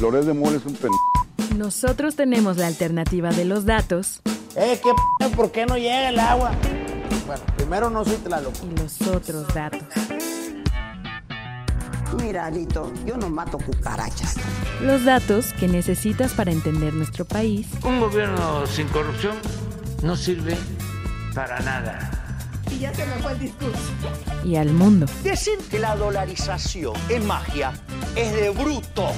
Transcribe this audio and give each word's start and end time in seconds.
Loret 0.00 0.24
de 0.24 0.32
Mola 0.32 0.58
es 0.58 0.66
un 0.66 0.74
pen... 0.74 0.90
Nosotros 1.56 2.14
tenemos 2.14 2.56
la 2.56 2.68
alternativa 2.68 3.30
de 3.30 3.44
los 3.44 3.64
datos. 3.64 4.20
Eh, 4.54 4.80
¿qué 4.82 4.90
p 5.18 5.34
¿Por 5.34 5.50
qué 5.50 5.66
no 5.66 5.76
llega 5.76 6.10
el 6.10 6.18
agua? 6.20 6.52
Bueno, 7.26 7.42
primero 7.56 7.90
no 7.90 8.04
soy 8.04 8.16
Tlaloc. 8.16 8.54
Y 8.62 8.80
los 8.80 9.00
otros 9.08 9.52
datos. 9.52 9.82
Mira, 12.22 12.46
Alito, 12.46 12.92
yo 13.04 13.16
no 13.16 13.28
mato 13.28 13.58
cucarachas. 13.58 14.36
Los 14.82 15.04
datos 15.04 15.52
que 15.54 15.66
necesitas 15.66 16.32
para 16.32 16.52
entender 16.52 16.94
nuestro 16.94 17.24
país. 17.24 17.66
Un 17.84 18.00
gobierno 18.00 18.66
sin 18.66 18.86
corrupción 18.88 19.36
no 20.02 20.16
sirve 20.16 20.56
para 21.34 21.58
nada. 21.60 22.10
Y 22.70 22.80
ya 22.80 22.94
se 22.94 23.04
me 23.04 23.14
fue 23.14 23.32
el 23.32 23.38
discurso. 23.40 23.92
Y 24.44 24.56
al 24.56 24.72
mundo. 24.72 25.06
Decir 25.24 25.58
que 25.70 25.78
la 25.78 25.96
dolarización 25.96 26.94
es 27.08 27.24
magia 27.24 27.72
es 28.14 28.32
de 28.32 28.50
bruto. 28.50 29.12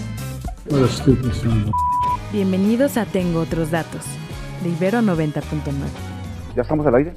Bienvenidos 2.30 2.96
a 2.96 3.04
Tengo 3.04 3.40
Otros 3.40 3.72
Datos, 3.72 4.04
de 4.62 4.68
Ibero 4.68 5.00
90.9. 5.00 5.42
¿Ya 6.54 6.62
estamos 6.62 6.86
al 6.86 6.94
aire? 6.94 7.12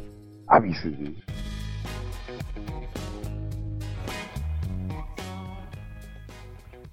Avise. 0.47 0.91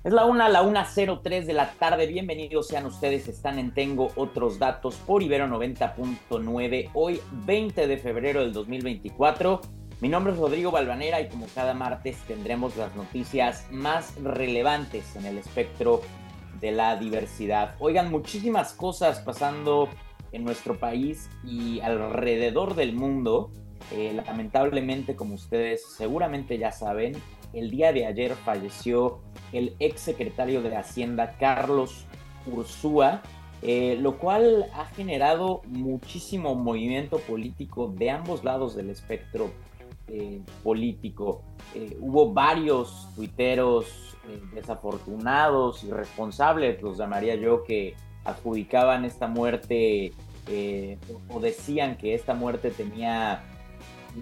Es 0.04 0.12
la 0.12 0.27
1, 0.27 0.48
la 0.51 0.62
1.03 0.62 1.46
de 1.46 1.52
la 1.54 1.73
tarde. 1.73 2.06
Bienvenidos 2.06 2.68
sean 2.68 2.84
ustedes. 2.84 3.27
Están 3.29 3.59
en 3.59 3.73
Tengo 3.73 4.10
Otros 4.16 4.59
Datos 4.59 4.96
por 4.96 5.23
Ibero 5.23 5.46
90.9. 5.46 6.90
Hoy, 6.92 7.23
20 7.46 7.87
de 7.87 7.96
febrero 7.96 8.42
del 8.42 8.52
2024. 8.52 9.62
Mi 10.02 10.10
nombre 10.10 10.34
es 10.34 10.38
Rodrigo 10.38 10.70
Balvanera 10.70 11.23
y 11.23 11.29
como 11.30 11.46
cada 11.54 11.73
martes 11.73 12.18
tendremos 12.29 12.77
las 12.77 12.95
noticias 12.96 13.66
más 13.70 14.15
relevantes 14.23 15.16
en 15.16 15.24
el 15.24 15.38
espectro 15.38 16.02
de 16.60 16.72
la 16.72 16.96
diversidad. 16.96 17.74
Oigan, 17.78 18.10
muchísimas 18.10 18.73
cosas 18.73 19.20
pasando 19.20 19.88
en 20.32 20.45
nuestro 20.45 20.79
país 20.79 21.29
y 21.45 21.80
alrededor 21.80 22.74
del 22.74 22.95
mundo. 22.95 23.51
Eh, 23.92 24.12
lamentablemente, 24.26 25.16
como 25.16 25.34
ustedes 25.34 25.84
seguramente 25.96 26.59
ya 26.59 26.73
saben, 26.73 27.15
el 27.52 27.70
día 27.70 27.92
de 27.92 28.07
ayer 28.07 28.34
falleció 28.34 29.20
el 29.52 29.74
ex 29.80 30.01
secretario 30.01 30.62
de 30.62 30.76
Hacienda 30.76 31.37
Carlos 31.38 32.07
Ursúa, 32.46 33.23
eh, 33.62 33.96
lo 34.01 34.18
cual 34.18 34.66
ha 34.74 34.87
generado 34.87 35.62
muchísimo 35.66 36.54
movimiento 36.54 37.18
político 37.18 37.88
de 37.88 38.10
ambos 38.10 38.45
lados 38.45 38.74
del 38.74 38.90
espectro 38.90 39.51
eh, 40.11 40.43
político. 40.63 41.43
Eh, 41.75 41.97
hubo 42.01 42.33
varios 42.33 43.09
tuiteros 43.15 43.87
desafortunados, 44.55 45.83
irresponsables, 45.83 46.80
los 46.83 46.99
llamaría 46.99 47.35
yo, 47.35 47.65
que 47.65 47.95
adjudicaban 48.25 49.05
esta 49.05 49.27
muerte 49.27 50.13
o 51.29 51.41
decían 51.41 51.97
que 51.97 52.15
esta 52.15 52.35
muerte 52.35 52.71
tenía 52.71 53.43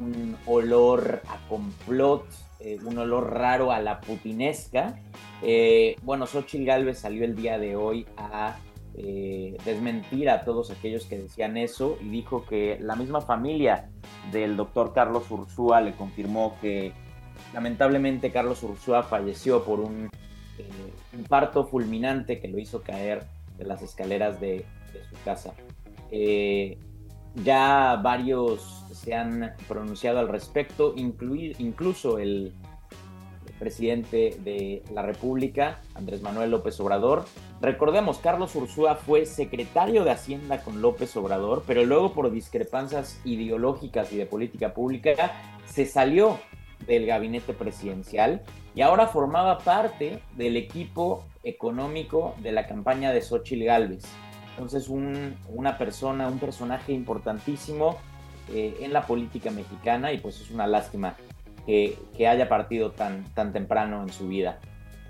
un 0.00 0.36
olor 0.47 1.20
a 1.28 1.47
complot 1.48 2.25
eh, 2.61 2.77
un 2.84 2.98
olor 2.98 3.34
raro 3.34 3.70
a 3.70 3.81
la 3.81 4.00
putinesca. 4.00 4.98
Eh, 5.42 5.94
bueno, 6.03 6.27
Xochitl 6.27 6.64
Galvez 6.64 6.98
salió 6.98 7.25
el 7.25 7.36
día 7.36 7.56
de 7.56 7.77
hoy 7.77 8.05
a 8.16 8.56
eh, 9.00 9.56
desmentir 9.64 10.28
a 10.28 10.44
todos 10.44 10.72
aquellos 10.72 11.06
que 11.06 11.18
decían 11.18 11.56
eso 11.56 11.96
y 12.00 12.08
dijo 12.08 12.44
que 12.44 12.78
la 12.80 12.96
misma 12.96 13.20
familia 13.20 13.91
del 14.32 14.56
doctor 14.56 14.92
Carlos 14.92 15.30
Ursúa 15.30 15.80
le 15.80 15.94
confirmó 15.94 16.56
que 16.60 16.92
lamentablemente 17.54 18.32
Carlos 18.32 18.60
Ursúa 18.64 19.04
falleció 19.04 19.64
por 19.64 19.78
un 19.78 20.10
infarto 21.16 21.64
fulminante 21.64 22.41
que 22.41 22.48
lo 22.48 22.58
hizo 22.58 22.82
caer 22.82 23.22
de 23.56 23.64
las 23.64 23.82
escaleras 23.82 24.41
de, 24.41 24.64
su 25.08 25.24
casa. 25.24 25.54
ya 27.36 28.00
varios 28.03 28.84
se 28.92 29.15
han 29.15 29.53
pronunciado 29.69 30.19
al 30.19 30.28
respecto, 30.28 30.94
incluir, 30.97 31.54
incluso 31.60 32.19
el 32.19 32.53
presidente 33.58 34.36
de 34.44 34.82
la 34.92 35.02
República, 35.02 35.80
Andrés 35.94 36.22
Manuel 36.22 36.50
López 36.50 36.78
Obrador. 36.80 37.24
Recordemos, 37.60 38.19
Carlos 38.19 38.54
Ursúa 38.54 38.94
fue 38.94 39.26
secretario 39.26 40.04
de 40.04 40.10
Hacienda 40.10 40.62
con 40.62 40.80
López 40.80 41.16
Obrador, 41.16 41.64
pero 41.66 41.84
luego 41.84 42.12
por 42.12 42.30
discrepancias 42.30 43.20
ideológicas 43.24 44.12
y 44.12 44.16
de 44.16 44.26
política 44.26 44.72
pública 44.74 45.32
se 45.66 45.86
salió 45.86 46.38
del 46.86 47.06
gabinete 47.06 47.52
presidencial 47.52 48.42
y 48.74 48.82
ahora 48.82 49.08
formaba 49.08 49.58
parte 49.58 50.20
del 50.36 50.56
equipo 50.56 51.24
económico 51.42 52.34
de 52.42 52.52
la 52.52 52.66
campaña 52.66 53.12
de 53.12 53.20
Xochitl 53.20 53.64
Gálvez. 53.64 54.04
Entonces, 54.50 54.88
una 54.88 55.78
persona, 55.78 56.28
un 56.28 56.38
personaje 56.38 56.92
importantísimo 56.92 57.97
eh, 58.52 58.78
en 58.80 58.92
la 58.92 59.06
política 59.06 59.50
mexicana 59.50 60.12
y 60.12 60.18
pues 60.18 60.41
es 60.41 60.50
una 60.50 60.66
lástima 60.66 61.16
que, 61.68 62.26
haya 62.26 62.48
partido 62.48 62.92
tan, 62.92 63.24
tan 63.34 63.52
temprano 63.52 64.02
en 64.02 64.08
su 64.08 64.26
vida. 64.26 64.58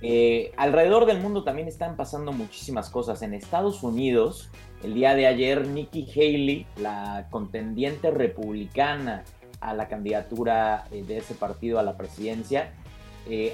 Eh, 0.03 0.53
alrededor 0.57 1.07
del 1.07 1.21
mundo 1.21 1.45
también 1.45 1.69
están 1.69 1.97
pasando 1.97 2.33
muchísimas 2.33 2.91
cosas. 2.91 3.23
En 3.23 3.33
Estados 3.33 3.85
Unidos, 3.85 4.51
el 4.83 4.95
día 4.95 5.15
de 5.15 5.29
ayer, 5.29 5.69
Nikki 5.69 6.09
Haley, 6.11 6.67
la 6.77 7.29
contendiente 7.31 8.11
republicana 8.11 9.25
a 9.61 9.73
la 9.73 9.87
candidatura 9.87 10.85
eh, 10.91 11.05
de 11.05 11.19
ese 11.19 11.35
partido 11.35 11.79
a 11.79 11.83
la 11.83 11.97
presidencia, 11.97 12.73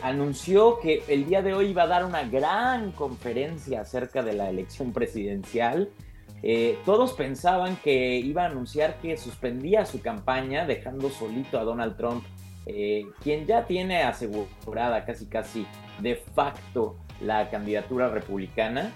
anunció 0.02 0.78
que 0.78 1.02
el 1.08 1.26
día 1.26 1.42
de 1.42 1.52
hoy 1.52 1.70
iba 1.70 1.82
a 1.82 1.88
dar 1.88 2.04
una 2.04 2.22
gran 2.22 2.92
conferencia 2.92 3.80
acerca 3.80 4.22
de 4.22 4.32
la 4.32 4.48
elección 4.48 4.92
presidencial 4.92 5.90
eh, 6.46 6.78
todos 6.84 7.14
pensaban 7.14 7.76
que 7.76 8.18
iba 8.18 8.42
a 8.42 8.48
anunciar 8.48 8.98
que 9.00 9.16
suspendía 9.16 9.86
su 9.86 10.02
campaña 10.02 10.66
dejando 10.66 11.08
solito 11.08 11.58
a 11.58 11.64
Donald 11.64 11.96
Trump, 11.96 12.22
eh, 12.66 13.06
quien 13.22 13.46
ya 13.46 13.66
tiene 13.66 14.02
asegurada 14.02 15.04
casi 15.04 15.26
casi 15.26 15.66
de 16.00 16.16
facto 16.16 16.96
la 17.20 17.50
candidatura 17.50 18.08
republicana. 18.08 18.92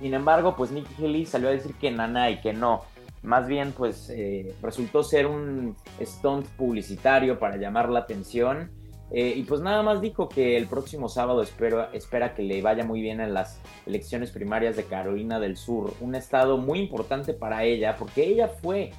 Sin 0.00 0.14
embargo, 0.14 0.56
pues 0.56 0.70
Nikki 0.70 1.04
Haley 1.04 1.26
salió 1.26 1.48
a 1.48 1.52
decir 1.52 1.74
que 1.74 1.90
nana 1.90 2.30
y 2.30 2.40
que 2.40 2.52
no. 2.52 2.82
Más 3.22 3.48
bien, 3.48 3.72
pues 3.72 4.10
eh, 4.10 4.54
resultó 4.62 5.02
ser 5.02 5.26
un 5.26 5.76
stunt 6.00 6.46
publicitario 6.48 7.38
para 7.38 7.56
llamar 7.56 7.88
la 7.88 8.00
atención 8.00 8.70
eh, 9.10 9.34
y 9.36 9.44
pues 9.44 9.60
nada 9.60 9.82
más 9.82 10.00
dijo 10.00 10.28
que 10.28 10.56
el 10.56 10.66
próximo 10.66 11.08
sábado 11.08 11.40
espero, 11.40 11.92
espera 11.92 12.34
que 12.34 12.42
le 12.42 12.60
vaya 12.60 12.84
muy 12.84 13.00
bien 13.00 13.20
en 13.20 13.34
las 13.34 13.60
elecciones 13.86 14.32
primarias 14.32 14.76
de 14.76 14.84
Carolina 14.84 15.38
del 15.38 15.56
Sur, 15.56 15.94
un 16.00 16.16
estado 16.16 16.58
muy 16.58 16.80
importante 16.80 17.32
para 17.32 17.62
ella 17.62 17.96
porque 17.96 18.24
ella 18.24 18.48
fue 18.48 18.90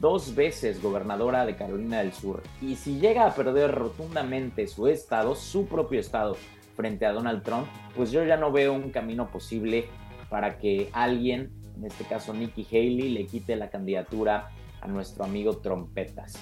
dos 0.00 0.34
veces 0.34 0.82
gobernadora 0.82 1.46
de 1.46 1.56
Carolina 1.56 1.98
del 1.98 2.12
Sur 2.12 2.42
y 2.60 2.76
si 2.76 2.98
llega 2.98 3.26
a 3.26 3.34
perder 3.34 3.72
rotundamente 3.72 4.66
su 4.66 4.88
estado, 4.88 5.34
su 5.34 5.66
propio 5.66 6.00
estado, 6.00 6.36
frente 6.74 7.06
a 7.06 7.12
Donald 7.12 7.42
Trump, 7.42 7.66
pues 7.96 8.10
yo 8.10 8.24
ya 8.24 8.36
no 8.36 8.52
veo 8.52 8.72
un 8.72 8.90
camino 8.90 9.30
posible 9.30 9.86
para 10.28 10.58
que 10.58 10.88
alguien, 10.92 11.52
en 11.76 11.86
este 11.86 12.04
caso 12.04 12.34
Nikki 12.34 12.66
Haley, 12.70 13.10
le 13.10 13.26
quite 13.26 13.56
la 13.56 13.70
candidatura 13.70 14.50
a 14.80 14.88
nuestro 14.88 15.24
amigo 15.24 15.58
Trompetas. 15.58 16.34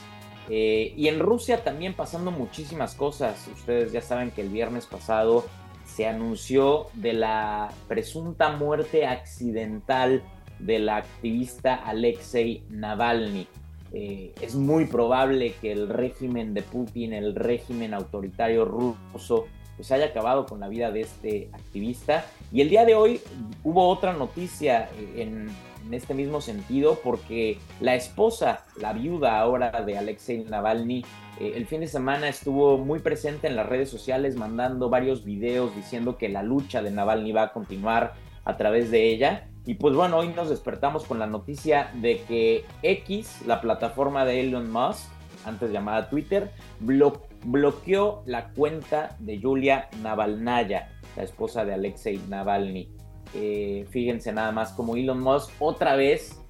Eh, 0.48 0.94
y 0.96 1.08
en 1.08 1.20
Rusia 1.20 1.62
también 1.62 1.94
pasando 1.94 2.30
muchísimas 2.30 2.94
cosas. 2.94 3.48
Ustedes 3.52 3.92
ya 3.92 4.00
saben 4.00 4.30
que 4.30 4.40
el 4.40 4.48
viernes 4.48 4.86
pasado 4.86 5.44
se 5.84 6.06
anunció 6.06 6.88
de 6.94 7.12
la 7.12 7.70
presunta 7.88 8.56
muerte 8.56 9.06
accidental 9.06 10.22
del 10.62 10.88
activista 10.88 11.74
Alexei 11.74 12.62
Navalny. 12.70 13.46
Eh, 13.92 14.32
es 14.40 14.54
muy 14.54 14.86
probable 14.86 15.54
que 15.60 15.72
el 15.72 15.88
régimen 15.88 16.54
de 16.54 16.62
Putin, 16.62 17.12
el 17.12 17.34
régimen 17.34 17.92
autoritario 17.92 18.64
ruso, 18.64 19.46
pues 19.76 19.92
haya 19.92 20.06
acabado 20.06 20.46
con 20.46 20.60
la 20.60 20.68
vida 20.68 20.90
de 20.90 21.02
este 21.02 21.50
activista. 21.52 22.24
Y 22.50 22.62
el 22.62 22.70
día 22.70 22.84
de 22.84 22.94
hoy 22.94 23.20
hubo 23.64 23.88
otra 23.88 24.12
noticia 24.12 24.88
en, 25.16 25.48
en 25.86 25.94
este 25.94 26.14
mismo 26.14 26.40
sentido 26.40 26.98
porque 27.02 27.58
la 27.80 27.94
esposa, 27.94 28.64
la 28.80 28.92
viuda 28.92 29.38
ahora 29.38 29.82
de 29.82 29.98
Alexei 29.98 30.44
Navalny, 30.44 31.04
eh, 31.40 31.52
el 31.56 31.66
fin 31.66 31.80
de 31.80 31.86
semana 31.86 32.28
estuvo 32.28 32.78
muy 32.78 33.00
presente 33.00 33.46
en 33.46 33.56
las 33.56 33.66
redes 33.66 33.90
sociales 33.90 34.36
mandando 34.36 34.88
varios 34.88 35.24
videos 35.24 35.74
diciendo 35.74 36.18
que 36.18 36.28
la 36.28 36.42
lucha 36.42 36.82
de 36.82 36.90
Navalny 36.90 37.32
va 37.32 37.42
a 37.44 37.52
continuar 37.52 38.14
a 38.44 38.56
través 38.56 38.90
de 38.90 39.10
ella. 39.10 39.48
Y 39.64 39.74
pues 39.74 39.94
bueno, 39.94 40.18
hoy 40.18 40.28
nos 40.28 40.48
despertamos 40.50 41.04
con 41.04 41.18
la 41.20 41.26
noticia 41.26 41.92
de 41.94 42.22
que 42.22 42.64
X, 42.82 43.42
la 43.46 43.60
plataforma 43.60 44.24
de 44.24 44.40
Elon 44.40 44.70
Musk, 44.70 45.08
antes 45.44 45.70
llamada 45.70 46.08
Twitter, 46.08 46.50
bloqueó 46.80 48.22
la 48.26 48.48
cuenta 48.50 49.16
de 49.20 49.40
Julia 49.40 49.88
Navalnaya, 50.02 50.90
la 51.16 51.22
esposa 51.22 51.64
de 51.64 51.74
Alexei 51.74 52.20
Navalny. 52.28 52.88
Eh, 53.34 53.86
fíjense 53.90 54.32
nada 54.32 54.50
más 54.50 54.72
como 54.72 54.96
Elon 54.96 55.20
Musk 55.20 55.50
otra 55.60 55.94
vez, 55.94 56.40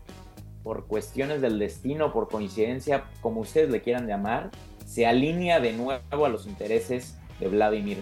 por 0.62 0.86
cuestiones 0.86 1.42
del 1.42 1.58
destino, 1.58 2.12
por 2.12 2.28
coincidencia, 2.28 3.04
como 3.20 3.40
ustedes 3.40 3.70
le 3.70 3.82
quieran 3.82 4.06
llamar, 4.06 4.50
se 4.86 5.06
alinea 5.06 5.60
de 5.60 5.72
nuevo 5.72 6.24
a 6.24 6.28
los 6.28 6.46
intereses 6.46 7.18
de 7.40 7.48
Vladimir 7.48 7.98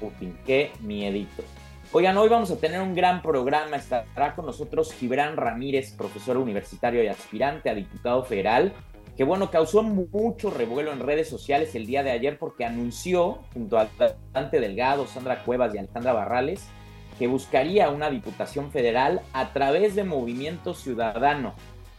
Putin. 0.00 0.36
Qué 0.44 0.72
miedito. 0.80 1.44
Oigan, 1.92 2.16
hoy 2.18 2.28
vamos 2.28 2.52
a 2.52 2.56
tener 2.56 2.80
un 2.80 2.94
gran 2.94 3.20
programa. 3.20 3.74
Estará 3.74 4.36
con 4.36 4.46
nosotros 4.46 4.92
Gibran 4.92 5.36
Ramírez, 5.36 5.92
profesor 5.96 6.36
universitario 6.36 7.02
y 7.02 7.08
aspirante 7.08 7.68
a 7.68 7.74
diputado 7.74 8.22
federal, 8.22 8.72
que 9.16 9.24
bueno, 9.24 9.50
causó 9.50 9.82
mucho 9.82 10.50
revuelo 10.50 10.92
en 10.92 11.00
redes 11.00 11.28
sociales 11.28 11.74
el 11.74 11.86
día 11.86 12.04
de 12.04 12.12
ayer 12.12 12.38
porque 12.38 12.64
anunció, 12.64 13.40
junto 13.52 13.76
a 13.76 13.88
Dante 14.32 14.60
Delgado, 14.60 15.08
Sandra 15.08 15.42
Cuevas 15.42 15.74
y 15.74 15.78
Alejandra 15.78 16.12
Barrales, 16.12 16.64
que 17.18 17.26
buscaría 17.26 17.90
una 17.90 18.08
diputación 18.08 18.70
federal 18.70 19.22
a 19.32 19.52
través 19.52 19.96
de 19.96 20.04
Movimiento 20.04 20.74
Ciudadano. 20.74 21.54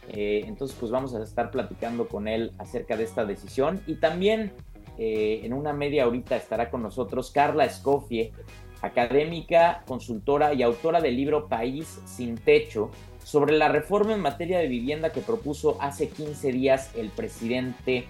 Eh, 0.08 0.44
entonces, 0.46 0.74
pues 0.80 0.90
vamos 0.90 1.14
a 1.14 1.22
estar 1.22 1.50
platicando 1.50 2.08
con 2.08 2.28
él 2.28 2.52
acerca 2.56 2.96
de 2.96 3.04
esta 3.04 3.26
decisión. 3.26 3.82
Y 3.86 3.96
también 3.96 4.52
eh, 4.96 5.40
en 5.44 5.52
una 5.52 5.74
media 5.74 6.06
horita 6.06 6.36
estará 6.36 6.70
con 6.70 6.82
nosotros 6.82 7.30
Carla 7.30 7.66
Escofie, 7.66 8.32
académica, 8.82 9.82
consultora 9.86 10.52
y 10.52 10.62
autora 10.62 11.00
del 11.00 11.16
libro 11.16 11.48
País 11.48 12.00
sin 12.04 12.36
Techo, 12.36 12.90
sobre 13.24 13.56
la 13.56 13.68
reforma 13.68 14.12
en 14.12 14.20
materia 14.20 14.58
de 14.58 14.68
vivienda 14.68 15.12
que 15.12 15.20
propuso 15.20 15.78
hace 15.80 16.08
15 16.08 16.52
días 16.52 16.90
el 16.96 17.10
presidente 17.10 18.04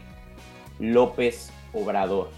López 0.80 1.52
Obrador. 1.74 2.30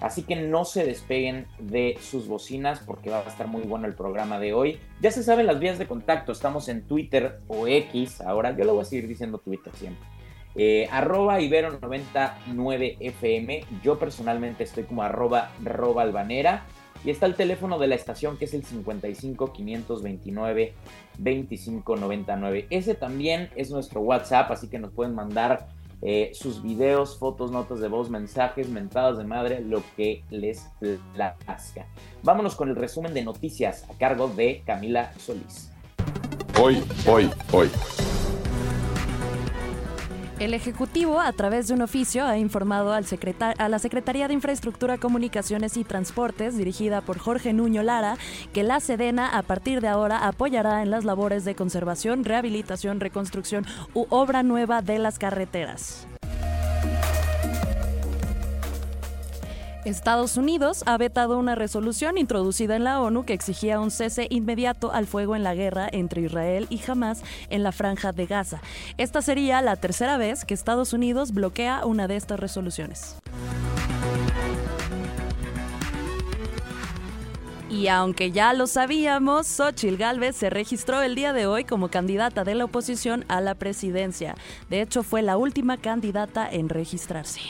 Así 0.00 0.24
que 0.24 0.34
no 0.36 0.64
se 0.66 0.84
despeguen 0.84 1.46
de 1.58 1.96
sus 2.02 2.28
bocinas 2.28 2.80
porque 2.80 3.08
va 3.08 3.20
a 3.20 3.28
estar 3.28 3.46
muy 3.46 3.62
bueno 3.62 3.86
el 3.86 3.94
programa 3.94 4.38
de 4.38 4.52
hoy. 4.52 4.78
Ya 5.00 5.10
se 5.10 5.22
saben 5.22 5.46
las 5.46 5.58
vías 5.58 5.78
de 5.78 5.86
contacto, 5.86 6.32
estamos 6.32 6.68
en 6.68 6.86
Twitter 6.86 7.40
o 7.48 7.66
X, 7.66 8.20
ahora 8.20 8.54
yo 8.54 8.64
lo 8.64 8.74
voy 8.74 8.82
a 8.82 8.84
seguir 8.84 9.08
diciendo 9.08 9.38
Twitter 9.38 9.72
siempre. 9.74 10.06
Eh, 10.54 10.86
arroba 10.90 11.40
Ibero99FM, 11.40 13.64
yo 13.82 13.98
personalmente 13.98 14.64
estoy 14.64 14.84
como 14.84 15.02
arroba 15.02 15.50
robalbanera 15.62 16.66
y 17.04 17.10
está 17.10 17.26
el 17.26 17.34
teléfono 17.34 17.78
de 17.78 17.86
la 17.86 17.94
estación 17.94 18.36
que 18.36 18.46
es 18.46 18.54
el 18.54 18.64
55 18.64 19.52
529 19.52 20.74
2599. 21.18 22.66
Ese 22.70 22.94
también 22.94 23.50
es 23.56 23.70
nuestro 23.70 24.00
WhatsApp, 24.00 24.50
así 24.50 24.68
que 24.68 24.78
nos 24.78 24.92
pueden 24.92 25.14
mandar 25.14 25.68
eh, 26.02 26.30
sus 26.34 26.62
videos, 26.62 27.18
fotos, 27.18 27.50
notas 27.50 27.80
de 27.80 27.88
voz, 27.88 28.10
mensajes, 28.10 28.68
mentadas 28.68 29.18
de 29.18 29.24
madre, 29.24 29.60
lo 29.60 29.82
que 29.96 30.22
les 30.30 30.68
plazca. 31.14 31.86
Vámonos 32.22 32.54
con 32.54 32.68
el 32.68 32.76
resumen 32.76 33.14
de 33.14 33.24
noticias 33.24 33.84
a 33.90 33.94
cargo 33.94 34.28
de 34.28 34.62
Camila 34.66 35.12
Solís. 35.18 35.70
Hoy, 36.60 36.82
hoy, 37.06 37.30
hoy. 37.52 37.70
El 40.38 40.52
Ejecutivo, 40.52 41.18
a 41.18 41.32
través 41.32 41.66
de 41.66 41.74
un 41.74 41.80
oficio, 41.80 42.26
ha 42.26 42.36
informado 42.36 42.92
al 42.92 43.06
a 43.58 43.68
la 43.70 43.78
Secretaría 43.78 44.28
de 44.28 44.34
Infraestructura, 44.34 44.98
Comunicaciones 44.98 45.78
y 45.78 45.84
Transportes, 45.84 46.58
dirigida 46.58 47.00
por 47.00 47.18
Jorge 47.18 47.54
Nuño 47.54 47.82
Lara, 47.82 48.18
que 48.52 48.62
la 48.62 48.80
Sedena 48.80 49.38
a 49.38 49.42
partir 49.42 49.80
de 49.80 49.88
ahora 49.88 50.26
apoyará 50.26 50.82
en 50.82 50.90
las 50.90 51.04
labores 51.04 51.46
de 51.46 51.54
conservación, 51.54 52.22
rehabilitación, 52.24 53.00
reconstrucción 53.00 53.64
u 53.94 54.06
obra 54.10 54.42
nueva 54.42 54.82
de 54.82 54.98
las 54.98 55.18
carreteras. 55.18 56.06
Estados 59.86 60.36
Unidos 60.36 60.82
ha 60.86 60.98
vetado 60.98 61.38
una 61.38 61.54
resolución 61.54 62.18
introducida 62.18 62.74
en 62.74 62.82
la 62.82 63.00
ONU 63.00 63.24
que 63.24 63.34
exigía 63.34 63.78
un 63.78 63.92
cese 63.92 64.26
inmediato 64.30 64.90
al 64.90 65.06
fuego 65.06 65.36
en 65.36 65.44
la 65.44 65.54
guerra 65.54 65.88
entre 65.90 66.22
Israel 66.22 66.66
y 66.70 66.80
Hamas 66.90 67.22
en 67.50 67.62
la 67.62 67.70
franja 67.70 68.10
de 68.10 68.26
Gaza. 68.26 68.60
Esta 68.98 69.22
sería 69.22 69.62
la 69.62 69.76
tercera 69.76 70.16
vez 70.16 70.44
que 70.44 70.54
Estados 70.54 70.92
Unidos 70.92 71.30
bloquea 71.32 71.86
una 71.86 72.08
de 72.08 72.16
estas 72.16 72.40
resoluciones. 72.40 73.14
Y 77.70 77.86
aunque 77.86 78.32
ya 78.32 78.54
lo 78.54 78.66
sabíamos, 78.66 79.46
Xochitl 79.46 79.98
Gálvez 79.98 80.34
se 80.34 80.50
registró 80.50 81.00
el 81.00 81.14
día 81.14 81.32
de 81.32 81.46
hoy 81.46 81.62
como 81.62 81.90
candidata 81.90 82.42
de 82.42 82.56
la 82.56 82.64
oposición 82.64 83.24
a 83.28 83.40
la 83.40 83.54
presidencia. 83.54 84.34
De 84.68 84.82
hecho, 84.82 85.04
fue 85.04 85.22
la 85.22 85.36
última 85.36 85.76
candidata 85.76 86.48
en 86.50 86.70
registrarse. 86.70 87.40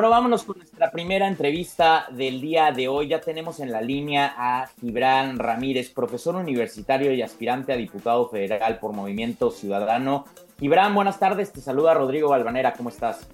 Bueno, 0.00 0.12
vámonos 0.12 0.44
con 0.44 0.56
nuestra 0.56 0.90
primera 0.90 1.28
entrevista 1.28 2.06
del 2.10 2.40
día 2.40 2.72
de 2.72 2.88
hoy. 2.88 3.08
Ya 3.08 3.20
tenemos 3.20 3.60
en 3.60 3.70
la 3.70 3.82
línea 3.82 4.32
a 4.34 4.66
Gibran 4.80 5.38
Ramírez, 5.38 5.90
profesor 5.90 6.36
universitario 6.36 7.12
y 7.12 7.20
aspirante 7.20 7.74
a 7.74 7.76
diputado 7.76 8.26
federal 8.30 8.78
por 8.78 8.94
Movimiento 8.94 9.50
Ciudadano. 9.50 10.24
Gibran, 10.58 10.94
buenas 10.94 11.18
tardes. 11.18 11.52
Te 11.52 11.60
saluda 11.60 11.92
Rodrigo 11.92 12.30
Balvanera. 12.30 12.72
¿Cómo 12.72 12.88
estás? 12.88 13.28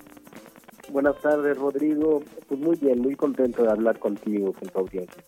Buenas 0.90 1.14
tardes, 1.20 1.56
Rodrigo. 1.56 2.24
Pues 2.48 2.58
muy 2.58 2.74
bien, 2.74 3.00
muy 3.00 3.14
contento 3.14 3.62
de 3.62 3.70
hablar 3.70 4.00
contigo, 4.00 4.52
con 4.52 4.68
tu 4.68 4.80
audiencia. 4.80 5.22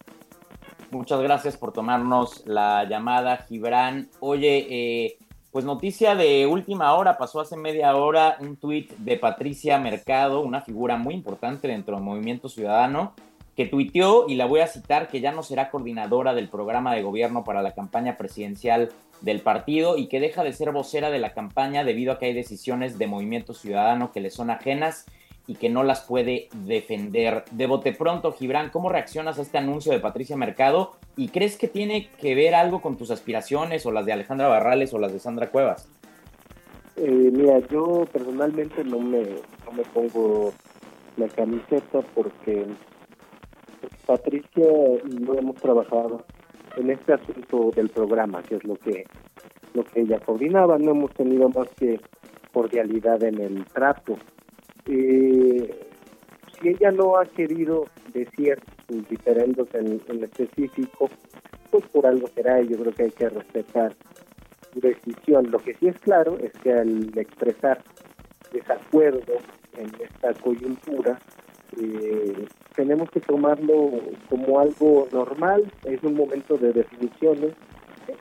Muchas 0.91 1.21
gracias 1.21 1.57
por 1.57 1.73
tomarnos 1.73 2.45
la 2.49 2.83
llamada, 2.83 3.37
Gibran. 3.49 4.09
Oye, 4.19 4.67
eh, 4.69 5.19
pues 5.51 5.65
noticia 5.65 6.15
de 6.15 6.47
última 6.47 6.93
hora, 6.95 7.17
pasó 7.17 7.41
hace 7.41 7.57
media 7.57 7.97
hora 7.97 8.37
un 8.41 8.57
tuit 8.57 8.93
de 8.99 9.17
Patricia 9.17 9.79
Mercado, 9.79 10.41
una 10.41 10.61
figura 10.61 10.97
muy 10.97 11.15
importante 11.15 11.69
dentro 11.69 11.97
del 11.97 12.05
Movimiento 12.05 12.49
Ciudadano, 12.49 13.15
que 13.57 13.67
tuiteó, 13.67 14.27
y 14.29 14.37
la 14.37 14.47
voy 14.47 14.61
a 14.61 14.69
citar, 14.69 15.09
que 15.09 15.21
ya 15.21 15.33
no 15.33 15.43
será 15.43 15.71
coordinadora 15.71 16.35
del 16.35 16.49
programa 16.49 16.95
de 16.95 17.03
gobierno 17.03 17.45
para 17.45 17.63
la 17.63 17.73
campaña 17.73 18.17
presidencial 18.17 18.91
del 19.21 19.41
partido 19.41 19.97
y 19.97 20.07
que 20.07 20.21
deja 20.21 20.45
de 20.45 20.53
ser 20.53 20.71
vocera 20.71 21.11
de 21.11 21.19
la 21.19 21.33
campaña 21.33 21.83
debido 21.83 22.13
a 22.13 22.19
que 22.19 22.27
hay 22.27 22.35
decisiones 22.35 22.99
de 22.99 23.07
Movimiento 23.09 23.55
Ciudadano 23.55 24.13
que 24.13 24.21
le 24.21 24.31
son 24.31 24.51
ajenas 24.51 25.07
y 25.49 25.55
que 25.55 25.71
no 25.71 25.83
las 25.83 26.03
puede 26.03 26.49
defender. 26.53 27.43
De 27.51 27.67
bote 27.67 27.93
pronto, 27.93 28.33
Gibran, 28.33 28.69
¿cómo 28.69 28.91
reaccionas 28.91 29.39
a 29.39 29.43
este 29.43 29.57
anuncio 29.57 29.91
de 29.91 29.99
Patricia 29.99 30.37
Mercado? 30.37 30.93
¿Y 31.17 31.29
crees 31.31 31.57
que 31.57 31.69
tiene 31.69 32.11
que 32.21 32.35
ver 32.35 32.55
algo 32.55 32.83
con 32.83 32.99
tus 32.99 33.11
aspiraciones 33.11 33.87
o 33.87 33.91
las 33.91 34.05
de 34.05 34.13
Alejandra 34.13 34.47
Barrales 34.47 34.93
o 34.93 34.99
las 34.99 35.11
de 35.11 35.19
Sandra 35.19 35.51
Cuevas? 35.51 35.89
Eh, 36.97 37.31
mira, 37.33 37.61
yo 37.71 38.05
personalmente 38.13 38.85
no 38.85 39.01
me, 39.01 39.23
no 39.65 39.73
me 39.73 39.85
pongo 39.85 40.53
la 41.17 41.29
camiseta 41.29 42.03
porque 42.15 42.67
Patricia 44.05 44.67
no 45.19 45.35
hemos 45.35 45.57
trabajado 45.57 46.27
en 46.77 46.91
este 46.91 47.15
asunto 47.15 47.71
del 47.75 47.89
programa, 47.89 48.43
que 48.43 48.57
es 48.57 48.65
lo 48.65 48.77
que 48.77 49.05
lo 49.73 49.85
que 49.85 50.01
ella 50.01 50.19
coordinaba, 50.21 50.79
no 50.79 50.91
hemos 50.91 51.13
tenido 51.15 51.49
más 51.49 51.69
que 51.79 52.01
cordialidad 52.53 53.23
en 53.23 53.41
el 53.41 53.65
trato 53.67 54.17
eh, 54.89 55.89
si 56.61 56.69
ella 56.69 56.91
no 56.91 57.17
ha 57.17 57.27
querido 57.27 57.87
decir 58.13 58.59
sus 58.89 59.09
diferendos 59.09 59.69
en, 59.75 60.01
específico, 60.23 61.11
pues 61.71 61.87
por 61.89 62.07
algo 62.07 62.29
será 62.29 62.61
yo 62.63 62.79
creo 62.79 62.93
que 62.93 63.03
hay 63.05 63.11
que 63.11 63.29
respetar 63.29 63.95
su 64.73 64.81
decisión. 64.81 65.51
Lo 65.51 65.59
que 65.59 65.75
sí 65.75 65.89
es 65.89 65.99
claro 65.99 66.39
es 66.39 66.53
que 66.63 66.73
al 66.73 67.17
expresar 67.17 67.83
desacuerdo 68.53 69.35
en 69.77 69.91
esta 70.03 70.33
coyuntura, 70.35 71.19
eh, 71.81 72.47
tenemos 72.75 73.11
que 73.11 73.21
tomarlo 73.21 73.91
como 74.31 74.59
algo 74.59 75.07
normal, 75.13 75.71
es 75.85 76.03
un 76.03 76.15
momento 76.15 76.57
de 76.57 76.73
definiciones, 76.73 77.53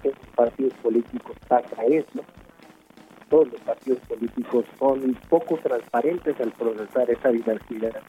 los 0.03 0.13
partidos 0.35 0.73
políticos 0.83 1.37
pasa 1.47 1.83
eso, 1.85 2.23
todos 3.29 3.51
los 3.51 3.61
partidos 3.61 3.99
políticos 4.07 4.65
son 4.79 5.17
poco 5.29 5.57
transparentes 5.57 6.39
al 6.39 6.51
procesar 6.51 7.09
esa 7.09 7.29
diversidad. 7.29 8.01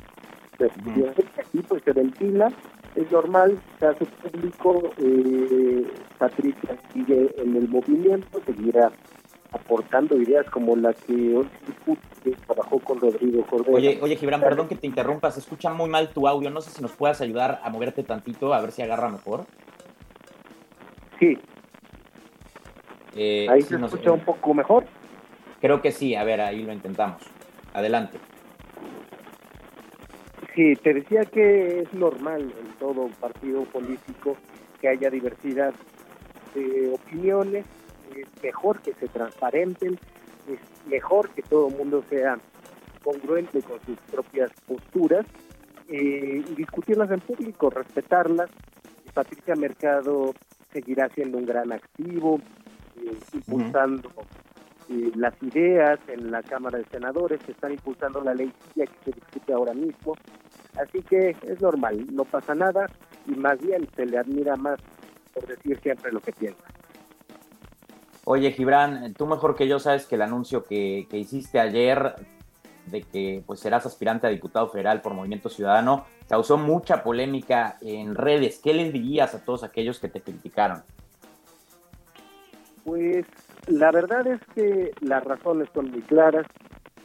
Entonces, 0.59 1.25
aquí 1.39 1.59
pues 1.69 1.83
se 1.85 1.93
ventila, 1.93 2.51
es 2.97 3.11
normal, 3.13 3.61
se 3.79 3.87
hace 3.87 4.05
público, 4.07 4.91
eh, 4.99 5.87
Patricia 6.19 6.77
sigue 6.93 7.33
en 7.37 7.57
el 7.57 7.69
movimiento, 7.69 8.41
seguirá 8.45 8.91
aportando 9.53 10.17
ideas 10.17 10.47
como 10.51 10.77
la 10.77 10.93
que 10.93 11.37
hoy 11.37 11.49
trabajó 12.47 12.79
con 12.81 13.01
Rodrigo 13.01 13.45
Cordero. 13.47 13.77
Oye, 13.77 13.99
oye 14.03 14.17
Gibran, 14.17 14.41
perdón 14.41 14.69
que 14.69 14.75
te 14.75 14.87
interrumpa, 14.87 15.31
se 15.31 15.41
escucha 15.41 15.73
muy 15.73 15.89
mal 15.89 16.11
tu 16.11 16.27
audio, 16.27 16.51
no 16.51 16.61
sé 16.61 16.71
si 16.71 16.83
nos 16.83 16.93
puedas 16.93 17.21
ayudar 17.21 17.61
a 17.63 17.71
moverte 17.71 18.03
tantito, 18.03 18.53
a 18.53 18.61
ver 18.61 18.73
si 18.73 18.83
agarra 18.83 19.09
mejor. 19.09 19.45
Sí. 21.19 21.39
Eh, 23.17 23.47
Ahí 23.49 23.63
se 23.63 23.77
escucha 23.77 24.13
un 24.13 24.21
poco 24.21 24.55
mejor. 24.55 24.85
Creo 25.61 25.83
que 25.83 25.93
sí, 25.93 26.15
a 26.15 26.25
ver, 26.25 26.41
ahí 26.41 26.63
lo 26.63 26.73
intentamos. 26.73 27.23
Adelante. 27.73 28.19
Sí, 30.55 30.75
te 30.77 30.95
decía 30.95 31.25
que 31.25 31.81
es 31.81 31.93
normal 31.95 32.43
en 32.43 32.73
todo 32.79 33.09
partido 33.21 33.65
político 33.65 34.37
que 34.81 34.89
haya 34.89 35.11
diversidad 35.11 35.75
de 36.55 36.93
opiniones, 36.93 37.65
es 38.17 38.27
mejor 38.43 38.81
que 38.81 38.93
se 38.95 39.09
transparenten, 39.09 39.99
es 40.49 40.89
mejor 40.89 41.31
que 41.31 41.43
todo 41.43 41.69
el 41.69 41.77
mundo 41.77 42.03
sea 42.09 42.39
congruente 43.03 43.63
con 43.63 43.79
sus 43.85 43.99
propias 44.11 44.51
posturas 44.67 45.27
eh, 45.89 46.43
y 46.47 46.55
discutirlas 46.55 47.11
en 47.11 47.21
público, 47.21 47.71
respetarlas. 47.71 48.51
Patricia 49.15 49.55
Mercado 49.57 50.35
seguirá 50.73 51.09
siendo 51.11 51.39
un 51.39 51.47
gran 51.47 51.73
activo, 51.73 52.41
eh, 52.97 53.17
impulsando 53.33 54.11
eh, 54.91 55.13
las 55.17 55.35
ideas 55.43 55.99
en 56.09 56.31
la 56.31 56.43
Cámara 56.43 56.79
de 56.79 56.85
Senadores, 56.87 57.41
se 57.45 57.53
están 57.53 57.73
impulsando 57.73 58.23
la 58.23 58.35
ley 58.35 58.53
que 58.75 58.87
se 59.05 59.13
discute 59.13 59.53
ahora 59.53 59.75
mismo. 59.75 60.15
Así 60.81 61.03
que 61.03 61.37
es 61.43 61.61
normal, 61.61 62.07
no 62.13 62.25
pasa 62.25 62.55
nada 62.55 62.87
y 63.27 63.33
más 63.33 63.59
bien 63.61 63.87
se 63.95 64.07
le 64.07 64.19
admira 64.19 64.57
más 64.57 64.79
por 65.35 65.47
decir 65.47 65.79
siempre 65.81 66.13
lo 66.13 66.21
que 66.21 66.33
piensa. 66.33 66.65
Oye, 68.25 68.53
Gibran, 68.53 69.15
tú 69.15 69.27
mejor 69.27 69.57
que 69.57 69.69
yo 69.69 69.79
sabes 69.79 70.07
que 70.07 70.15
el 70.15 70.23
anuncio 70.23 70.65
que, 70.65 71.07
que 71.11 71.19
hiciste 71.19 71.59
ayer 71.59 72.15
de 72.87 73.03
que 73.03 73.43
pues 73.47 73.61
serás 73.61 73.87
aspirante 73.87 74.27
a 74.27 74.31
diputado 74.31 74.69
federal 74.69 75.01
por 75.01 75.15
Movimiento 75.15 75.49
Ciudadano 75.49 76.07
causó 76.29 76.57
mucha 76.57 77.03
polémica 77.03 77.79
en 77.81 78.15
redes. 78.15 78.61
¿Qué 78.63 78.75
les 78.75 78.93
dirías 78.93 79.35
a 79.35 79.45
todos 79.45 79.65
aquellos 79.65 79.99
que 79.99 80.09
te 80.09 80.21
criticaron? 80.21 80.83
Pues 82.85 83.27
la 83.69 83.91
verdad 83.91 84.27
es 84.27 84.41
que 84.55 84.93
las 85.01 85.23
razones 85.25 85.69
son 85.75 85.91
muy 85.91 86.01
claras, 86.03 86.47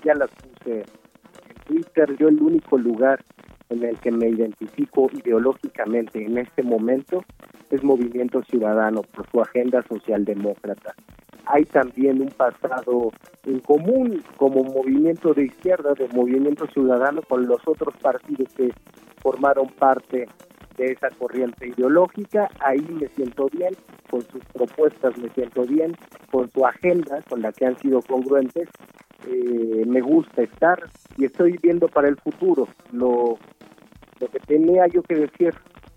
ya 0.04 0.14
las 0.16 0.30
puse 0.32 0.80
en 0.82 1.56
Twitter, 1.66 2.16
yo 2.18 2.30
el 2.30 2.42
único 2.42 2.78
lugar 2.78 3.24
en 3.70 3.84
el 3.84 3.98
que 4.00 4.12
me 4.12 4.30
identifico 4.30 5.10
ideológicamente 5.12 6.24
en 6.24 6.38
este 6.38 6.64
momento 6.64 7.24
es 7.70 7.84
Movimiento 7.84 8.44
Ciudadano 8.44 9.02
por 9.02 9.30
su 9.30 9.42
agenda 9.42 9.82
socialdemócrata. 9.82 10.94
Hay 11.46 11.66
también 11.66 12.22
un 12.22 12.30
pasado 12.30 13.12
en 13.46 13.60
común 13.60 14.24
como 14.38 14.64
movimiento 14.64 15.34
de 15.34 15.46
izquierda, 15.46 15.94
de 15.94 16.08
Movimiento 16.10 16.66
Ciudadano, 16.68 17.22
con 17.24 17.46
los 17.46 17.62
otros 17.68 17.96
partidos 17.98 18.54
que 18.54 18.72
formaron 19.22 19.68
parte 19.68 20.28
de 20.78 20.92
esa 20.92 21.10
corriente 21.10 21.68
ideológica. 21.68 22.50
Ahí 22.60 22.82
me 22.82 23.08
siento 23.10 23.48
bien, 23.52 23.74
con 24.10 24.22
sus 24.22 24.44
propuestas 24.46 25.18
me 25.18 25.30
siento 25.30 25.64
bien, 25.64 25.96
con 26.32 26.50
su 26.52 26.66
agenda, 26.66 27.22
con 27.30 27.42
la 27.42 27.52
que 27.52 27.66
han 27.66 27.78
sido 27.80 28.02
congruentes. 28.02 28.70
Eh, 29.28 29.84
me 29.88 30.02
gusta 30.02 30.44
estar 30.44 30.84
y 31.18 31.26
estoy 31.26 31.58
viendo 31.62 31.88
para 31.88 32.10
el 32.10 32.18
futuro. 32.18 32.68
Lo, 32.92 33.38
lo 34.20 34.28
que 34.28 34.40
tenía 34.40 34.88
yo 34.88 35.02
que 35.04 35.16
decir 35.16 35.54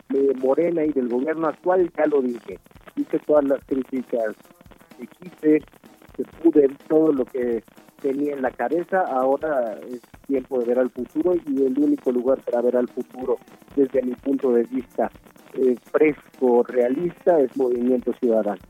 de 0.08 0.34
Morena 0.34 0.84
y 0.84 0.92
del 0.92 1.08
gobierno 1.08 1.48
actual, 1.48 1.90
ya 1.96 2.06
lo 2.06 2.22
dije. 2.22 2.58
Hice 2.96 3.18
todas 3.20 3.44
las 3.44 3.64
críticas 3.64 4.34
que 4.98 5.06
quise, 5.06 5.62
que 6.16 6.24
pude, 6.42 6.68
todo 6.88 7.12
lo 7.12 7.24
que 7.24 7.62
tenía 8.00 8.34
en 8.34 8.42
la 8.42 8.50
cabeza, 8.50 9.00
ahora 9.02 9.78
es 9.88 10.00
tiempo 10.26 10.58
de 10.58 10.66
ver 10.66 10.78
al 10.78 10.90
futuro 10.90 11.34
y 11.34 11.64
el 11.64 11.78
único 11.78 12.12
lugar 12.12 12.40
para 12.40 12.60
ver 12.62 12.76
al 12.76 12.88
futuro 12.88 13.38
desde 13.74 14.02
mi 14.02 14.14
punto 14.14 14.52
de 14.52 14.64
vista 14.64 15.10
eh, 15.54 15.76
fresco, 15.90 16.62
realista, 16.62 17.38
es 17.40 17.56
Movimiento 17.56 18.12
Ciudadano. 18.14 18.60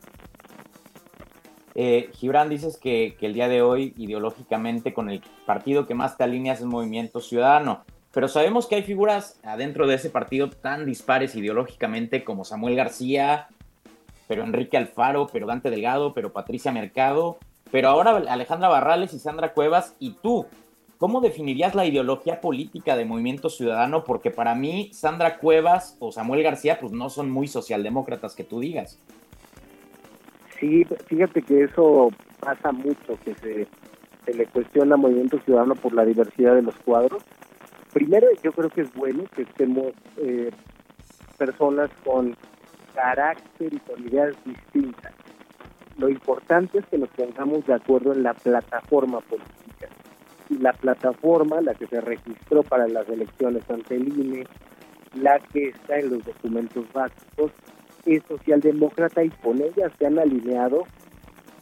Eh, 1.75 2.11
Gibran, 2.15 2.49
dices 2.49 2.79
que, 2.79 3.17
que, 3.21 3.27
el 3.27 3.35
día 3.35 3.49
de 3.49 3.61
hoy 3.61 3.93
ideológicamente 3.99 4.95
con 4.95 5.11
el 5.11 5.23
partido 5.45 5.87
que 5.87 5.95
más 5.95 6.17
te 6.17 6.25
alineas 6.25 6.61
es 6.61 6.67
Movimiento 6.67 7.21
Ciudadano, 7.21 7.83
pero 8.13 8.29
sabemos 8.29 8.67
que 8.67 8.77
hay 8.77 8.83
figuras 8.83 9.39
adentro 9.43 9.87
de 9.87 9.97
ese 9.97 10.09
partido 10.09 10.49
tan 10.49 10.87
dispares 10.87 11.35
ideológicamente 11.35 12.25
como 12.25 12.47
Samuel 12.47 12.75
García, 12.75 13.49
pero 14.27 14.43
Enrique 14.43 14.79
Alfaro, 14.79 15.27
pero 15.31 15.47
Dante 15.47 15.69
Delgado, 15.69 16.15
pero 16.15 16.33
Patricia 16.33 16.73
Mercado, 16.73 17.37
pero 17.71 17.89
ahora 17.89 18.17
Alejandra 18.29 18.69
Barrales 18.69 19.13
y 19.15 19.19
Sandra 19.19 19.53
Cuevas 19.53 19.95
y 19.99 20.13
tú. 20.15 20.47
¿Cómo 20.99 21.21
definirías 21.21 21.75
la 21.75 21.85
ideología 21.85 22.41
política 22.41 22.97
de 22.97 23.05
Movimiento 23.05 23.51
Ciudadano? 23.51 24.05
Porque 24.05 24.31
para 24.31 24.55
mí 24.55 24.91
Sandra 24.95 25.39
Cuevas 25.39 25.97
o 26.01 26.11
Samuel 26.11 26.43
García 26.43 26.79
pues 26.81 26.93
no 26.93 27.11
son 27.11 27.31
muy 27.31 27.49
socialdemócratas 27.49 28.35
que 28.35 28.45
tú 28.45 28.61
digas. 28.61 28.99
Sí, 30.59 30.87
fíjate 31.07 31.43
que 31.43 31.65
eso 31.65 32.09
pasa 32.41 32.73
mucho, 32.73 33.19
que 33.25 33.35
se, 33.35 34.33
le 34.33 34.47
cuestiona 34.47 34.97
Movimiento 34.97 35.39
Ciudadano 35.45 35.75
por 35.75 35.93
la 35.93 36.05
diversidad 36.05 36.55
de 36.55 36.63
los 36.63 36.75
cuadros. 36.77 37.23
Primero, 37.93 38.29
yo 38.43 38.53
creo 38.53 38.71
que 38.71 38.83
es 38.83 38.95
bueno 38.95 39.25
que 39.35 39.43
estemos 39.43 39.93
eh, 40.17 40.51
personas 41.37 41.91
con 42.05 42.35
carácter 42.95 43.75
y 43.75 43.79
con 43.81 44.07
ideas 44.07 44.35
distintas. 44.45 45.13
Lo 45.99 46.09
importante 46.11 46.79
es 46.79 46.87
que 46.87 46.99
nos 46.99 47.09
pongamos 47.11 47.67
de 47.67 47.75
acuerdo 47.75 48.13
en 48.13 48.23
la 48.23 48.35
plataforma 48.35 49.21
política. 49.21 49.89
Y 50.51 50.59
la 50.59 50.73
plataforma, 50.73 51.61
la 51.61 51.75
que 51.75 51.87
se 51.87 52.01
registró 52.01 52.63
para 52.63 52.87
las 52.87 53.09
elecciones 53.09 53.69
ante 53.71 53.97
el 53.97 54.09
INE, 54.09 54.47
la 55.15 55.39
que 55.39 55.69
está 55.71 55.99
en 55.99 56.11
los 56.11 56.25
documentos 56.25 56.85
básicos, 56.93 57.51
es 58.05 58.23
socialdemócrata 58.29 59.25
y 59.25 59.31
con 59.31 59.61
ella 59.61 59.91
se 59.99 60.07
han 60.07 60.19
alineado 60.19 60.85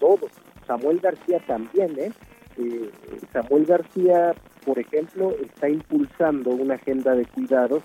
todos. 0.00 0.30
Samuel 0.66 0.98
García 0.98 1.38
también, 1.46 1.98
¿eh? 1.98 2.12
eh 2.58 2.90
Samuel 3.32 3.64
García, 3.66 4.34
por 4.64 4.78
ejemplo, 4.78 5.32
está 5.42 5.68
impulsando 5.68 6.50
una 6.50 6.74
agenda 6.74 7.14
de 7.14 7.24
cuidados 7.26 7.82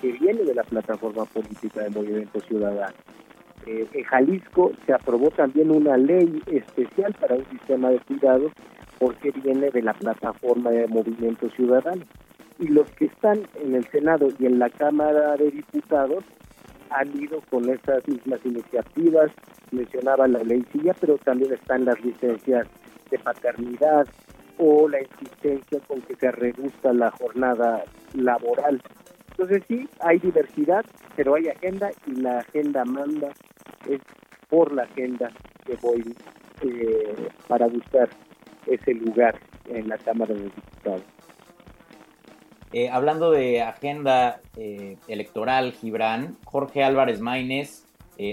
que 0.00 0.12
viene 0.12 0.44
de 0.44 0.54
la 0.54 0.62
plataforma 0.62 1.24
política 1.26 1.82
de 1.82 1.90
Movimiento 1.90 2.40
Ciudadano. 2.40 2.94
Eh, 3.66 3.86
en 3.92 4.04
Jalisco 4.04 4.72
se 4.86 4.92
aprobó 4.92 5.30
también 5.30 5.70
una 5.70 5.96
ley 5.96 6.42
especial 6.46 7.14
para 7.20 7.36
un 7.36 7.44
sistema 7.46 7.90
de 7.90 7.98
cuidados 8.00 8.52
porque 8.98 9.30
viene 9.30 9.70
de 9.70 9.82
la 9.82 9.94
plataforma 9.94 10.70
de 10.70 10.86
Movimiento 10.88 11.48
Ciudadano. 11.50 12.02
Y 12.58 12.68
los 12.68 12.90
que 12.92 13.06
están 13.06 13.42
en 13.62 13.74
el 13.74 13.84
Senado 13.90 14.28
y 14.38 14.46
en 14.46 14.58
la 14.58 14.68
Cámara 14.70 15.36
de 15.36 15.50
Diputados 15.50 16.24
han 16.90 17.08
ido 17.20 17.40
con 17.50 17.68
esas 17.70 18.06
mismas 18.06 18.44
iniciativas, 18.44 19.30
mencionaba 19.70 20.26
la 20.28 20.42
ley 20.42 20.64
silla, 20.72 20.94
pero 21.00 21.16
también 21.18 21.52
están 21.52 21.84
las 21.84 22.02
licencias 22.04 22.66
de 23.10 23.18
paternidad 23.18 24.06
o 24.58 24.88
la 24.88 25.00
insistencia 25.00 25.80
con 25.86 26.02
que 26.02 26.16
se 26.16 26.30
reduzca 26.30 26.92
la 26.92 27.10
jornada 27.12 27.84
laboral 28.14 28.82
entonces 29.40 29.62
sí, 29.68 29.88
hay 30.00 30.18
diversidad, 30.18 30.84
pero 31.16 31.34
hay 31.34 31.48
agenda 31.48 31.90
y 32.06 32.16
la 32.16 32.40
agenda 32.40 32.84
manda, 32.84 33.28
es 33.88 34.00
por 34.48 34.72
la 34.72 34.82
agenda 34.82 35.30
que 35.64 35.76
voy 35.76 36.14
eh, 36.62 37.28
para 37.48 37.66
buscar 37.66 38.08
ese 38.66 38.94
lugar 38.94 39.38
en 39.68 39.88
la 39.88 39.96
Cámara 39.98 40.34
de 40.34 40.44
Diputados. 40.44 41.02
Eh, 42.72 42.88
hablando 42.88 43.30
de 43.30 43.62
agenda 43.62 44.40
eh, 44.56 44.96
electoral, 45.08 45.72
Gibran, 45.72 46.36
Jorge 46.44 46.84
Álvarez 46.84 47.20
Maínez, 47.20 47.86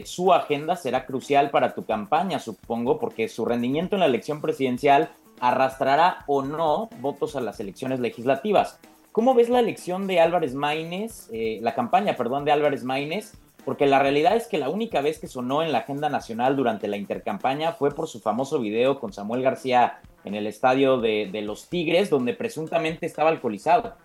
su 0.04 0.34
agenda 0.34 0.76
será 0.76 1.06
crucial 1.06 1.50
para 1.50 1.74
tu 1.74 1.86
campaña, 1.86 2.40
supongo, 2.40 3.00
porque 3.00 3.30
su 3.30 3.46
rendimiento 3.46 3.96
en 3.96 4.02
la 4.02 4.08
elección 4.08 4.42
presidencial 4.42 5.12
arrastrará 5.40 6.26
o 6.28 6.42
no 6.42 6.90
votos 7.00 7.38
a 7.38 7.40
las 7.40 7.62
elecciones 7.62 8.02
legislativas. 8.02 8.82
¿Cómo 9.14 9.34
ves 9.34 9.48
la 9.48 9.62
elección 9.62 10.06
de 10.06 10.20
Álvarez 10.20 10.56
Maínez, 10.56 11.30
la 11.32 11.74
campaña, 11.74 12.18
perdón, 12.18 12.44
de 12.44 12.52
Álvarez 12.52 12.84
Maínez? 12.84 13.38
Porque 13.68 13.86
la 13.86 14.00
realidad 14.00 14.38
es 14.38 14.48
que 14.48 14.58
la 14.58 14.70
única 14.70 15.02
vez 15.02 15.20
que 15.20 15.28
sonó 15.28 15.62
en 15.62 15.74
la 15.74 15.80
agenda 15.80 16.08
nacional 16.08 16.56
durante 16.56 16.88
la 16.88 16.96
intercampaña 16.96 17.74
fue 17.74 17.92
por 17.92 18.08
su 18.08 18.22
famoso 18.22 18.62
video 18.62 18.98
con 18.98 19.12
Samuel 19.12 19.42
García 19.42 20.00
en 20.24 20.36
el 20.36 20.48
estadio 20.48 21.02
de, 21.02 21.42
los 21.44 21.68
Tigres, 21.68 22.10
donde 22.10 22.34
presuntamente 22.34 23.06
estaba 23.06 23.30
alcoholizado. 23.30 23.96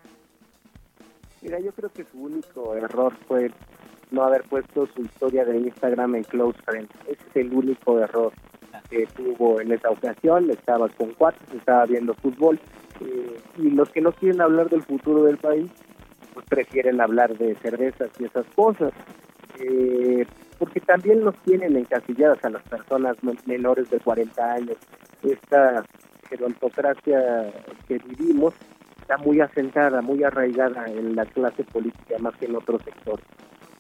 Mira, 1.43 1.61
yo 1.61 1.71
creo 1.71 1.91
que 1.91 2.03
su 2.03 2.25
único 2.25 2.75
error 2.75 3.15
fue 3.29 3.53
no 4.11 4.25
haber 4.25 4.43
puesto 4.43 4.89
su 4.89 5.03
historia 5.03 5.45
de 5.45 5.57
Instagram 5.57 6.17
en 6.17 6.25
Close 6.25 6.59
Friends. 6.65 6.91
Ese 7.07 7.23
es 7.31 7.37
el 7.37 7.55
único 7.55 8.01
error 8.01 8.33
que 8.91 9.07
tuvo 9.15 9.61
en 9.61 9.71
esa 9.71 9.91
ocasión. 9.91 10.51
Estaba 10.51 10.89
con 10.89 11.15
cuatro, 11.17 11.41
estaba 11.57 11.87
viendo 11.87 12.15
fútbol 12.15 12.59
eh, 12.99 13.37
y 13.59 13.71
los 13.71 13.89
que 13.91 14.01
no 14.01 14.11
quieren 14.11 14.41
hablar 14.41 14.69
del 14.71 14.83
futuro 14.83 15.23
del 15.23 15.39
país, 15.39 15.71
pues 16.35 16.45
prefieren 16.47 17.01
hablar 17.01 17.39
de 17.39 17.55
cervezas 17.63 18.11
y 18.19 18.25
esas 18.25 18.47
cosas. 18.57 18.93
Eh, 19.61 20.27
porque 20.59 20.81
también 20.81 21.25
nos 21.25 21.37
tienen 21.43 21.77
encasilladas 21.77 22.45
a 22.45 22.51
las 22.51 22.63
personas 22.63 23.17
menores 23.47 23.91
de 23.91 23.99
40 24.01 24.53
años. 24.53 24.77
Esta 25.23 25.85
gerontocracia 26.29 27.53
que 27.89 27.99
vivimos 27.99 28.55
está 29.01 29.19
muy 29.19 29.41
asentada, 29.41 30.01
muy 30.01 30.23
arraigada 30.23 30.87
en 30.87 31.17
la 31.17 31.27
clase 31.27 31.65
política 31.65 32.17
más 32.21 32.37
que 32.37 32.47
en 32.47 32.57
otros 32.57 32.83
sectores. 32.83 33.25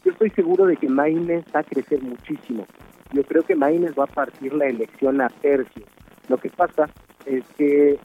Yo 0.05 0.11
estoy 0.11 0.31
seguro 0.31 0.67
de 0.67 0.77
que 0.77 0.89
Maines 0.89 1.45
va 1.55 1.61
a 1.61 1.65
crecer 1.65 2.03
muchísimo. 2.03 2.67
Yo 3.13 3.23
creo 3.23 3.43
que 3.43 3.55
Maines 3.55 3.93
va 3.97 4.05
a 4.05 4.09
partir 4.09 4.53
la 4.53 4.67
elección 4.67 5.21
a 5.21 5.29
tercio. 5.29 5.85
Lo 6.29 6.39
que 6.39 6.51
pasa 6.51 6.89
es 7.25 7.45
que 7.57 7.99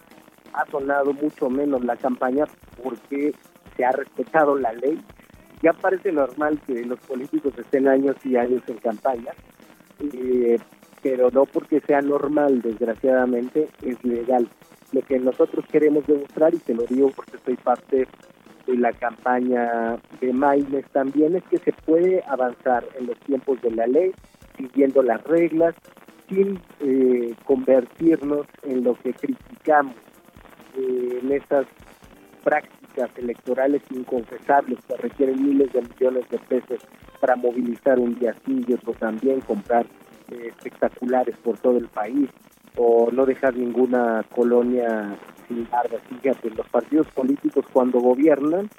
ha 0.53 0.65
sonado 0.69 1.13
mucho 1.13 1.50
menos 1.50 1.83
la 1.83 1.95
campaña 1.95 2.45
porque 2.83 3.33
se 3.75 3.86
ha 3.86 3.91
respetado 3.91 4.57
la 4.57 4.74
ley. 4.74 5.01
Ya 5.61 5.73
parece 5.73 6.11
normal 6.11 6.59
que 6.67 6.85
los 6.85 6.99
políticos 6.99 7.53
estén 7.57 7.87
años 7.87 8.15
y 8.23 8.35
años 8.35 8.61
en 8.67 8.77
campaña, 8.77 9.31
eh, 9.99 10.59
pero 11.01 11.31
no 11.31 11.45
porque 11.45 11.79
sea 11.81 12.01
normal, 12.01 12.61
desgraciadamente, 12.61 13.67
es 13.81 14.03
legal. 14.03 14.47
Lo 14.91 15.01
que 15.01 15.19
nosotros 15.19 15.65
queremos 15.71 16.05
demostrar, 16.05 16.53
y 16.53 16.59
te 16.59 16.75
lo 16.75 16.83
digo 16.83 17.11
porque 17.15 17.37
soy 17.43 17.55
parte 17.55 18.07
de 18.67 18.77
la 18.77 18.93
campaña 18.93 19.97
de 20.21 20.31
Maines 20.31 20.85
también, 20.91 21.35
es 21.35 21.43
que 21.45 21.57
se 21.57 21.73
puede 21.73 22.23
avanzar 22.27 22.85
en 22.99 23.07
los 23.07 23.19
tiempos 23.21 23.59
de 23.61 23.71
la 23.71 23.87
ley, 23.87 24.11
siguiendo 24.57 25.01
las 25.01 25.23
reglas, 25.23 25.73
sin 26.29 26.59
eh, 26.81 27.33
convertirnos 27.45 28.45
en 28.63 28.83
lo 28.83 28.95
que 28.95 29.13
criticamos, 29.13 29.95
eh, 30.77 31.19
en 31.21 31.31
esas 31.31 31.65
prácticas 32.43 32.76
electorales 33.15 33.81
inconfesables 33.91 34.79
que 34.87 34.97
requieren 34.97 35.43
miles 35.43 35.71
de 35.73 35.81
millones 35.81 36.29
de 36.29 36.39
pesos 36.39 36.79
para 37.19 37.35
movilizar 37.35 37.99
un 37.99 38.17
día 38.19 38.35
sí 38.45 38.63
y 38.67 38.73
otro 38.73 38.93
también, 38.93 39.41
comprar 39.41 39.85
eh, 40.31 40.47
espectaculares 40.47 41.35
por 41.37 41.57
todo 41.59 41.77
el 41.77 41.87
país 41.87 42.29
o 42.75 43.09
no 43.11 43.25
dejar 43.25 43.55
ninguna 43.55 44.23
colonia 44.35 45.17
sin 45.47 45.69
barba. 45.69 45.97
Fíjate, 46.09 46.49
los 46.51 46.67
partidos 46.69 47.07
políticos 47.07 47.65
cuando 47.71 47.99
gobiernan 47.99 48.69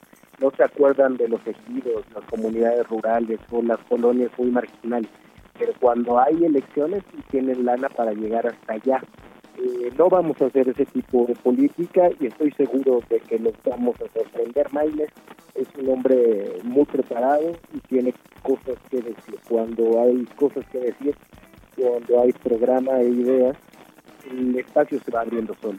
no 0.41 0.51
se 0.53 0.63
acuerdan 0.63 1.17
de 1.17 1.29
los 1.29 1.41
ejidos, 1.47 2.05
las 2.15 2.25
comunidades 2.25 2.87
rurales 2.89 3.41
o 3.51 3.61
las 3.63 3.79
colonias 3.89 4.31
muy 4.39 4.51
marginales, 4.51 5.11
pero 5.59 5.73
cuando 5.81 6.21
hay 6.21 6.45
elecciones 6.45 7.03
tienen 7.31 7.65
lana 7.65 7.89
para 7.89 8.13
llegar 8.13 8.47
hasta 8.47 8.75
allá. 8.75 9.03
Eh, 9.59 9.91
no 9.99 10.09
vamos 10.09 10.41
a 10.41 10.47
hacer 10.47 10.69
ese 10.69 10.87
tipo 10.87 11.27
de 11.27 11.35
política 11.35 12.11
y 12.21 12.27
estoy 12.27 12.53
seguro 12.53 13.03
de 13.09 13.19
que 13.21 13.39
nos 13.39 13.55
vamos 13.65 13.97
a 13.97 14.09
sorprender. 14.13 14.73
Mayles 14.73 15.11
es 15.55 15.67
un 15.77 15.89
hombre 15.89 16.61
muy 16.63 16.85
preparado 16.85 17.53
y 17.75 17.81
tiene 17.89 18.15
cosas 18.43 18.77
que 18.89 18.99
decir. 18.99 19.37
Cuando 19.49 20.01
hay 20.01 20.25
cosas 20.37 20.65
que 20.71 20.79
decir, 20.79 21.17
cuando 21.77 22.21
hay 22.21 22.33
programa 22.33 23.01
e 23.01 23.09
ideas, 23.09 23.57
el 24.31 24.57
espacio 24.57 25.01
se 25.01 25.11
va 25.11 25.23
abriendo 25.23 25.55
solo. 25.61 25.79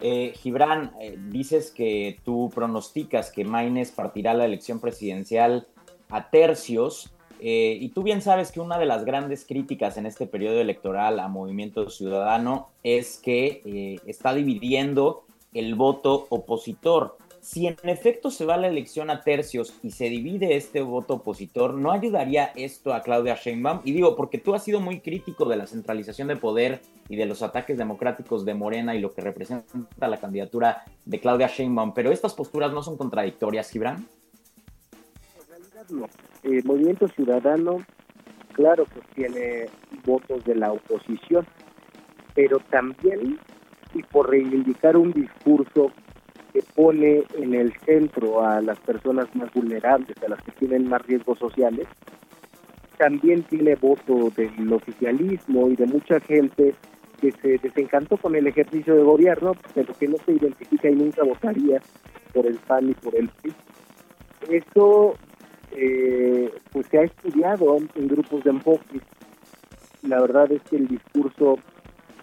Eh, 0.00 0.32
Gibran, 0.34 0.92
eh, 1.00 1.16
dices 1.28 1.70
que 1.70 2.18
tú 2.24 2.50
pronosticas 2.54 3.30
que 3.30 3.44
Maynes 3.44 3.92
partirá 3.92 4.34
la 4.34 4.46
elección 4.46 4.80
presidencial 4.80 5.68
a 6.08 6.30
tercios. 6.30 7.12
Eh, 7.40 7.78
y 7.80 7.88
tú 7.88 8.02
bien 8.02 8.20
sabes 8.22 8.52
que 8.52 8.60
una 8.60 8.78
de 8.78 8.86
las 8.86 9.04
grandes 9.04 9.44
críticas 9.44 9.96
en 9.96 10.06
este 10.06 10.26
periodo 10.26 10.60
electoral 10.60 11.18
a 11.20 11.28
Movimiento 11.28 11.88
Ciudadano 11.88 12.68
es 12.82 13.18
que 13.18 13.62
eh, 13.64 13.98
está 14.06 14.34
dividiendo 14.34 15.24
el 15.54 15.74
voto 15.74 16.26
opositor. 16.28 17.16
Si 17.40 17.66
en 17.66 17.76
efecto 17.84 18.30
se 18.30 18.44
va 18.44 18.58
la 18.58 18.68
elección 18.68 19.08
a 19.08 19.22
tercios 19.22 19.72
y 19.82 19.92
se 19.92 20.10
divide 20.10 20.56
este 20.56 20.82
voto 20.82 21.14
opositor, 21.14 21.72
¿no 21.72 21.90
ayudaría 21.90 22.52
esto 22.54 22.92
a 22.92 23.02
Claudia 23.02 23.34
Sheinbaum? 23.34 23.80
Y 23.82 23.92
digo, 23.92 24.14
porque 24.14 24.36
tú 24.36 24.54
has 24.54 24.62
sido 24.62 24.78
muy 24.78 25.00
crítico 25.00 25.46
de 25.46 25.56
la 25.56 25.66
centralización 25.66 26.28
de 26.28 26.36
poder 26.36 26.82
y 27.08 27.16
de 27.16 27.24
los 27.24 27.42
ataques 27.42 27.78
democráticos 27.78 28.44
de 28.44 28.52
Morena 28.52 28.94
y 28.94 29.00
lo 29.00 29.14
que 29.14 29.22
representa 29.22 30.06
la 30.06 30.18
candidatura 30.18 30.84
de 31.06 31.18
Claudia 31.18 31.48
Sheinbaum, 31.48 31.94
pero 31.94 32.12
estas 32.12 32.34
posturas 32.34 32.72
no 32.72 32.82
son 32.82 32.98
contradictorias, 32.98 33.70
Gibran. 33.70 34.06
El 36.42 36.64
Movimiento 36.64 37.08
Ciudadano, 37.08 37.78
claro 38.52 38.84
que 38.84 39.00
tiene 39.14 39.66
votos 40.04 40.44
de 40.44 40.54
la 40.54 40.72
oposición, 40.72 41.46
pero 42.34 42.58
también, 42.70 43.38
y 43.94 44.02
por 44.02 44.28
reivindicar 44.28 44.98
un 44.98 45.12
discurso 45.12 45.90
que 46.52 46.62
pone 46.74 47.24
en 47.34 47.54
el 47.54 47.72
centro 47.86 48.44
a 48.44 48.60
las 48.60 48.78
personas 48.80 49.34
más 49.34 49.50
vulnerables, 49.54 50.22
a 50.22 50.28
las 50.28 50.42
que 50.42 50.52
tienen 50.52 50.86
más 50.86 51.00
riesgos 51.06 51.38
sociales, 51.38 51.88
también 52.98 53.42
tiene 53.44 53.74
voto 53.76 54.30
del 54.36 54.70
oficialismo 54.74 55.70
y 55.70 55.76
de 55.76 55.86
mucha 55.86 56.20
gente 56.20 56.74
que 57.22 57.32
se 57.32 57.56
desencantó 57.56 58.18
con 58.18 58.34
el 58.36 58.46
ejercicio 58.46 58.94
de 58.94 59.02
gobierno, 59.02 59.52
pero 59.74 59.94
que 59.94 60.08
no 60.08 60.18
se 60.26 60.32
identifica 60.32 60.90
y 60.90 60.94
nunca 60.94 61.22
votaría 61.22 61.80
por 62.34 62.46
el 62.46 62.56
PAN 62.56 62.90
y 62.90 62.94
por 62.94 63.16
el 63.16 63.28
PRI. 63.28 63.54
Eso 64.50 65.14
eh, 65.72 66.50
pues 66.72 66.86
se 66.86 66.98
ha 66.98 67.02
estudiado 67.02 67.76
en 67.94 68.08
grupos 68.08 68.44
de 68.44 68.50
enfoque. 68.50 69.00
La 70.02 70.20
verdad 70.20 70.50
es 70.50 70.62
que 70.62 70.76
el 70.76 70.88
discurso 70.88 71.58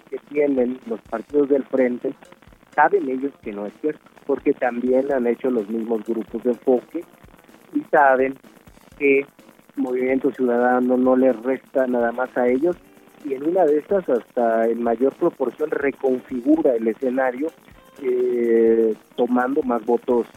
que 0.10 0.18
tienen 0.30 0.80
los 0.88 1.02
partidos 1.02 1.50
del 1.50 1.64
frente, 1.64 2.14
saben 2.74 3.10
ellos 3.10 3.34
que 3.42 3.52
no 3.52 3.66
es 3.66 3.74
cierto, 3.82 4.02
porque 4.26 4.54
también 4.54 5.12
han 5.12 5.28
hecho 5.28 5.50
los 5.50 5.70
mismos 5.70 6.04
grupos 6.04 6.44
de 6.44 6.52
enfoque 6.52 7.04
y 7.74 7.82
saben 7.92 8.36
que 8.98 9.26
Movimiento 9.76 10.32
Ciudadano 10.32 10.98
no 10.98 11.16
les 11.16 11.36
resta 11.44 11.86
nada 11.88 12.12
más 12.12 12.36
a 12.38 12.48
ellos 12.48 12.76
y 13.26 13.34
en 13.34 13.48
una 13.48 13.66
de 13.66 13.80
estas 13.80 14.08
hasta 14.10 14.68
en 14.68 14.82
mayor 14.82 15.14
proporción 15.16 15.70
reconfigura 15.70 16.76
el 16.76 16.88
escenario 16.88 17.48
eh, 18.02 18.96
tomando 19.16 19.62
más 19.64 19.86
votos 19.86 20.28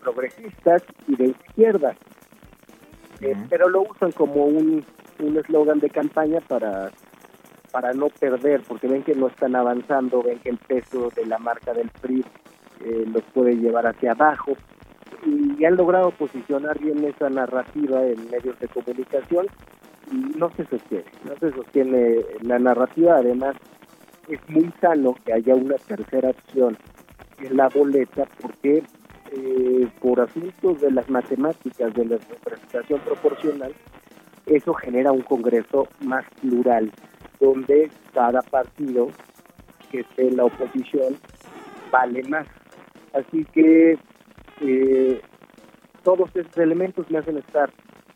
progresistas 0.00 0.82
y 1.06 1.16
de 1.16 1.26
izquierda. 1.26 1.94
Eh, 3.20 3.36
pero 3.48 3.68
lo 3.68 3.82
usan 3.82 4.12
como 4.12 4.46
un 4.46 4.84
eslogan 5.18 5.80
de 5.80 5.90
campaña 5.90 6.40
para 6.40 6.90
para 7.70 7.92
no 7.92 8.08
perder, 8.08 8.62
porque 8.66 8.88
ven 8.88 9.02
que 9.02 9.14
no 9.14 9.28
están 9.28 9.54
avanzando, 9.54 10.22
ven 10.22 10.38
que 10.38 10.50
el 10.50 10.58
peso 10.58 11.10
de 11.14 11.26
la 11.26 11.38
marca 11.38 11.72
del 11.72 11.90
PRI 12.00 12.24
eh, 12.84 13.04
los 13.12 13.22
puede 13.34 13.56
llevar 13.56 13.86
hacia 13.86 14.12
abajo. 14.12 14.56
Y 15.26 15.64
han 15.64 15.76
logrado 15.76 16.10
posicionar 16.12 16.78
bien 16.78 17.04
esa 17.04 17.28
narrativa 17.28 18.04
en 18.04 18.30
medios 18.30 18.58
de 18.60 18.68
comunicación 18.68 19.46
y 20.10 20.38
no 20.38 20.50
se 20.56 20.64
sostiene, 20.66 21.04
no 21.24 21.36
se 21.36 21.52
sostiene 21.52 22.24
la 22.42 22.58
narrativa, 22.58 23.16
además 23.16 23.56
es 24.28 24.38
muy 24.48 24.72
sano 24.80 25.16
que 25.24 25.32
haya 25.32 25.54
una 25.54 25.74
tercera 25.76 26.30
opción 26.30 26.78
en 27.40 27.56
la 27.56 27.68
boleta 27.68 28.26
porque 28.40 28.82
eh, 29.32 29.88
por 30.00 30.20
asuntos 30.20 30.80
de 30.80 30.90
las 30.90 31.08
matemáticas 31.08 31.92
de 31.94 32.04
la 32.04 32.16
representación 32.16 33.00
proporcional 33.00 33.74
eso 34.48 34.72
genera 34.74 35.12
un 35.12 35.22
Congreso 35.22 35.88
más 36.00 36.24
plural, 36.40 36.90
donde 37.38 37.90
cada 38.14 38.40
partido 38.42 39.08
que 39.90 40.00
esté 40.00 40.28
en 40.28 40.36
la 40.36 40.44
oposición 40.46 41.16
vale 41.90 42.22
más. 42.24 42.46
Así 43.12 43.44
que 43.52 43.98
eh, 44.60 45.20
todos 46.02 46.30
estos 46.34 46.56
elementos 46.58 47.10
me 47.10 47.18
hacen 47.18 47.38
estar 47.38 47.70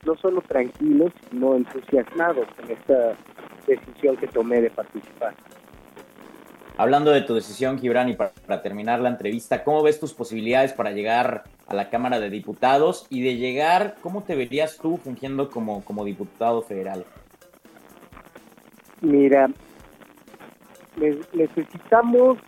no 0.05 0.17
solo 0.17 0.41
tranquilos, 0.43 1.13
sino 1.31 1.55
entusiasmados 1.55 2.49
en 2.65 2.71
esta 2.73 3.17
decisión 3.67 4.17
que 4.17 4.27
tomé 4.27 4.61
de 4.61 4.71
participar. 4.71 5.35
Hablando 6.83 7.13
de 7.13 7.21
tu 7.21 7.37
decisión, 7.37 7.79
Gibran, 7.79 8.09
y 8.09 8.17
para, 8.17 8.61
terminar 8.61 8.99
la 8.99 9.09
entrevista, 9.09 9.63
¿cómo 9.63 9.85
ves 9.85 10.01
tus 10.01 10.13
posibilidades 10.13 10.73
para 10.73 10.91
llegar 10.91 11.45
a 11.69 11.75
la 11.77 11.89
Cámara 11.91 12.19
de 12.19 12.29
Diputados? 12.29 13.07
Y 13.09 13.23
de 13.23 13.37
llegar, 13.37 13.95
¿cómo 14.01 14.25
te 14.25 14.35
verías 14.35 14.79
tú 14.79 14.97
fungiendo 14.97 15.49
como, 15.49 15.85
como 15.85 16.05
diputado 16.05 16.61
federal? 16.61 17.05
Mira, 19.01 19.49
necesitamos 21.33 22.39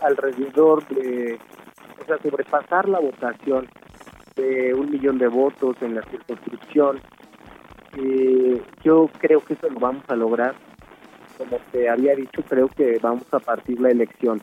alrededor 0.00 0.84
de, 0.88 1.38
o 2.02 2.04
sea, 2.06 2.18
sobrepasar 2.20 2.88
la 2.88 2.98
votación 2.98 3.68
de 4.34 4.74
un 4.74 4.90
millón 4.90 5.18
de 5.18 5.28
votos 5.28 5.76
en 5.82 5.94
la 5.94 6.02
circunscripción. 6.02 7.00
Eh, 7.96 8.60
yo 8.82 9.08
creo 9.20 9.38
que 9.38 9.54
eso 9.54 9.68
lo 9.68 9.78
vamos 9.78 10.02
a 10.08 10.16
lograr. 10.16 10.69
Como 11.40 11.56
te 11.72 11.88
había 11.88 12.14
dicho, 12.14 12.42
creo 12.46 12.68
que 12.68 12.98
vamos 13.00 13.24
a 13.32 13.38
partir 13.38 13.80
la 13.80 13.90
elección. 13.90 14.42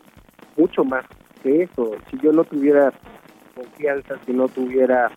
Mucho 0.58 0.84
más 0.84 1.06
que 1.44 1.62
eso. 1.62 1.96
Si 2.10 2.18
yo 2.18 2.32
no 2.32 2.44
tuviera 2.44 2.92
confianza, 3.54 4.16
si 4.26 4.34
no 4.34 4.48
tuviera 4.48 5.12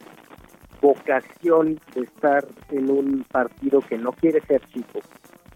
vocación 0.83 1.81
de 1.95 2.03
estar 2.03 2.47
en 2.69 2.91
un 2.91 3.25
partido 3.33 3.81
que 3.81 3.97
no 3.97 4.13
quiere 4.13 4.43
ser 4.43 4.61
chico, 4.67 5.01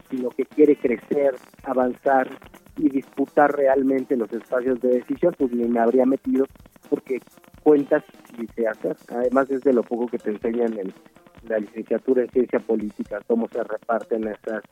sino 0.09 0.31
que 0.31 0.47
quiere 0.47 0.77
crecer, 0.77 1.35
avanzar 1.63 2.31
y 2.79 2.89
disputar 2.89 3.55
realmente 3.55 4.17
los 4.17 4.33
espacios 4.33 4.81
de 4.81 5.01
decisión, 5.01 5.35
pues 5.37 5.53
ni 5.53 5.69
me 5.69 5.81
habría 5.81 6.07
metido 6.07 6.47
porque 6.89 7.21
cuentas 7.63 8.03
y 8.39 8.47
se 8.47 8.67
hace. 8.67 8.95
Además 9.09 9.51
es 9.51 9.61
de 9.61 9.75
lo 9.75 9.83
poco 9.83 10.07
que 10.07 10.19
te 10.19 10.31
enseñan 10.31 10.79
en 10.79 10.91
la 11.47 11.59
licenciatura 11.59 12.23
en 12.23 12.31
ciencia 12.31 12.61
política, 12.61 13.21
cómo 13.27 13.47
se 13.49 13.63
reparten 13.63 14.27
esas, 14.27 14.63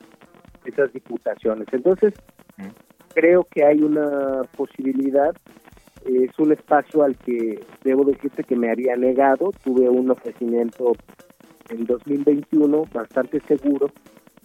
esas 0.65 0.91
diputaciones. 0.93 1.67
Entonces, 1.71 2.13
creo 3.13 3.45
que 3.49 3.65
hay 3.65 3.81
una 3.81 4.41
posibilidad, 4.55 5.35
es 6.05 6.37
un 6.37 6.51
espacio 6.51 7.03
al 7.03 7.17
que 7.17 7.63
debo 7.83 8.03
decirte 8.03 8.43
que 8.43 8.55
me 8.55 8.71
había 8.71 8.95
negado, 8.95 9.51
tuve 9.63 9.89
un 9.89 10.11
ofrecimiento 10.11 10.93
en 11.69 11.85
2021 11.85 12.85
bastante 12.93 13.39
seguro, 13.41 13.89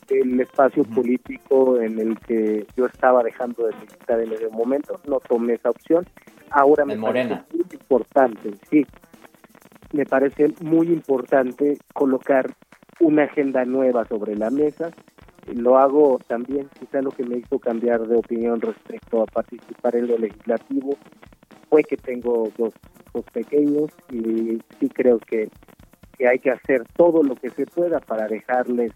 el 0.08 0.40
espacio 0.40 0.84
político 0.84 1.80
en 1.80 1.98
el 1.98 2.18
que 2.20 2.66
yo 2.76 2.86
estaba 2.86 3.22
dejando 3.22 3.66
de 3.66 3.74
militar 3.74 4.20
en 4.20 4.32
ese 4.32 4.48
momento, 4.48 5.00
no 5.06 5.20
tomé 5.20 5.54
esa 5.54 5.70
opción. 5.70 6.06
Ahora 6.50 6.84
me 6.86 6.96
Morena. 6.96 7.44
parece 7.46 7.56
muy 7.56 7.78
importante, 7.78 8.50
sí, 8.70 8.86
me 9.92 10.06
parece 10.06 10.54
muy 10.62 10.88
importante 10.88 11.78
colocar 11.92 12.50
una 13.00 13.24
agenda 13.24 13.64
nueva 13.64 14.04
sobre 14.06 14.36
la 14.36 14.50
mesa. 14.50 14.90
Lo 15.54 15.78
hago 15.78 16.18
también, 16.26 16.68
quizá 16.78 17.00
lo 17.00 17.10
que 17.10 17.24
me 17.24 17.38
hizo 17.38 17.58
cambiar 17.58 18.06
de 18.06 18.16
opinión 18.16 18.60
respecto 18.60 19.22
a 19.22 19.26
participar 19.26 19.96
en 19.96 20.08
lo 20.08 20.18
legislativo 20.18 20.96
fue 21.68 21.84
que 21.84 21.96
tengo 21.96 22.50
dos 22.56 22.72
hijos 23.06 23.24
pequeños 23.32 23.90
y 24.10 24.58
sí 24.78 24.88
creo 24.92 25.18
que, 25.18 25.48
que 26.16 26.28
hay 26.28 26.38
que 26.38 26.50
hacer 26.50 26.84
todo 26.96 27.22
lo 27.22 27.34
que 27.34 27.50
se 27.50 27.66
pueda 27.66 28.00
para 28.00 28.26
dejarles 28.26 28.92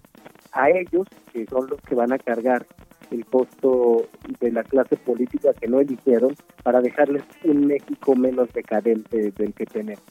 a 0.53 0.71
ellos, 0.71 1.07
que 1.33 1.47
son 1.47 1.69
los 1.69 1.81
que 1.81 1.95
van 1.95 2.13
a 2.13 2.19
cargar 2.19 2.67
el 3.11 3.25
costo 3.27 4.07
de 4.41 4.53
la 4.53 4.65
clase 4.65 4.97
política 4.97 5.53
que 5.55 5.69
no 5.69 5.81
eligieron, 5.81 6.35
para 6.63 6.81
dejarles 6.81 7.23
un 7.45 7.67
México 7.67 8.15
menos 8.15 8.53
decadente 8.53 9.33
del 9.33 9.53
que 9.55 9.67
tenemos. 9.67 10.05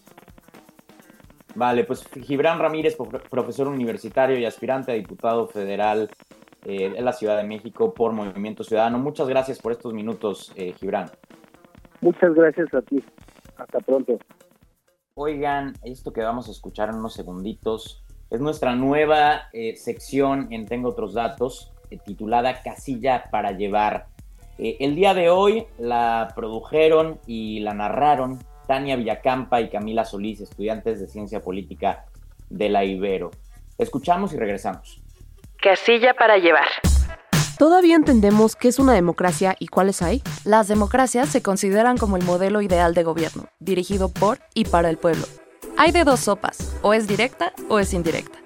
Vale, 1.56 1.84
pues 1.84 2.08
Gibran 2.08 2.60
Ramírez, 2.60 2.96
profesor 3.30 3.68
universitario 3.68 4.38
y 4.38 4.46
aspirante 4.46 4.92
a 4.92 4.96
diputado 4.96 5.48
federal 5.48 6.10
eh, 6.66 6.94
en 6.96 7.06
la 7.06 7.14
Ciudad 7.14 7.38
de 7.38 7.44
México 7.44 7.94
por 7.94 8.14
Movimiento 8.14 8.64
Ciudadano. 8.64 9.00
Muchas 9.00 9.28
gracias 9.28 9.60
por 9.60 9.72
estos 9.72 9.94
minutos, 9.94 10.54
eh, 10.56 10.74
Gibran. 10.74 11.10
Muchas 12.00 12.34
gracias 12.34 12.74
a 12.74 12.82
ti. 12.82 13.04
Hasta 13.58 13.80
pronto. 13.80 14.18
Oigan, 15.14 15.74
esto 15.84 16.14
que 16.14 16.22
vamos 16.22 16.48
a 16.48 16.52
escuchar 16.52 16.90
en 16.90 16.96
unos 16.96 17.14
segunditos 17.14 18.04
es 18.32 18.40
nuestra 18.40 18.76
nueva 18.76 19.50
eh, 19.52 19.76
sección 19.76 20.48
en 20.52 20.66
Tengo 20.66 20.90
otros 20.90 21.14
datos, 21.14 21.74
eh, 21.90 21.98
titulada 21.98 22.64
Casilla 22.64 23.26
para 23.30 23.52
llevar. 23.52 24.08
Eh, 24.58 24.78
el 24.80 24.96
día 24.96 25.14
de 25.14 25.30
hoy 25.30 25.66
la 25.78 26.32
produjeron 26.34 27.20
y 27.28 27.60
la 27.60 27.74
narraron 27.74 28.40
Tania 28.72 28.96
Villacampa 28.96 29.60
y 29.60 29.70
Camila 29.70 30.06
Solís, 30.06 30.40
estudiantes 30.40 31.02
de 31.02 31.08
Ciencia 31.10 31.42
Política 31.42 32.06
de 32.50 32.70
la 32.70 32.86
Ibero. 32.86 33.32
Escuchamos 33.78 34.32
y 34.32 34.38
regresamos. 34.38 35.02
Casilla 35.62 36.14
para 36.14 36.38
llevar. 36.38 36.70
¿Todavía 37.60 37.98
entendemos 37.98 38.56
qué 38.56 38.70
es 38.70 38.80
una 38.80 38.94
democracia 38.94 39.58
y 39.60 39.68
cuáles 39.68 40.02
hay? 40.02 40.24
Las 40.46 40.70
democracias 40.70 41.28
se 41.28 41.42
consideran 41.42 41.98
como 41.98 42.16
el 42.16 42.24
modelo 42.24 42.62
ideal 42.62 42.94
de 42.94 43.04
gobierno, 43.04 43.50
dirigido 43.60 44.08
por 44.08 44.40
y 44.54 44.64
para 44.64 44.90
el 44.90 44.96
pueblo. 44.96 45.26
Hay 45.78 45.92
de 45.92 46.06
dos 46.06 46.22
sopas, 46.22 46.74
o 46.82 46.94
es 46.94 47.10
directa 47.10 47.52
o 47.68 47.78
es 47.78 47.94
indirecta. 47.94 48.40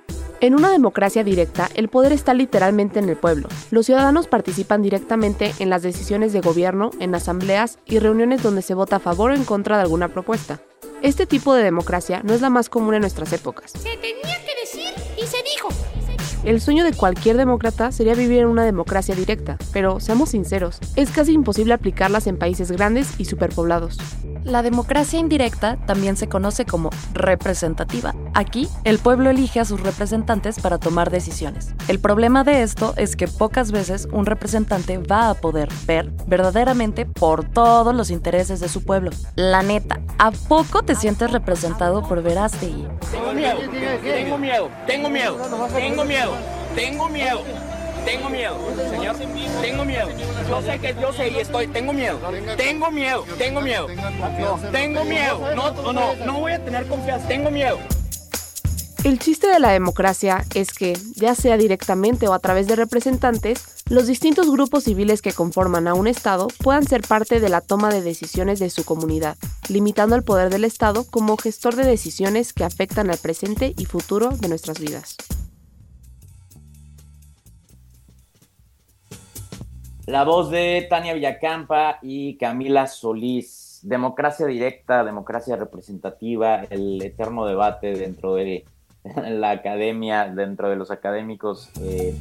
En 0.46 0.54
una 0.54 0.70
democracia 0.70 1.24
directa, 1.24 1.72
el 1.74 1.90
poder 1.90 2.12
está 2.12 2.36
literalmente 2.36 3.00
en 3.00 3.10
el 3.10 3.18
pueblo. 3.18 3.50
Los 3.72 3.88
ciudadanos 3.88 4.28
participan 4.28 4.84
directamente 4.84 5.52
en 5.58 5.72
las 5.72 5.82
decisiones 5.82 6.34
de 6.34 6.42
gobierno, 6.42 6.92
en 7.00 7.16
asambleas 7.16 7.80
y 7.84 7.98
reuniones 7.98 8.44
donde 8.44 8.62
se 8.62 8.76
vota 8.76 8.98
a 8.98 9.00
favor 9.00 9.32
o 9.32 9.34
en 9.34 9.44
contra 9.44 9.78
de 9.78 9.82
alguna 9.82 10.10
propuesta. 10.10 10.62
Este 11.02 11.26
tipo 11.26 11.56
de 11.56 11.64
democracia 11.64 12.22
no 12.24 12.36
es 12.36 12.42
la 12.42 12.52
más 12.52 12.70
común 12.70 12.94
en 12.94 13.02
nuestras 13.02 13.34
épocas. 13.34 13.74
El 16.46 16.62
sueño 16.62 16.84
de 16.84 16.94
cualquier 16.94 17.38
demócrata 17.38 17.92
sería 17.92 18.14
vivir 18.14 18.42
en 18.42 18.46
una 18.46 18.64
democracia 18.64 19.16
directa, 19.16 19.58
pero 19.74 20.00
seamos 20.00 20.30
sinceros, 20.30 20.78
es 20.96 21.10
casi 21.10 21.34
imposible 21.34 21.74
aplicarlas 21.74 22.28
en 22.28 22.38
países 22.38 22.72
grandes 22.72 23.20
y 23.20 23.26
superpoblados. 23.26 23.98
La 24.44 24.62
democracia 24.62 25.18
indirecta 25.18 25.78
también 25.88 26.18
se 26.18 26.30
conoce 26.30 26.66
como 26.66 26.92
representativa. 27.14 28.14
Aquí, 28.36 28.70
el 28.84 29.00
pueblo 29.00 29.32
elige 29.32 29.60
a 29.60 29.66
sus 29.66 29.82
representantes 29.82 30.60
para 30.60 30.78
tomar 30.78 31.10
decisiones. 31.10 31.74
El 31.88 31.98
problema 31.98 32.44
de 32.44 32.62
esto 32.62 32.94
es 32.96 33.16
que 33.16 33.28
pocas 33.28 33.72
veces 33.72 34.08
un 34.12 34.28
representante 34.28 35.00
va 35.00 35.32
a 35.32 35.34
poder 35.34 35.70
ver 35.88 36.12
verdaderamente 36.28 37.08
por 37.08 37.50
todos 37.50 37.96
los 37.96 38.12
intereses 38.12 38.60
de 38.60 38.70
su 38.70 38.84
pueblo. 38.84 39.10
La 39.36 39.64
neta, 39.64 40.00
¿a 40.20 40.30
poco 40.30 40.84
te 40.84 40.94
sientes 40.94 41.32
representado 41.32 42.08
por 42.08 42.22
Verástegui? 42.22 42.88
Tengo 43.12 43.34
miedo, 43.34 43.58
tengo 44.04 44.38
miedo, 44.38 44.70
tengo 44.86 45.10
miedo, 45.10 45.38
tengo 45.74 46.06
miedo, 46.06 46.35
tengo 46.76 47.10
miedo. 47.10 47.42
Tengo 48.06 48.30
miedo, 48.30 48.60
señor. 48.92 49.16
Tengo 49.62 49.84
miedo. 49.84 50.10
Yo 50.48 50.62
sé 50.62 50.80
que 50.80 50.96
yo 51.02 51.12
sé 51.12 51.30
y 51.30 51.38
estoy. 51.38 51.68
Tengo 51.68 51.92
miedo. 51.92 52.20
Tengo 52.56 52.92
miedo. 52.92 53.26
Tengo 53.38 53.62
miedo. 53.62 53.88
Tengo 54.72 55.04
miedo. 55.06 55.56
No, 55.56 55.94
no, 55.94 56.16
no 56.16 56.40
voy 56.40 56.52
a 56.52 56.64
tener 56.64 56.86
confianza. 56.88 57.28
Tengo 57.28 57.50
miedo. 57.50 57.80
El 59.04 59.20
chiste 59.20 59.48
de 59.48 59.60
la 59.60 59.70
democracia 59.70 60.44
es 60.56 60.72
que, 60.74 60.98
ya 61.16 61.36
sea 61.36 61.58
directamente 61.58 62.28
o 62.28 62.34
a 62.34 62.40
través 62.40 62.68
de 62.68 62.76
representantes, 62.76 63.64
los 63.88 64.08
distintos 64.08 64.50
grupos 64.50 64.86
civiles 64.86 65.22
que 65.22 65.32
conforman 65.32 65.88
a 65.88 65.94
un 65.94 66.08
Estado 66.08 66.48
puedan 66.64 66.88
ser 66.88 67.02
parte 67.02 67.40
de 67.40 67.50
la 67.50 67.62
toma 67.62 67.94
de 67.94 68.02
decisiones 68.02 68.58
de 68.58 68.72
su 68.72 68.84
comunidad, 68.84 69.38
limitando 69.70 70.16
el 70.16 70.24
poder 70.24 70.50
del 70.50 70.64
Estado 70.64 71.04
como 71.04 71.38
gestor 71.38 71.76
de 71.76 71.86
decisiones 71.86 72.52
que 72.52 72.64
afectan 72.64 73.12
al 73.12 73.20
presente 73.20 73.76
y 73.78 73.86
futuro 73.86 74.32
de 74.32 74.48
nuestras 74.48 74.80
vidas. 74.80 75.18
La 80.08 80.24
voz 80.24 80.52
de 80.52 80.86
Tania 80.88 81.16
Villacampa 81.16 81.98
y 82.04 82.38
Camila 82.38 82.86
Solís. 82.86 83.80
Democracia 83.82 84.46
directa, 84.46 85.04
democracia 85.04 85.56
representativa, 85.56 86.64
el 86.70 87.02
eterno 87.02 87.46
debate 87.46 87.94
dentro 87.94 88.36
de 88.36 88.66
la 89.16 89.50
academia, 89.50 90.28
dentro 90.28 90.70
de 90.70 90.76
los 90.76 90.92
académicos 90.92 91.72
eh, 91.82 92.16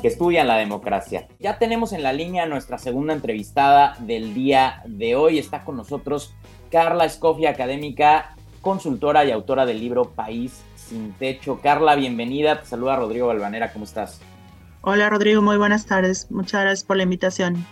que 0.00 0.06
estudian 0.06 0.46
la 0.46 0.56
democracia. 0.56 1.26
Ya 1.40 1.58
tenemos 1.58 1.92
en 1.92 2.04
la 2.04 2.12
línea 2.12 2.46
nuestra 2.46 2.78
segunda 2.78 3.12
entrevistada 3.12 3.96
del 3.98 4.32
día 4.32 4.82
de 4.86 5.16
hoy. 5.16 5.38
Está 5.38 5.64
con 5.64 5.76
nosotros 5.76 6.32
Carla 6.70 7.06
Escofia, 7.06 7.50
académica, 7.50 8.36
consultora 8.60 9.24
y 9.24 9.32
autora 9.32 9.66
del 9.66 9.80
libro 9.80 10.10
País 10.10 10.62
sin 10.76 11.12
Techo. 11.14 11.60
Carla, 11.60 11.96
bienvenida. 11.96 12.60
Te 12.60 12.66
saluda 12.66 12.96
Rodrigo 12.96 13.26
Balvanera. 13.26 13.72
¿Cómo 13.72 13.84
estás? 13.84 14.20
Hola 14.82 15.10
Rodrigo, 15.10 15.42
muy 15.42 15.58
buenas 15.58 15.84
tardes. 15.84 16.30
Muchas 16.30 16.62
gracias 16.62 16.84
por 16.84 16.96
la 16.96 17.02
invitación. 17.02 17.66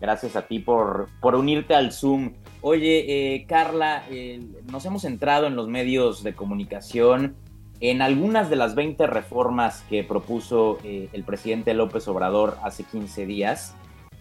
Gracias 0.00 0.36
a 0.36 0.42
ti 0.46 0.60
por, 0.60 1.08
por 1.20 1.34
unirte 1.34 1.74
al 1.74 1.90
Zoom. 1.90 2.34
Oye, 2.60 3.34
eh, 3.34 3.44
Carla, 3.48 4.04
eh, 4.08 4.40
nos 4.70 4.84
hemos 4.86 5.04
entrado 5.04 5.48
en 5.48 5.56
los 5.56 5.66
medios 5.66 6.22
de 6.22 6.34
comunicación 6.34 7.34
en 7.80 8.02
algunas 8.02 8.50
de 8.50 8.56
las 8.56 8.76
20 8.76 9.08
reformas 9.08 9.84
que 9.88 10.04
propuso 10.04 10.78
eh, 10.84 11.08
el 11.12 11.24
presidente 11.24 11.74
López 11.74 12.06
Obrador 12.06 12.56
hace 12.62 12.84
15 12.84 13.26
días, 13.26 13.74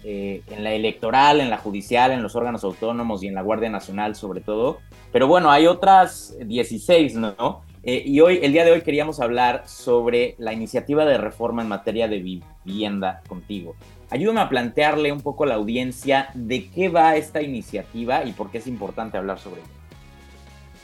en 0.03 0.63
la 0.63 0.71
electoral, 0.71 1.41
en 1.41 1.49
la 1.49 1.57
judicial, 1.57 2.11
en 2.11 2.23
los 2.23 2.33
órganos 2.37 2.63
autónomos 2.63 3.23
y 3.23 3.27
en 3.27 3.35
la 3.35 3.41
Guardia 3.41 3.69
Nacional 3.69 4.15
sobre 4.15 4.39
todo. 4.39 4.77
Pero 5.11 5.27
bueno, 5.27 5.51
hay 5.51 5.67
otras 5.67 6.33
16, 6.39 7.15
¿no? 7.15 7.61
Eh, 7.89 8.03
y 8.05 8.19
hoy, 8.19 8.41
el 8.43 8.51
día 8.51 8.65
de 8.65 8.71
hoy, 8.73 8.81
queríamos 8.81 9.21
hablar 9.21 9.63
sobre 9.65 10.35
la 10.39 10.51
iniciativa 10.51 11.05
de 11.05 11.17
reforma 11.17 11.61
en 11.61 11.69
materia 11.69 12.09
de 12.09 12.19
vivienda 12.19 13.21
contigo. 13.29 13.77
Ayúdame 14.09 14.41
a 14.41 14.49
plantearle 14.49 15.13
un 15.13 15.21
poco 15.21 15.45
a 15.45 15.47
la 15.47 15.55
audiencia 15.55 16.29
de 16.33 16.69
qué 16.69 16.89
va 16.89 17.15
esta 17.15 17.41
iniciativa 17.41 18.25
y 18.25 18.33
por 18.33 18.51
qué 18.51 18.57
es 18.57 18.67
importante 18.67 19.17
hablar 19.17 19.39
sobre 19.39 19.61
ella. 19.61 19.69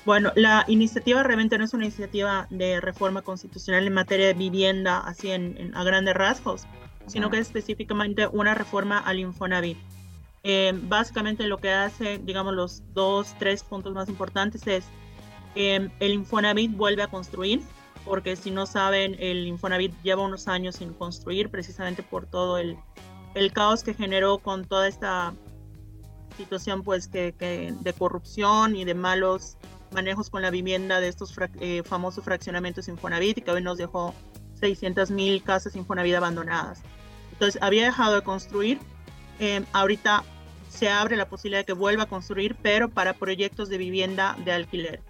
Bueno, 0.05 0.31
la 0.35 0.63
iniciativa 0.69 1.23
realmente 1.23 1.57
no 1.57 1.65
es 1.65 1.73
una 1.73 1.83
iniciativa 1.83 2.47
de 2.49 2.79
reforma 2.79 3.21
constitucional 3.21 3.85
en 3.85 3.93
materia 3.93 4.27
de 4.27 4.33
vivienda, 4.35 4.99
así 4.99 5.29
en, 5.29 5.73
a 5.75 5.83
grandes 5.83 6.13
rasgos, 6.13 6.63
sino 7.07 7.29
que 7.29 7.39
es 7.39 7.47
específicamente 7.47 8.27
una 8.27 8.55
reforma 8.55 8.99
al 8.99 9.19
Infonavit. 9.19 9.77
Eh, 10.43 10.71
básicamente 10.73 11.47
lo 11.47 11.57
que 11.57 11.69
hace, 11.69 12.17
digamos, 12.19 12.53
los 12.53 12.81
dos, 12.93 13.35
tres 13.39 13.61
puntos 13.61 13.93
más 13.93 14.07
importantes 14.07 14.65
es 14.67 14.85
el 15.55 15.91
Infonavit 15.99 16.75
vuelve 16.75 17.03
a 17.03 17.07
construir, 17.07 17.61
porque 18.05 18.35
si 18.35 18.51
no 18.51 18.65
saben, 18.65 19.15
el 19.19 19.47
Infonavit 19.47 19.93
lleva 20.03 20.23
unos 20.23 20.47
años 20.47 20.75
sin 20.75 20.93
construir, 20.93 21.49
precisamente 21.49 22.03
por 22.03 22.25
todo 22.25 22.57
el, 22.57 22.77
caos 23.53 23.83
que 23.83 23.93
generó 23.93 24.39
con 24.39 24.65
toda 24.65 24.87
esta 24.87 25.33
situación 26.37 26.83
pues 26.83 27.07
que, 27.07 27.33
de 27.79 27.93
corrupción 27.93 28.75
y 28.75 28.85
de 28.85 28.93
malos 28.93 29.57
manejos 29.91 30.29
con 30.29 30.41
la 30.41 30.49
vivienda 30.49 30.99
de 30.99 31.07
estos 31.07 31.35
eh, 31.59 31.83
famosos 31.83 32.23
fraccionamientos 32.23 32.87
Infonavit 32.87 33.43
que 33.43 33.51
hoy 33.51 33.61
nos 33.61 33.77
dejó 33.77 34.15
600 34.59 35.11
mil 35.11 35.43
casas 35.43 35.75
Infonavit 35.75 36.15
abandonadas. 36.15 36.81
Entonces 37.31 37.61
había 37.61 37.85
dejado 37.85 38.15
de 38.15 38.21
construir, 38.23 38.79
eh, 39.39 39.63
ahorita 39.73 40.23
se 40.69 40.89
abre 40.89 41.15
la 41.15 41.27
posibilidad 41.27 41.59
de 41.59 41.65
que 41.65 41.73
vuelva 41.73 42.03
a 42.03 42.05
construir, 42.07 42.55
pero 42.61 42.89
para 42.89 43.13
proyectos 43.13 43.69
de 43.69 43.77
vivienda 43.77 44.35
de 44.43 44.51
alquiler. 44.51 45.01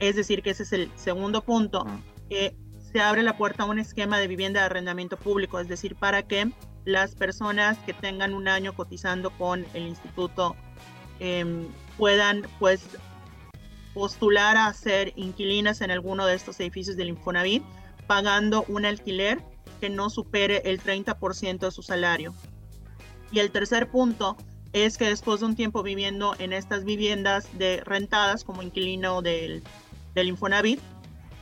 Es 0.00 0.16
decir, 0.16 0.42
que 0.42 0.50
ese 0.50 0.64
es 0.64 0.72
el 0.72 0.90
segundo 0.96 1.42
punto. 1.42 1.86
que 2.28 2.54
se 2.92 3.00
abre 3.00 3.22
la 3.22 3.36
puerta 3.36 3.62
a 3.62 3.66
un 3.66 3.78
esquema 3.78 4.18
de 4.18 4.26
vivienda 4.26 4.60
de 4.60 4.66
arrendamiento 4.66 5.16
público, 5.16 5.60
es 5.60 5.68
decir, 5.68 5.94
para 5.94 6.24
que 6.24 6.50
las 6.84 7.14
personas 7.14 7.78
que 7.78 7.92
tengan 7.92 8.34
un 8.34 8.48
año 8.48 8.74
cotizando 8.74 9.30
con 9.30 9.64
el 9.74 9.86
instituto 9.86 10.56
em, 11.20 11.68
puedan 11.96 12.46
pues 12.58 12.82
postular 13.94 14.56
a 14.56 14.72
ser 14.72 15.12
inquilinas 15.16 15.80
en 15.82 15.90
alguno 15.90 16.26
de 16.26 16.34
estos 16.34 16.58
edificios 16.60 16.96
del 16.96 17.08
Infonavit 17.08 17.62
pagando 18.06 18.64
un 18.68 18.86
alquiler 18.86 19.40
que 19.80 19.90
no 19.90 20.10
supere 20.10 20.62
el 20.64 20.80
30% 20.80 21.58
de 21.58 21.70
su 21.70 21.82
salario. 21.82 22.34
Y 23.30 23.38
el 23.38 23.50
tercer 23.50 23.88
punto 23.88 24.36
es 24.72 24.96
que 24.96 25.06
después 25.06 25.40
de 25.40 25.46
un 25.46 25.56
tiempo 25.56 25.82
viviendo 25.82 26.34
en 26.38 26.52
estas 26.52 26.84
viviendas 26.84 27.46
de 27.58 27.82
rentadas 27.84 28.44
como 28.44 28.62
inquilino 28.62 29.22
del 29.22 29.62
del 30.14 30.28
Infonavit, 30.28 30.80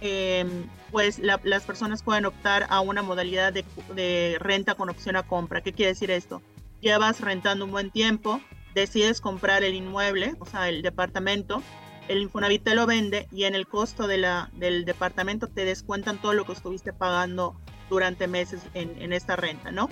em, 0.01 0.69
pues 0.91 1.19
las 1.19 1.65
personas 1.65 2.03
pueden 2.03 2.25
optar 2.25 2.67
a 2.71 2.81
una 2.81 3.03
modalidad 3.03 3.53
de, 3.53 4.37
renta 4.41 4.75
con 4.75 4.89
opción 4.89 5.17
a 5.17 5.23
compra. 5.23 5.61
¿Qué 5.61 5.73
quiere 5.73 5.93
decir 5.93 6.11
esto? 6.11 6.43
Llevas 6.81 7.21
rentando 7.21 7.65
un 7.65 7.73
buen 7.73 7.91
tiempo, 7.91 8.41
decides 8.75 9.21
comprar 9.21 9.65
el 9.65 9.75
inmueble, 9.75 10.35
o 10.39 10.47
sea, 10.47 10.69
el 10.69 10.83
departamento, 10.83 11.63
el 12.07 12.23
Infonavit 12.23 12.63
te 12.63 12.75
lo 12.75 12.87
vende 12.87 13.29
y 13.33 13.45
en 13.45 13.55
el 13.55 13.67
costo 13.67 14.07
de 14.07 14.19
la, 14.19 14.51
del 14.55 14.85
departamento 14.85 15.49
te 15.49 15.65
descuentan 15.65 16.19
todo 16.23 16.33
lo 16.33 16.47
que 16.47 16.53
estuviste 16.53 16.93
pagando 16.93 17.61
durante 17.91 18.27
meses 18.29 18.63
en, 18.75 19.01
en 19.03 19.13
esta 19.13 19.37
renta, 19.37 19.73
¿no? 19.73 19.91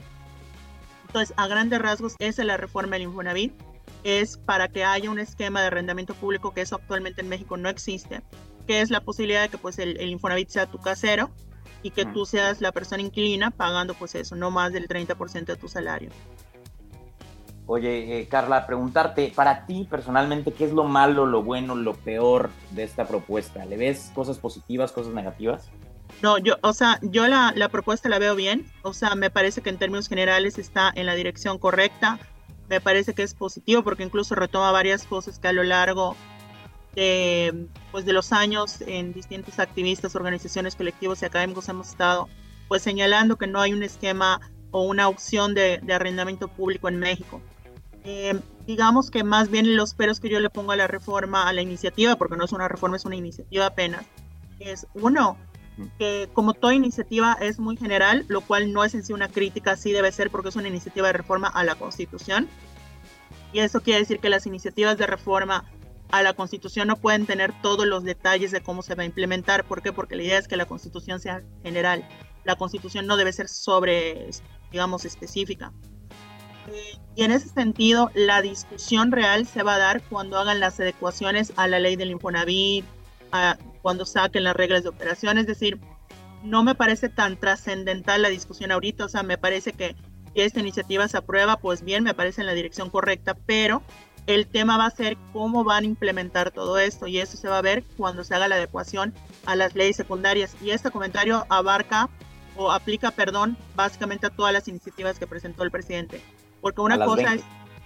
Entonces, 1.06 1.34
a 1.36 1.46
grandes 1.46 1.80
rasgos, 1.80 2.14
esa 2.18 2.42
es 2.42 2.46
la 2.46 2.56
reforma 2.56 2.92
del 2.92 3.02
Infonavit, 3.02 3.52
es 4.04 4.38
para 4.38 4.68
que 4.68 4.84
haya 4.84 5.10
un 5.10 5.18
esquema 5.18 5.60
de 5.60 5.68
arrendamiento 5.68 6.14
público 6.14 6.54
que 6.54 6.60
eso 6.60 6.76
actualmente 6.76 7.20
en 7.20 7.28
México 7.28 7.56
no 7.56 7.68
existe, 7.68 8.22
que 8.66 8.80
es 8.80 8.90
la 8.90 9.00
posibilidad 9.00 9.42
de 9.42 9.48
que 9.48 9.58
pues 9.58 9.78
el, 9.78 9.98
el 10.00 10.10
Infonavit 10.10 10.48
sea 10.48 10.66
tu 10.66 10.78
casero 10.78 11.30
y 11.82 11.90
que 11.90 12.04
tú 12.04 12.26
seas 12.26 12.60
la 12.60 12.72
persona 12.72 13.02
inquilina 13.02 13.50
pagando 13.50 13.94
pues 13.94 14.14
eso, 14.14 14.34
no 14.36 14.50
más 14.50 14.72
del 14.72 14.88
30% 14.88 15.44
de 15.44 15.56
tu 15.56 15.68
salario. 15.68 16.10
Oye, 17.68 18.20
eh, 18.20 18.28
Carla, 18.28 18.64
preguntarte, 18.64 19.32
para 19.34 19.66
ti 19.66 19.86
personalmente, 19.90 20.52
¿qué 20.52 20.64
es 20.64 20.72
lo 20.72 20.84
malo, 20.84 21.26
lo 21.26 21.42
bueno, 21.42 21.74
lo 21.74 21.94
peor 21.94 22.50
de 22.70 22.84
esta 22.84 23.06
propuesta? 23.06 23.64
¿Le 23.64 23.76
ves 23.76 24.12
cosas 24.14 24.38
positivas, 24.38 24.92
cosas 24.92 25.12
negativas? 25.12 25.68
No, 26.22 26.38
yo, 26.38 26.54
o 26.62 26.72
sea, 26.72 27.00
yo 27.02 27.26
la, 27.26 27.52
la 27.56 27.68
propuesta 27.68 28.08
la 28.08 28.20
veo 28.20 28.36
bien, 28.36 28.70
o 28.82 28.92
sea, 28.92 29.16
me 29.16 29.30
parece 29.30 29.62
que 29.62 29.70
en 29.70 29.78
términos 29.78 30.08
generales 30.08 30.58
está 30.58 30.92
en 30.94 31.06
la 31.06 31.16
dirección 31.16 31.58
correcta, 31.58 32.20
me 32.68 32.80
parece 32.80 33.14
que 33.14 33.24
es 33.24 33.34
positivo 33.34 33.82
porque 33.82 34.04
incluso 34.04 34.36
retoma 34.36 34.70
varias 34.70 35.04
cosas 35.04 35.40
que 35.40 35.48
a 35.48 35.52
lo 35.52 35.64
largo 35.64 36.16
de, 36.96 37.68
pues, 37.92 38.04
de 38.04 38.12
los 38.12 38.32
años 38.32 38.80
en 38.80 39.12
distintos 39.12 39.60
activistas, 39.60 40.16
organizaciones, 40.16 40.74
colectivos 40.74 41.22
y 41.22 41.26
académicos 41.26 41.68
hemos 41.68 41.90
estado 41.90 42.28
pues 42.66 42.82
señalando 42.82 43.36
que 43.36 43.46
no 43.46 43.60
hay 43.60 43.72
un 43.72 43.84
esquema 43.84 44.40
o 44.72 44.82
una 44.82 45.08
opción 45.08 45.54
de, 45.54 45.78
de 45.80 45.92
arrendamiento 45.92 46.48
público 46.48 46.88
en 46.88 46.98
México. 46.98 47.40
Eh, 48.02 48.40
digamos 48.66 49.10
que 49.10 49.22
más 49.22 49.50
bien 49.50 49.76
los 49.76 49.94
peros 49.94 50.18
que 50.18 50.28
yo 50.28 50.40
le 50.40 50.50
pongo 50.50 50.72
a 50.72 50.76
la 50.76 50.88
reforma, 50.88 51.48
a 51.48 51.52
la 51.52 51.62
iniciativa, 51.62 52.16
porque 52.16 52.36
no 52.36 52.44
es 52.44 52.52
una 52.52 52.66
reforma, 52.66 52.96
es 52.96 53.04
una 53.04 53.16
iniciativa 53.16 53.66
apenas, 53.66 54.04
es 54.58 54.86
uno, 54.94 55.36
que 55.98 56.28
como 56.32 56.54
toda 56.54 56.74
iniciativa 56.74 57.36
es 57.40 57.58
muy 57.58 57.76
general, 57.76 58.24
lo 58.28 58.40
cual 58.40 58.72
no 58.72 58.84
es 58.84 58.94
en 58.94 59.04
sí 59.04 59.12
una 59.12 59.28
crítica, 59.28 59.76
sí 59.76 59.92
debe 59.92 60.10
ser 60.10 60.30
porque 60.30 60.48
es 60.48 60.56
una 60.56 60.68
iniciativa 60.68 61.08
de 61.08 61.12
reforma 61.12 61.48
a 61.48 61.62
la 61.62 61.74
Constitución. 61.74 62.48
Y 63.52 63.60
eso 63.60 63.80
quiere 63.80 64.00
decir 64.00 64.18
que 64.18 64.30
las 64.30 64.46
iniciativas 64.46 64.98
de 64.98 65.06
reforma 65.06 65.64
a 66.18 66.22
la 66.22 66.32
Constitución 66.32 66.88
no 66.88 66.96
pueden 66.96 67.26
tener 67.26 67.52
todos 67.62 67.86
los 67.86 68.04
detalles 68.04 68.50
de 68.50 68.62
cómo 68.62 68.82
se 68.82 68.94
va 68.94 69.02
a 69.02 69.06
implementar. 69.06 69.64
¿Por 69.64 69.82
qué? 69.82 69.92
Porque 69.92 70.16
la 70.16 70.22
idea 70.22 70.38
es 70.38 70.48
que 70.48 70.56
la 70.56 70.66
Constitución 70.66 71.20
sea 71.20 71.42
general. 71.62 72.06
La 72.44 72.56
Constitución 72.56 73.06
no 73.06 73.16
debe 73.16 73.32
ser 73.32 73.48
sobre, 73.48 74.30
digamos, 74.70 75.04
específica. 75.04 75.72
Y 77.14 77.24
en 77.24 77.30
ese 77.30 77.48
sentido, 77.48 78.10
la 78.14 78.42
discusión 78.42 79.12
real 79.12 79.46
se 79.46 79.62
va 79.62 79.76
a 79.76 79.78
dar 79.78 80.02
cuando 80.02 80.38
hagan 80.38 80.60
las 80.60 80.80
adecuaciones 80.80 81.52
a 81.56 81.68
la 81.68 81.78
ley 81.78 81.96
del 81.96 82.10
Infonavit, 82.10 82.84
a, 83.32 83.56
cuando 83.82 84.04
saquen 84.04 84.44
las 84.44 84.56
reglas 84.56 84.82
de 84.82 84.88
operación. 84.88 85.38
Es 85.38 85.46
decir, 85.46 85.78
no 86.42 86.62
me 86.62 86.74
parece 86.74 87.08
tan 87.08 87.36
trascendental 87.38 88.22
la 88.22 88.28
discusión 88.28 88.72
ahorita. 88.72 89.04
O 89.04 89.08
sea, 89.08 89.22
me 89.22 89.38
parece 89.38 89.72
que 89.72 89.96
si 90.34 90.40
esta 90.40 90.60
iniciativa 90.60 91.08
se 91.08 91.16
aprueba, 91.16 91.56
pues 91.56 91.82
bien, 91.82 92.04
me 92.04 92.14
parece 92.14 92.40
en 92.42 92.46
la 92.46 92.54
dirección 92.54 92.90
correcta, 92.90 93.34
pero 93.46 93.82
el 94.26 94.46
tema 94.46 94.76
va 94.76 94.86
a 94.86 94.90
ser 94.90 95.16
cómo 95.32 95.64
van 95.64 95.84
a 95.84 95.86
implementar 95.86 96.50
todo 96.50 96.78
esto 96.78 97.06
y 97.06 97.18
eso 97.18 97.36
se 97.36 97.48
va 97.48 97.58
a 97.58 97.62
ver 97.62 97.84
cuando 97.96 98.24
se 98.24 98.34
haga 98.34 98.48
la 98.48 98.56
adecuación 98.56 99.14
a 99.44 99.54
las 99.54 99.74
leyes 99.74 99.96
secundarias. 99.96 100.56
Y 100.60 100.70
este 100.70 100.90
comentario 100.90 101.46
abarca 101.48 102.08
o 102.56 102.72
aplica, 102.72 103.10
perdón, 103.12 103.56
básicamente 103.76 104.26
a 104.26 104.30
todas 104.30 104.52
las 104.52 104.66
iniciativas 104.66 105.18
que 105.18 105.26
presentó 105.26 105.62
el 105.62 105.70
presidente. 105.70 106.20
Porque 106.60 106.80
una 106.80 107.04
cosa 107.04 107.34
es, 107.34 107.42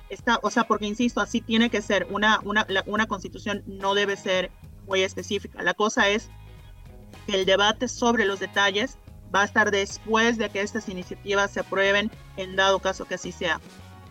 está, 0.09 0.38
o 0.42 0.50
sea, 0.50 0.64
porque 0.64 0.87
insisto, 0.87 1.20
así 1.20 1.40
tiene 1.40 1.68
que 1.68 1.83
ser, 1.83 2.07
una, 2.11 2.40
una, 2.44 2.66
una 2.87 3.07
constitución 3.07 3.62
no 3.66 3.94
debe 3.94 4.16
ser 4.16 4.50
muy 4.87 5.03
específica. 5.03 5.62
La 5.62 5.74
cosa 5.74 6.09
es 6.09 6.31
que 7.26 7.35
el 7.35 7.44
debate 7.44 7.88
sobre 7.88 8.24
los 8.24 8.40
detalles 8.40 8.96
va 9.35 9.42
a 9.42 9.44
estar 9.44 9.70
después 9.70 10.38
de 10.38 10.48
que 10.48 10.62
estas 10.62 10.88
iniciativas 10.88 11.50
se 11.50 11.61
aprueben, 11.61 12.11
en 12.37 12.57
dado 12.57 12.79
caso 12.79 13.05
que 13.05 13.14
así 13.14 13.31
sea. 13.33 13.61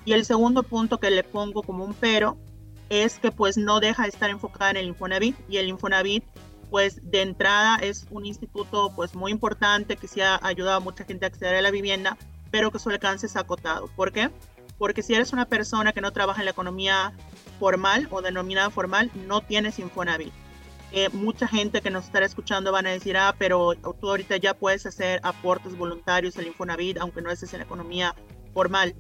Y 0.10 0.14
el 0.14 0.26
segundo 0.26 0.64
punto 0.64 1.00
que 1.00 1.12
le 1.12 1.24
pongo 1.24 1.62
como 1.62 1.86
un 1.86 1.94
pero 1.94 2.36
es 2.90 3.20
que 3.20 3.32
pues 3.32 3.58
no 3.58 3.80
deja 3.80 4.02
de 4.02 4.10
estar 4.10 4.32
enfocada 4.32 4.72
en 4.72 4.78
el 4.78 4.88
Infonavit 4.88 5.36
y 5.48 5.58
el 5.58 5.68
Infonavit 5.68 6.24
pues 6.72 7.00
de 7.12 7.22
entrada 7.22 7.76
es 7.76 8.08
un 8.10 8.26
instituto 8.26 8.92
pues 8.96 9.14
muy 9.14 9.32
importante 9.32 9.98
que 9.98 10.08
sí 10.08 10.22
ha 10.22 10.40
ayudado 10.42 10.78
a 10.78 10.80
mucha 10.80 11.04
gente 11.04 11.26
a 11.26 11.28
acceder 11.28 11.58
a 11.58 11.62
la 11.62 11.70
vivienda, 11.70 12.18
pero 12.50 12.72
que 12.72 12.80
su 12.80 12.90
alcance 12.90 13.28
es 13.28 13.36
acotado. 13.36 13.88
¿Por 13.96 14.12
qué? 14.12 14.32
porque 14.80 15.04
si 15.04 15.14
eres 15.14 15.32
una 15.32 15.46
persona 15.46 15.94
que 15.94 16.02
no 16.02 16.12
trabaja 16.12 16.42
en 16.42 16.46
la 16.46 16.52
economía 16.52 17.14
formal 17.60 18.08
o 18.10 18.24
denominada 18.24 18.72
formal, 18.72 19.12
no 19.28 19.42
tienes 19.42 19.78
Infonavit. 19.78 20.34
Eh, 20.92 21.10
mucha 21.10 21.48
gente 21.48 21.82
que 21.82 21.92
nos 21.92 22.06
estará 22.06 22.26
escuchando 22.26 22.72
van 22.72 22.88
a 22.88 22.90
decir, 22.90 23.16
ah, 23.16 23.36
pero 23.38 23.76
tú 23.76 24.10
ahorita 24.10 24.38
ya 24.38 24.56
puedes 24.56 24.88
hacer 24.88 25.20
aportes 25.22 25.78
voluntarios 25.78 26.36
al 26.38 26.48
Infonavit, 26.48 26.98
aunque 26.98 27.22
no 27.22 27.30
estés 27.30 27.54
en 27.54 27.60
la 27.60 27.66
economía 27.66 28.16
formal. 28.56 28.96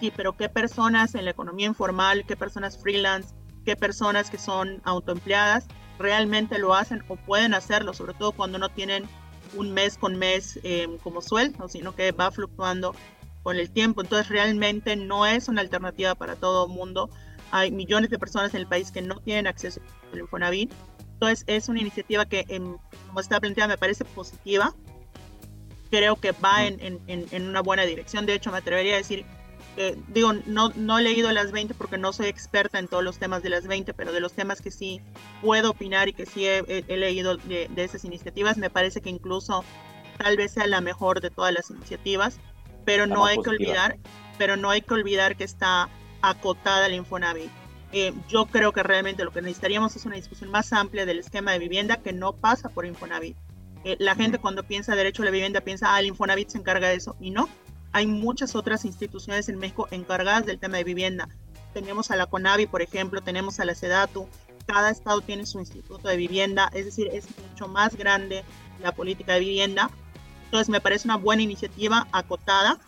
Sí, 0.00 0.10
pero 0.16 0.34
¿qué 0.34 0.48
personas 0.48 1.14
en 1.14 1.26
la 1.26 1.32
economía 1.32 1.66
informal, 1.66 2.24
qué 2.26 2.34
personas 2.34 2.78
freelance, 2.78 3.34
qué 3.66 3.76
personas 3.76 4.30
que 4.30 4.38
son 4.38 4.80
autoempleadas 4.84 5.66
realmente 5.98 6.58
lo 6.58 6.74
hacen 6.74 7.04
o 7.08 7.16
pueden 7.16 7.52
hacerlo, 7.52 7.92
sobre 7.92 8.14
todo 8.14 8.32
cuando 8.32 8.58
no 8.58 8.70
tienen 8.70 9.06
un 9.54 9.72
mes 9.72 9.98
con 9.98 10.16
mes 10.16 10.58
eh, 10.62 10.88
como 11.02 11.20
sueldo, 11.20 11.68
sino 11.68 11.94
que 11.94 12.12
va 12.12 12.30
fluctuando 12.30 12.94
con 13.42 13.56
el 13.56 13.70
tiempo. 13.70 14.00
Entonces 14.00 14.28
realmente 14.28 14.96
no 14.96 15.26
es 15.26 15.48
una 15.48 15.60
alternativa 15.60 16.14
para 16.14 16.36
todo 16.36 16.66
el 16.66 16.72
mundo. 16.72 17.10
Hay 17.50 17.70
millones 17.70 18.08
de 18.08 18.18
personas 18.18 18.54
en 18.54 18.60
el 18.60 18.66
país 18.66 18.90
que 18.90 19.02
no 19.02 19.16
tienen 19.20 19.46
acceso 19.46 19.80
al 20.12 20.20
Infonavit. 20.20 20.72
Entonces 21.12 21.44
es 21.46 21.68
una 21.68 21.80
iniciativa 21.80 22.24
que, 22.24 22.46
como 23.06 23.20
está 23.20 23.38
planteada, 23.38 23.68
me 23.68 23.78
parece 23.78 24.06
positiva. 24.06 24.74
Creo 25.90 26.16
que 26.16 26.32
va 26.32 26.64
en, 26.64 26.80
en, 26.80 27.26
en, 27.30 27.48
una 27.48 27.60
buena 27.60 27.82
dirección. 27.82 28.24
De 28.24 28.34
hecho, 28.34 28.52
me 28.52 28.58
atrevería 28.58 28.94
a 28.94 28.98
decir, 28.98 29.26
que, 29.76 29.96
digo, 30.08 30.32
no, 30.46 30.70
no 30.76 30.98
he 30.98 31.02
leído 31.02 31.30
las 31.32 31.52
20 31.52 31.74
porque 31.74 31.98
no 31.98 32.12
soy 32.12 32.26
experta 32.26 32.78
en 32.78 32.88
todos 32.88 33.04
los 33.04 33.18
temas 33.18 33.42
de 33.42 33.50
las 33.50 33.66
20, 33.66 33.94
pero 33.94 34.12
de 34.12 34.20
los 34.20 34.32
temas 34.32 34.60
que 34.60 34.70
sí 34.70 35.00
puedo 35.42 35.70
opinar 35.70 36.08
y 36.08 36.12
que 36.12 36.26
sí 36.26 36.46
he, 36.46 36.64
he 36.66 36.96
leído 36.96 37.36
de, 37.36 37.68
de 37.68 37.84
esas 37.84 38.04
iniciativas, 38.04 38.56
me 38.56 38.70
parece 38.70 39.00
que 39.00 39.10
incluso 39.10 39.64
tal 40.18 40.36
vez 40.36 40.52
sea 40.52 40.66
la 40.66 40.80
mejor 40.80 41.20
de 41.20 41.30
todas 41.30 41.52
las 41.54 41.70
iniciativas 41.70 42.38
pero 42.84 43.06
no 43.06 43.24
hay 43.24 43.38
que 43.38 43.50
olvidar, 43.50 43.98
pero 44.38 44.56
no 44.56 44.70
hay 44.70 44.82
que 44.82 44.94
olvidar 44.94 45.36
que 45.36 45.44
está 45.44 45.88
acotada 46.22 46.86
el 46.86 46.94
Infonavit. 46.94 47.50
Eh, 47.92 48.12
yo 48.28 48.46
creo 48.46 48.72
que 48.72 48.82
realmente 48.82 49.24
lo 49.24 49.32
que 49.32 49.42
necesitaríamos 49.42 49.96
es 49.96 50.06
una 50.06 50.16
discusión 50.16 50.50
más 50.50 50.72
amplia 50.72 51.06
del 51.06 51.18
esquema 51.18 51.52
de 51.52 51.58
vivienda 51.58 51.96
que 51.96 52.12
no 52.12 52.34
pasa 52.34 52.68
por 52.68 52.86
Infonavit. 52.86 53.36
Eh, 53.84 53.96
la 53.98 54.14
gente 54.14 54.38
cuando 54.38 54.62
piensa 54.62 54.94
derecho 54.94 55.22
a 55.22 55.24
la 55.24 55.30
vivienda 55.30 55.60
piensa, 55.60 55.94
ah, 55.94 56.00
el 56.00 56.06
Infonavit 56.06 56.50
se 56.50 56.58
encarga 56.58 56.88
de 56.88 56.96
eso, 56.96 57.16
y 57.20 57.30
no. 57.30 57.48
Hay 57.92 58.06
muchas 58.06 58.54
otras 58.54 58.84
instituciones 58.84 59.48
en 59.48 59.58
México 59.58 59.88
encargadas 59.90 60.46
del 60.46 60.58
tema 60.58 60.76
de 60.76 60.84
vivienda. 60.84 61.28
Tenemos 61.74 62.10
a 62.10 62.16
la 62.16 62.26
CONAVI, 62.26 62.66
por 62.66 62.82
ejemplo, 62.82 63.20
tenemos 63.20 63.60
a 63.60 63.64
la 63.64 63.74
SEDATU, 63.74 64.28
cada 64.66 64.90
estado 64.90 65.20
tiene 65.20 65.46
su 65.46 65.58
instituto 65.58 66.08
de 66.08 66.16
vivienda, 66.16 66.70
es 66.72 66.84
decir, 66.84 67.08
es 67.12 67.26
mucho 67.50 67.68
más 67.68 67.96
grande 67.96 68.44
la 68.80 68.92
política 68.92 69.34
de 69.34 69.40
vivienda 69.40 69.90
entonces 70.50 70.68
me 70.68 70.80
parece 70.80 71.06
una 71.06 71.16
buena 71.16 71.42
iniciativa 71.42 72.08
acotada 72.10 72.80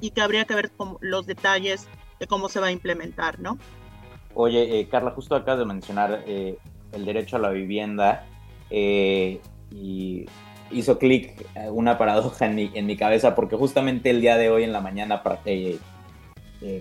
y 0.00 0.10
que 0.10 0.22
habría 0.22 0.46
que 0.46 0.54
ver 0.54 0.70
los 1.00 1.26
detalles 1.26 1.86
de 2.18 2.26
cómo 2.26 2.48
se 2.48 2.60
va 2.60 2.68
a 2.68 2.70
implementar, 2.72 3.38
¿no? 3.40 3.58
Oye, 4.34 4.80
eh, 4.80 4.88
Carla, 4.88 5.10
justo 5.10 5.34
acabas 5.34 5.58
de 5.58 5.66
mencionar 5.66 6.24
eh, 6.26 6.56
el 6.92 7.04
derecho 7.04 7.36
a 7.36 7.40
la 7.40 7.50
vivienda 7.50 8.24
eh, 8.70 9.42
y 9.70 10.24
hizo 10.72 10.98
clic 10.98 11.46
una 11.70 11.98
paradoja 11.98 12.46
en 12.46 12.54
mi, 12.54 12.70
en 12.74 12.86
mi, 12.86 12.96
cabeza 12.96 13.34
porque 13.34 13.56
justamente 13.56 14.10
el 14.10 14.20
día 14.20 14.36
de 14.36 14.50
hoy 14.50 14.64
en 14.64 14.72
la 14.72 14.80
mañana, 14.80 15.22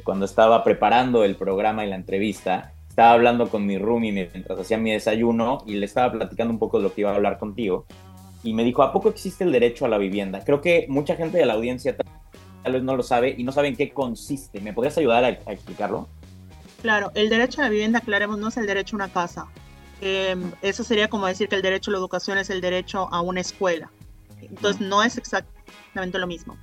cuando 0.04 0.25
estaba 0.25 0.63
preparando 0.63 1.23
el 1.23 1.36
programa 1.36 1.86
y 1.86 1.89
la 1.89 1.95
entrevista, 1.95 2.73
estaba 2.88 3.12
hablando 3.12 3.49
con 3.49 3.65
mi 3.65 3.77
roomie 3.77 4.12
mientras 4.12 4.60
hacía 4.60 4.77
mi 4.77 4.91
desayuno 4.91 5.63
y 5.65 5.75
le 5.75 5.86
estaba 5.86 6.12
platicando 6.12 6.54
un 6.54 6.60
poco 6.60 6.77
de 6.77 6.84
lo 6.84 6.93
que 6.93 7.01
iba 7.01 7.12
a 7.12 7.15
hablar 7.15 7.38
contigo 7.38 7.86
y 8.43 8.54
me 8.54 8.63
dijo, 8.63 8.84
¿a 8.84 8.91
poco 8.91 9.10
existe 9.10 9.43
el 9.43 9.51
derecho 9.51 9.86
a 9.86 9.89
la 9.89 9.97
vivienda? 9.97 10.43
Creo 10.43 10.62
que 10.62 10.86
mucha 10.89 11.15
gente 11.15 11.38
de 11.38 11.45
la 11.45 11.54
audiencia 11.54 11.95
tal 11.95 12.73
vez 12.73 12.84
no 12.84 12.95
lo 12.95 13.04
sabe 13.04 13.36
y 13.38 13.43
no 13.43 13.51
sabe 13.51 13.67
en 13.69 13.75
qué 13.75 13.91
consiste. 13.91 14.60
¿Me 14.62 14.73
podrías 14.73 14.97
ayudar 14.97 15.23
a, 15.23 15.30
explicarlo? 15.30 16.08
Claro, 16.82 17.12
el 17.13 17.30
derecho 17.30 17.62
a 17.62 17.65
la 17.65 17.69
vivienda, 17.69 17.99
aclaremos, 17.99 18.39
no 18.39 18.47
es 18.47 18.58
el 18.58 18.65
derecho 18.65 18.95
a 18.95 18.97
una 18.97 19.10
casa. 19.10 19.47
Eso 20.02 20.84
sería 20.84 21.10
como 21.10 21.28
decir 21.28 21.48
que 21.48 21.56
el 21.56 21.62
derecho 21.62 21.92
a 21.92 21.94
la 21.94 22.00
educación 22.00 22.38
es 22.40 22.50
el 22.50 22.60
derecho 22.60 23.08
a 23.12 23.22
una 23.22 23.42
escuela. 23.42 23.92
Entonces 24.42 24.82
no 24.82 25.04
es 25.04 25.18
exactamente 25.18 26.18
lo 26.18 26.28
mismo. 26.28 26.58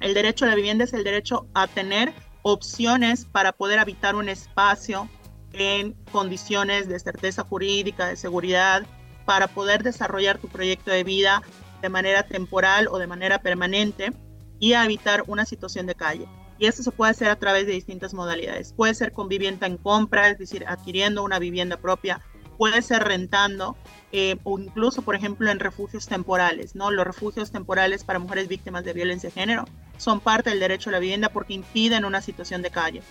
El 0.00 0.14
derecho 0.14 0.44
a 0.44 0.48
la 0.48 0.54
vivienda 0.54 0.84
es 0.84 0.92
el 0.92 1.04
derecho 1.04 1.46
a 1.54 1.66
tener 1.66 2.12
opciones 2.42 3.24
para 3.24 3.52
poder 3.52 3.78
habitar 3.78 4.14
un 4.14 4.28
espacio 4.28 5.08
en 5.52 5.92
condiciones 6.10 6.88
de 6.88 6.98
certeza 6.98 7.44
jurídica, 7.44 8.06
de 8.06 8.16
seguridad, 8.16 8.84
para 9.24 9.48
poder 9.48 9.82
desarrollar 9.82 10.38
tu 10.38 10.48
proyecto 10.48 10.90
de 10.90 11.04
vida 11.04 11.42
de 11.80 11.88
manera 11.88 12.22
temporal 12.22 12.88
o 12.88 12.98
de 12.98 13.06
manera 13.06 13.42
permanente 13.42 14.12
y 14.58 14.74
evitar 14.74 15.24
una 15.26 15.44
situación 15.44 15.86
de 15.86 15.94
calle. 15.94 16.28
Y 16.58 16.66
esto 16.66 16.84
se 16.84 16.92
puede 16.92 17.10
hacer 17.10 17.28
a 17.28 17.38
través 17.38 17.66
de 17.66 17.72
distintas 17.72 18.14
modalidades. 18.14 18.72
Puede 18.72 18.94
ser 18.94 19.12
con 19.12 19.28
vivienda 19.28 19.66
en 19.66 19.78
compra, 19.78 20.28
es 20.28 20.38
decir, 20.38 20.64
adquiriendo 20.66 21.24
una 21.24 21.40
vivienda 21.40 21.76
propia 21.76 22.20
puede 22.56 22.82
ser 22.82 23.04
rentando 23.04 23.76
eh, 24.12 24.36
o 24.44 24.58
incluso, 24.58 25.02
por 25.02 25.14
ejemplo, 25.14 25.50
en 25.50 25.58
refugios 25.58 26.06
temporales, 26.06 26.74
¿no? 26.74 26.90
Los 26.90 27.06
refugios 27.06 27.50
temporales 27.50 28.04
para 28.04 28.18
mujeres 28.18 28.48
víctimas 28.48 28.84
de 28.84 28.92
violencia 28.92 29.30
de 29.30 29.34
género 29.34 29.64
son 29.96 30.20
parte 30.20 30.50
del 30.50 30.60
derecho 30.60 30.90
a 30.90 30.92
la 30.92 30.98
vivienda 30.98 31.30
porque 31.30 31.54
impiden 31.54 32.04
una 32.04 32.20
situación 32.20 32.62
de 32.62 32.70
calle. 32.70 33.02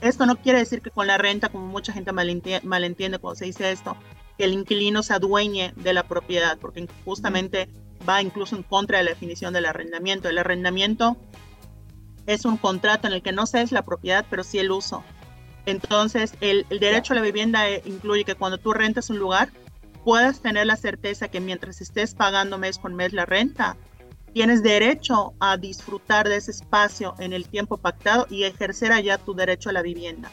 Esto 0.00 0.24
no 0.26 0.36
quiere 0.36 0.58
decir 0.58 0.80
que 0.80 0.90
con 0.90 1.06
la 1.06 1.18
renta, 1.18 1.50
como 1.50 1.66
mucha 1.66 1.92
gente 1.92 2.12
malentiende, 2.12 3.18
cuando 3.18 3.36
se 3.36 3.44
dice 3.44 3.70
esto, 3.70 3.96
que 4.38 4.44
el 4.44 4.54
inquilino 4.54 5.02
se 5.02 5.12
adueñe 5.12 5.74
de 5.76 5.92
la 5.92 6.04
propiedad, 6.04 6.58
porque 6.58 6.88
justamente 7.04 7.68
va 8.08 8.22
incluso 8.22 8.56
en 8.56 8.62
contra 8.62 8.98
de 8.98 9.04
la 9.04 9.10
definición 9.10 9.52
del 9.52 9.66
arrendamiento. 9.66 10.28
El 10.28 10.38
arrendamiento 10.38 11.18
es 12.26 12.46
un 12.46 12.56
contrato 12.56 13.06
en 13.06 13.12
el 13.12 13.22
que 13.22 13.32
no 13.32 13.46
se 13.46 13.60
es 13.60 13.72
la 13.72 13.84
propiedad, 13.84 14.24
pero 14.30 14.42
sí 14.42 14.58
el 14.58 14.70
uso. 14.70 15.04
Entonces, 15.66 16.34
el, 16.40 16.66
el 16.70 16.80
derecho 16.80 17.12
a 17.12 17.16
la 17.16 17.22
vivienda 17.22 17.68
eh, 17.68 17.82
incluye 17.84 18.24
que 18.24 18.34
cuando 18.34 18.58
tú 18.58 18.72
rentas 18.72 19.10
un 19.10 19.18
lugar, 19.18 19.50
puedas 20.04 20.40
tener 20.40 20.66
la 20.66 20.76
certeza 20.76 21.28
que 21.28 21.40
mientras 21.40 21.80
estés 21.80 22.14
pagando 22.14 22.58
mes 22.58 22.78
con 22.78 22.94
mes 22.94 23.12
la 23.12 23.26
renta, 23.26 23.76
tienes 24.32 24.62
derecho 24.62 25.34
a 25.40 25.56
disfrutar 25.56 26.28
de 26.28 26.36
ese 26.36 26.52
espacio 26.52 27.14
en 27.18 27.32
el 27.32 27.48
tiempo 27.48 27.76
pactado 27.76 28.26
y 28.30 28.44
ejercer 28.44 28.92
allá 28.92 29.18
tu 29.18 29.34
derecho 29.34 29.70
a 29.70 29.72
la 29.72 29.82
vivienda. 29.82 30.30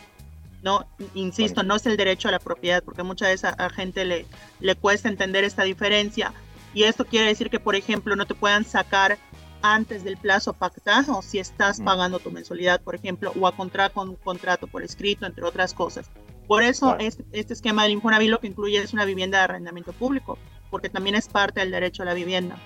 No, 0.64 0.88
insisto, 1.14 1.64
no 1.64 1.76
es 1.76 1.86
el 1.86 1.98
derecho 1.98 2.28
a 2.28 2.32
la 2.32 2.40
propiedad, 2.40 2.84
porque 2.84 3.04
muchas 3.04 3.30
veces 3.30 3.52
a, 3.58 3.70
gente 3.70 4.06
le, 4.06 4.26
le 4.60 4.76
cuesta 4.76 5.08
entender 5.08 5.44
esta 5.44 5.64
diferencia. 5.64 6.34
Y 6.74 6.84
esto 6.84 7.06
quiere 7.06 7.28
decir 7.28 7.50
que, 7.50 7.60
por 7.60 7.76
ejemplo, 7.76 8.16
no 8.16 8.26
te 8.26 8.36
puedan 8.36 8.66
sacar 8.66 9.18
antes 9.62 10.04
del 10.04 10.18
plazo 10.18 10.54
pactado 10.54 11.22
si 11.22 11.40
estás 11.40 11.82
pagando 11.82 12.20
tu 12.20 12.32
mensualidad, 12.32 12.82
por 12.82 12.96
ejemplo, 12.96 13.32
o 13.40 13.48
a 13.48 13.56
contrato 13.56 13.96
con 13.96 14.10
un 14.10 14.16
contrato 14.16 14.68
por 14.68 14.84
escrito, 14.84 15.26
entre 15.26 15.44
otras 15.44 15.74
cosas. 15.74 16.10
Por 16.48 16.64
eso 16.64 16.96
este, 17.00 17.54
esquema 17.54 17.84
del 17.84 17.94
Infonavit 17.94 18.30
lo 18.30 18.40
que 18.40 18.48
incluye 18.48 18.78
es 18.78 18.94
una 18.94 19.06
vivienda 19.06 19.40
de 19.40 19.44
arrendamiento 19.46 19.92
público, 19.92 20.38
porque 20.70 20.90
también 20.90 21.16
es 21.16 21.28
parte 21.28 21.60
del 21.60 21.72
derecho 21.72 22.04
a 22.04 22.06
la 22.06 22.14
vivienda. 22.14 22.58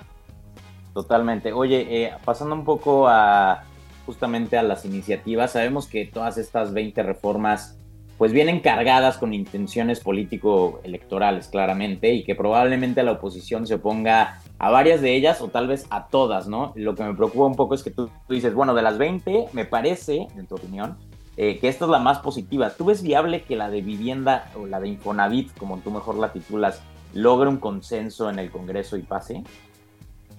Totalmente. 0.94 1.54
Oye, 1.54 1.88
eh, 1.90 2.14
pasando 2.24 2.54
un 2.54 2.66
poco 2.66 3.08
a 3.08 3.64
justamente 4.06 4.58
a 4.58 4.64
las 4.64 4.86
iniciativas, 4.86 5.54
sabemos 5.54 5.88
que 5.88 6.06
todas 6.06 6.38
estas 6.38 6.74
20 6.74 7.02
reformas 7.02 7.78
pues 8.22 8.34
vienen 8.34 8.60
cargadas 8.60 9.18
con 9.18 9.34
intenciones 9.34 10.00
político-electorales 10.00 11.48
claramente 11.48 12.14
y 12.14 12.24
que 12.24 12.36
probablemente 12.36 13.02
la 13.02 13.14
oposición 13.14 13.66
se 13.66 13.74
oponga 13.74 14.44
a 14.60 14.70
varias 14.70 15.02
de 15.02 15.16
ellas 15.16 15.42
o 15.42 15.48
tal 15.48 15.68
vez 15.68 15.88
a 15.90 16.06
todas, 16.06 16.48
¿no? 16.48 16.72
Lo 16.76 16.94
que 16.94 17.04
me 17.04 17.16
preocupa 17.16 17.46
un 17.46 17.56
poco 17.56 17.74
es 17.74 17.82
que 17.82 17.90
tú, 17.90 18.12
dices, 18.30 18.54
bueno, 18.54 18.76
de 18.76 18.84
las 18.84 19.00
20, 19.00 19.48
me 19.54 19.66
parece, 19.66 20.28
en 20.38 20.46
tu 20.46 20.54
opinión, 20.54 21.00
eh, 21.36 21.58
que 21.58 21.68
esta 21.68 21.86
es 21.86 21.90
la 21.90 21.98
más 21.98 22.20
positiva. 22.20 22.70
¿Tú 22.70 22.86
ves 22.86 23.02
viable 23.02 23.42
que 23.42 23.56
la 23.56 23.72
de 23.72 23.82
vivienda 23.82 24.52
o 24.56 24.68
la 24.68 24.80
de 24.80 24.90
Infonavit, 24.90 25.58
como 25.58 25.80
tú 25.80 25.90
mejor 25.90 26.16
la 26.18 26.32
titulas, 26.32 26.84
logre 27.16 27.50
un 27.50 27.58
consenso 27.58 28.30
en 28.30 28.38
el 28.38 28.52
Congreso 28.52 28.98
y 28.98 29.02
pase? 29.02 29.44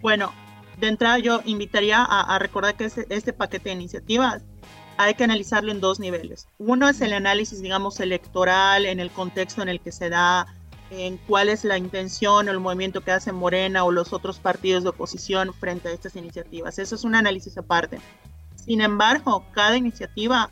Bueno, 0.01 0.31
de 0.79 0.87
entrada 0.87 1.19
yo 1.19 1.41
invitaría 1.47 2.05
a, 2.05 2.39
recordar 2.39 2.77
que 2.77 2.85
este, 2.85 3.33
paquete 3.33 3.71
de 3.71 3.75
iniciativas 3.75 4.45
hay 4.97 5.15
que 5.15 5.25
analizarlo 5.25 5.73
en 5.73 5.81
dos 5.81 6.01
niveles. 6.01 6.49
Uno 6.59 6.89
es 6.89 7.01
el 7.01 7.13
análisis, 7.13 7.61
digamos, 7.63 8.01
electoral, 8.01 8.87
en 8.87 9.01
el 9.01 9.11
contexto 9.11 9.63
en 9.63 9.69
el 9.69 9.81
que 9.81 9.93
se 9.93 10.09
da, 10.09 10.47
en 10.91 11.17
cuál 11.17 11.49
es 11.49 11.65
la 11.65 11.79
intención 11.79 12.49
o 12.49 12.51
el 12.51 12.61
movimiento 12.61 13.01
que 13.01 13.13
hace 13.13 13.33
Morena 13.33 13.85
o 13.85 13.91
los 13.91 14.13
otros 14.13 14.39
partidos 14.39 14.83
de 14.83 14.91
oposición 14.91 15.53
frente 15.55 15.89
a 15.89 15.93
estas 15.93 16.17
iniciativas. 16.17 16.79
Eso 16.79 16.95
es 16.95 17.05
un 17.05 17.15
análisis 17.15 17.57
aparte. 17.57 17.99
Sin 18.57 18.81
embargo, 18.81 19.45
cada 19.53 19.77
iniciativa 19.77 20.51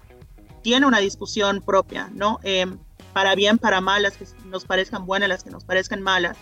tiene 0.63 0.87
una 0.87 0.99
discusión 0.99 1.63
propia, 1.63 2.11
¿no? 2.13 2.41
Eh, 2.43 2.67
para 3.13 3.35
bien, 3.35 3.59
para 3.59 3.81
mal, 3.81 4.03
las 4.03 4.17
que 4.17 4.27
nos 4.47 4.65
parezcan 4.65 5.07
buenas, 5.07 5.29
las 5.29 5.45
que 5.45 5.51
nos 5.51 5.65
parezcan 5.65 6.03
malas 6.03 6.37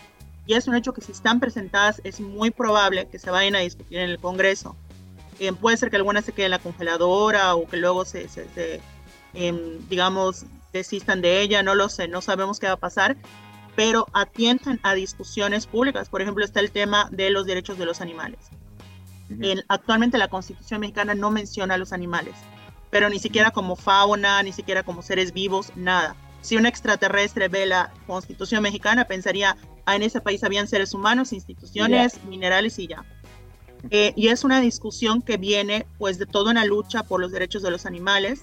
y 0.48 0.54
es 0.54 0.66
un 0.66 0.74
hecho 0.74 0.94
que 0.94 1.02
si 1.02 1.12
están 1.12 1.40
presentadas 1.40 2.00
es 2.04 2.20
muy 2.20 2.50
probable 2.50 3.06
que 3.06 3.18
se 3.18 3.30
vayan 3.30 3.54
a 3.54 3.58
discutir 3.58 3.98
en 3.98 4.08
el 4.08 4.18
Congreso. 4.18 4.74
Eh, 5.38 5.52
puede 5.52 5.76
ser 5.76 5.90
que 5.90 5.96
algunas 5.96 6.24
se 6.24 6.32
queden 6.32 6.46
en 6.46 6.50
la 6.52 6.58
congeladora 6.58 7.54
o 7.54 7.66
que 7.68 7.76
luego 7.76 8.04
se, 8.04 8.28
em, 9.34 9.88
digamos, 9.88 10.44
desistan 10.72 11.20
de 11.22 11.40
ella, 11.40 11.62
no 11.62 11.74
lo 11.74 11.88
sé, 11.88 12.08
no 12.08 12.20
sabemos 12.20 12.58
qué 12.58 12.66
va 12.66 12.72
a 12.72 12.76
pasar, 12.76 13.16
pero 13.76 14.06
atiendan 14.12 14.80
a 14.82 14.94
discusiones 14.94 15.66
públicas. 15.66 16.08
Por 16.08 16.22
ejemplo, 16.22 16.44
está 16.44 16.60
el 16.60 16.70
tema 16.72 17.08
de 17.12 17.30
los 17.30 17.46
derechos 17.46 17.78
de 17.78 17.86
los 17.86 18.00
animales. 18.00 18.38
actualmente 19.68 20.16
la 20.16 20.28
Constitución 20.28 20.80
mexicana 20.80 21.14
no 21.14 21.30
menciona 21.30 21.74
a 21.74 21.78
los 21.78 21.92
animales, 21.92 22.34
pero 22.88 23.10
ni 23.10 23.18
siquiera 23.18 23.50
como 23.50 23.76
fauna, 23.76 24.42
ni 24.42 24.52
siquiera 24.52 24.82
como 24.82 25.02
seres 25.02 25.34
vivos, 25.34 25.70
nada. 25.76 26.16
Si 26.40 26.56
un 26.56 26.64
extraterrestre 26.64 27.48
ve 27.48 27.66
la 27.66 27.92
Constitución 28.06 28.62
mexicana, 28.62 29.04
pensaría, 29.04 29.54
Ah, 29.88 29.96
en 29.96 30.02
ese 30.02 30.20
país 30.20 30.44
habían 30.44 30.68
seres 30.68 30.92
humanos, 30.92 31.32
instituciones, 31.32 32.22
minerales 32.24 32.78
y 32.78 32.88
ya. 32.88 33.06
Eh, 33.90 34.12
y 34.16 34.28
es 34.28 34.44
una 34.44 34.60
discusión 34.60 35.22
que 35.22 35.36
viene 35.36 35.86
pues 35.98 36.18
de 36.18 36.26
toda 36.26 36.50
una 36.50 36.64
lucha 36.64 37.02
por 37.02 37.20
los 37.20 37.32
derechos 37.32 37.62
de 37.62 37.70
los 37.70 37.86
animales, 37.86 38.42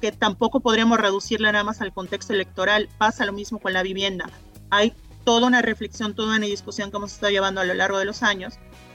que 0.00 0.12
tampoco 0.12 0.60
podríamos 0.60 0.98
reducirla 0.98 1.52
nada 1.52 1.64
más 1.64 1.80
al 1.80 1.92
contexto 1.92 2.32
electoral. 2.32 2.88
Pasa 2.98 3.24
lo 3.24 3.32
mismo 3.32 3.58
con 3.58 3.72
la 3.72 3.82
vivienda. 3.82 4.28
Hay 4.70 4.94
toda 5.24 5.46
una 5.46 5.62
reflexión, 5.62 6.14
toda 6.14 6.36
una 6.36 6.46
discusión 6.46 6.90
que 6.90 6.96
hemos 6.96 7.12
estado 7.12 7.30
llevando 7.30 7.60
a 7.60 7.64
lo 7.64 7.74
largo 7.74 7.98
de 7.98 8.04
los 8.04 8.22
años. 8.22 8.54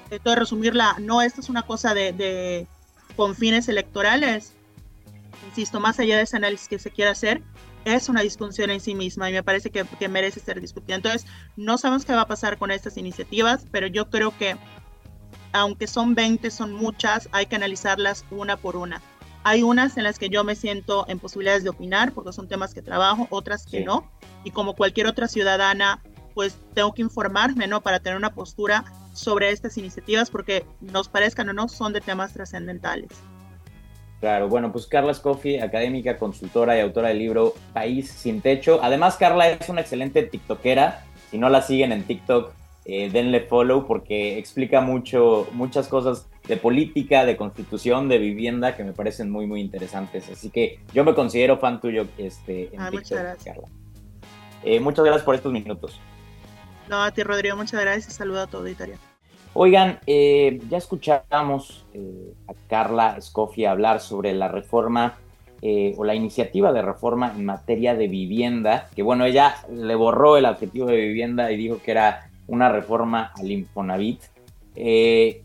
Esto 0.10 0.30
de 0.30 0.36
resumirla, 0.36 0.95
no, 1.00 1.21
esto 1.21 1.41
es 1.41 1.50
una 1.50 1.63
cosa 1.63 1.93
de, 1.93 2.13
de 2.13 2.67
con 3.15 3.36
fines 3.36 3.67
electorales. 3.69 4.54
Insisto, 5.47 5.80
más 5.80 6.00
allá 6.00 6.17
de 6.17 6.23
ese 6.23 6.38
análisis 6.38 6.67
que 6.67 6.80
se 6.80 6.91
quiera 6.91 7.12
hacer, 7.12 7.41
es 7.95 8.10
una 8.10 8.21
discusión 8.21 8.69
en 8.69 8.82
sí 8.82 8.95
misma 8.95 9.30
y 9.30 9.34
me 9.34 9.43
parece 9.43 9.69
que, 9.69 9.86
merece 10.10 10.39
ser 10.39 10.60
discutida. 10.60 10.95
Entonces, 10.95 11.26
no 11.56 11.78
sabemos 11.78 12.06
qué 12.06 12.13
va 12.13 12.21
a 12.21 12.28
pasar 12.28 12.58
con 12.58 12.71
estas 12.71 12.97
iniciativas, 12.97 13.65
pero 13.71 13.88
yo 13.88 14.10
creo 14.10 14.38
que 14.38 14.58
aunque 15.54 15.88
son 15.88 16.16
20, 16.16 16.50
son 16.52 16.74
muchas, 16.74 17.30
hay 17.32 17.46
que 17.46 17.56
analizarlas 17.56 18.26
una 18.32 18.58
por 18.58 18.76
una. 18.76 19.02
Hay 19.44 19.64
unas 19.64 19.98
en 19.98 20.04
las 20.04 20.20
que 20.20 20.30
yo 20.30 20.44
me 20.44 20.56
siento 20.56 21.06
en 21.08 21.20
posibilidades 21.20 21.64
de 21.64 21.70
opinar 21.70 22.12
porque 22.12 22.34
son 22.34 22.48
temas 22.48 22.74
que 22.74 22.82
trabajo, 22.82 23.28
otras 23.30 23.66
que 23.66 23.86
no. 23.86 24.10
Y 24.44 24.52
como 24.52 24.76
cualquier 24.76 25.08
otra 25.08 25.28
ciudadana, 25.28 26.02
pues 26.34 26.58
tengo 26.74 26.94
que 26.94 27.02
informarme, 27.02 27.66
¿no? 27.68 27.82
Para 27.82 28.00
tener 28.00 28.18
una 28.18 28.34
postura 28.34 28.84
sobre 29.14 29.52
estas 29.52 29.78
iniciativas 29.78 30.30
porque 30.30 30.66
nos 30.82 31.08
parezcan 31.08 31.50
o 31.50 31.54
no, 31.54 31.68
son 31.70 31.94
de 31.94 32.02
temas 32.02 32.34
trascendentales. 32.34 33.10
Claro, 34.20 34.50
bueno, 34.50 34.72
pues 34.72 34.88
Carla 34.88 35.14
Scofi, 35.14 35.60
académica, 35.60 36.18
consultora 36.18 36.76
y 36.76 36.82
autora 36.82 37.10
del 37.10 37.20
libro 37.20 37.54
País 37.74 38.10
sin 38.10 38.42
Techo. 38.42 38.80
Además, 38.82 39.16
Carla 39.16 39.50
es 39.50 39.70
una 39.70 39.82
excelente 39.82 40.24
TikTokera. 40.24 41.06
Si 41.30 41.38
no 41.38 41.50
la 41.50 41.62
siguen 41.62 41.92
en 41.92 42.04
TikTok, 42.04 42.54
eh, 42.88 43.10
denle 43.12 43.41
follow 43.41 43.86
porque 43.86 44.38
explica 44.39 44.82
mucho, 44.82 45.47
muchas 45.52 45.88
cosas 45.88 46.30
de 46.47 46.56
política, 46.58 47.26
de 47.26 47.36
constitución, 47.36 48.08
de 48.08 48.17
vivienda 48.17 48.78
que 48.78 48.84
me 48.84 48.93
parecen 48.93 49.30
muy, 49.30 49.45
muy 49.45 49.60
interesantes. 49.60 50.30
Así 50.30 50.50
que 50.50 50.80
yo 50.93 51.04
me 51.04 51.13
considero 51.13 51.58
fan 51.58 51.82
tuyo 51.82 52.08
este, 52.17 52.73
en 52.73 52.82
ah, 52.82 52.89
TikTok, 52.89 52.93
muchas 52.93 53.19
gracias. 53.19 53.56
Carla. 53.56 53.69
Eh, 54.63 54.80
muchas 54.80 55.04
gracias 55.04 55.26
por 55.26 55.36
estos 55.36 55.52
minutos. 55.52 56.00
No, 56.89 57.04
a 57.04 57.12
ti, 57.12 57.23
Rodrigo, 57.23 57.58
muchas 57.58 57.82
gracias. 57.82 58.13
Saludo 58.13 58.43
a 58.43 58.47
tu 58.47 58.58
auditorio. 58.58 58.95
Oigan, 59.54 60.00
eh, 60.08 60.60
ya 60.69 60.78
escuchamos 60.78 61.86
eh, 61.93 62.34
a 62.47 62.54
Carla 62.69 63.15
Escofia 63.17 63.71
hablar 63.71 64.00
sobre 64.00 64.34
la 64.34 64.47
reforma 64.47 65.17
eh, 65.63 65.95
o 65.97 66.04
la 66.04 66.13
iniciativa 66.13 66.71
de 66.71 66.84
reforma 66.84 67.34
en 67.36 67.43
materia 67.45 67.95
de 67.95 68.08
vivienda, 68.08 68.88
que 68.95 69.02
bueno, 69.02 69.26
ella 69.26 69.56
le 69.73 69.95
borró 69.95 70.38
el 70.38 70.45
adjetivo 70.45 70.86
de 70.86 70.97
vivienda 70.97 71.52
y 71.52 71.58
dijo 71.58 71.82
que 71.84 71.89
era 71.89 72.27
una 72.48 72.72
reforma 72.72 73.32
al 73.38 73.52
Infonavit. 73.52 74.22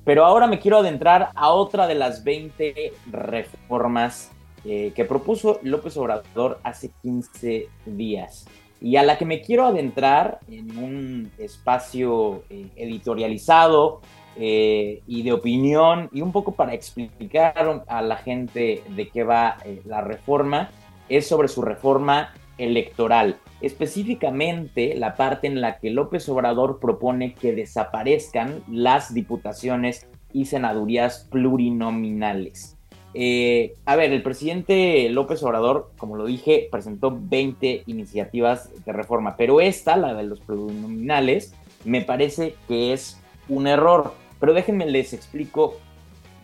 pero 0.05 0.25
ahora 0.25 0.47
me 0.47 0.59
quiero 0.59 0.79
adentrar 0.79 1.31
a 1.35 1.51
otra 1.51 1.87
de 1.87 1.95
las 1.95 2.23
20 2.25 2.93
reformas 3.11 4.31
que 4.63 5.07
propuso 5.09 5.59
López 5.63 5.97
Obrador 5.97 6.61
hace 6.63 6.91
15 7.03 7.69
días 7.87 8.47
y 8.83 8.97
a 8.97 9.05
la 9.05 9.17
que 9.17 9.25
me 9.25 9.41
quiero 9.41 9.65
adentrar 9.65 10.41
en 10.49 10.77
un 10.77 11.31
espacio 11.39 12.43
eh, 12.51 12.67
editorializado 12.75 14.01
eh, 14.37 15.03
y 15.07 15.23
de 15.23 15.33
opinión 15.33 16.09
y 16.13 16.21
un 16.21 16.33
poco 16.33 16.53
para 16.53 16.75
explicar 16.75 17.85
a 17.87 18.03
la 18.03 18.17
gente 18.17 18.83
de 18.89 19.09
qué 19.09 19.23
va 19.23 19.59
eh, 19.65 19.83
la 19.85 20.01
reforma, 20.01 20.71
es 21.09 21.29
sobre 21.29 21.47
su 21.47 21.63
reforma 21.63 22.35
electoral, 22.59 23.37
específicamente 23.61 24.95
la 24.95 25.17
parte 25.17 25.47
en 25.47 25.61
la 25.61 25.79
que 25.79 25.91
López 25.91 26.29
Obrador 26.29 26.81
propone 26.81 27.35
que 27.35 27.53
desaparezcan 27.53 28.63
las 28.69 29.15
diputaciones 29.15 30.07
y 30.33 30.47
senadurías 30.47 31.29
plurinominales. 31.31 32.77
Eh, 33.15 33.75
a 33.85 33.97
ver, 33.97 34.13
el 34.13 34.23
presidente 34.23 35.09
López 35.11 35.43
Obrador, 35.43 35.93
como 35.99 36.17
lo 36.17 36.25
dije, 36.25 36.69
presentó 36.71 37.17
20 37.21 37.83
iniciativas 37.87 38.71
de 38.85 38.93
reforma, 38.93 39.37
pero 39.37 39.61
esta, 39.61 39.97
la 39.97 40.15
de 40.15 40.23
los 40.23 40.41
plurinominales, 40.41 41.55
me 41.85 42.01
parece 42.01 42.55
que 42.69 42.93
es 42.93 43.21
un 43.49 43.67
error. 43.67 44.15
Pero 44.41 44.55
déjenme 44.55 44.87
les 44.87 45.13
explico 45.13 45.75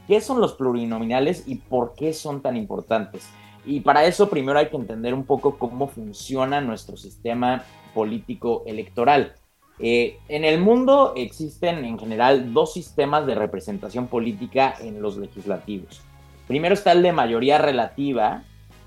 qué 0.07 0.21
son 0.21 0.41
los 0.41 0.55
plurinominales 0.55 1.45
y 1.47 1.57
por 1.57 1.95
qué 1.95 2.13
son 2.13 2.43
tan 2.43 2.57
importantes. 2.57 3.29
Y 3.69 3.81
para 3.81 4.07
eso 4.07 4.31
primero 4.31 4.59
hay 4.59 4.71
que 4.71 4.77
entender 4.77 5.13
un 5.13 5.25
poco 5.25 5.59
cómo 5.59 5.89
funciona 5.89 6.63
nuestro 6.63 6.97
sistema 6.97 7.65
político 7.95 8.63
electoral. 8.67 9.35
Eh, 9.79 10.17
en 10.29 10.45
el 10.45 10.59
mundo 10.59 11.13
existen 11.17 11.85
en 11.85 11.99
general 11.99 12.55
dos 12.55 12.73
sistemas 12.73 13.27
de 13.27 13.35
representación 13.35 14.07
política 14.09 14.75
en 14.81 15.03
los 15.03 15.19
legislativos. 15.19 16.01
Primero 16.47 16.73
está 16.73 16.93
el 16.93 17.03
de 17.03 17.13
mayoría 17.13 17.59
relativa 17.59 18.43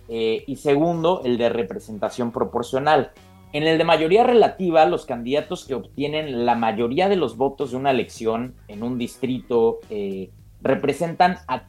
eh, 0.09 0.43
y 0.47 0.55
segundo 0.55 1.21
el 1.25 1.37
de 1.37 1.49
representación 1.49 2.31
proporcional. 2.31 3.11
En 3.53 3.63
el 3.63 3.77
de 3.77 3.83
mayoría 3.83 4.23
relativa, 4.23 4.87
los 4.87 5.05
candidatos 5.05 5.65
que 5.65 5.75
obtienen 5.75 6.43
la 6.43 6.55
mayoría 6.55 7.07
de 7.07 7.17
los 7.17 7.37
votos 7.37 7.69
de 7.69 7.77
una 7.77 7.91
elección 7.91 8.55
en 8.67 8.81
un 8.81 8.97
distrito 8.97 9.79
eh, 9.91 10.31
representan 10.63 11.37
a 11.47 11.67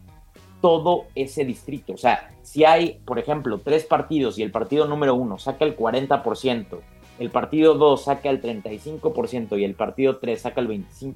todo 0.63 1.05
ese 1.15 1.45
distrito. 1.45 1.93
O 1.93 1.99
sea, 1.99 2.31
si 2.41 2.65
hay, 2.65 3.01
por 3.05 3.19
ejemplo, 3.19 3.61
tres 3.63 3.85
partidos 3.85 4.39
y 4.39 4.43
el 4.43 4.51
partido 4.51 4.87
número 4.87 5.15
uno 5.15 5.39
saca 5.39 5.67
el 5.67 5.77
40%, 5.77 6.81
el 7.19 7.31
partido 7.31 7.75
2 7.75 8.05
saca 8.05 8.31
el 8.31 8.41
35% 8.41 9.59
y 9.59 9.65
el 9.65 9.75
partido 9.75 10.17
3 10.17 10.41
saca 10.41 10.63
el 10.63 10.69
25%, 10.69 11.15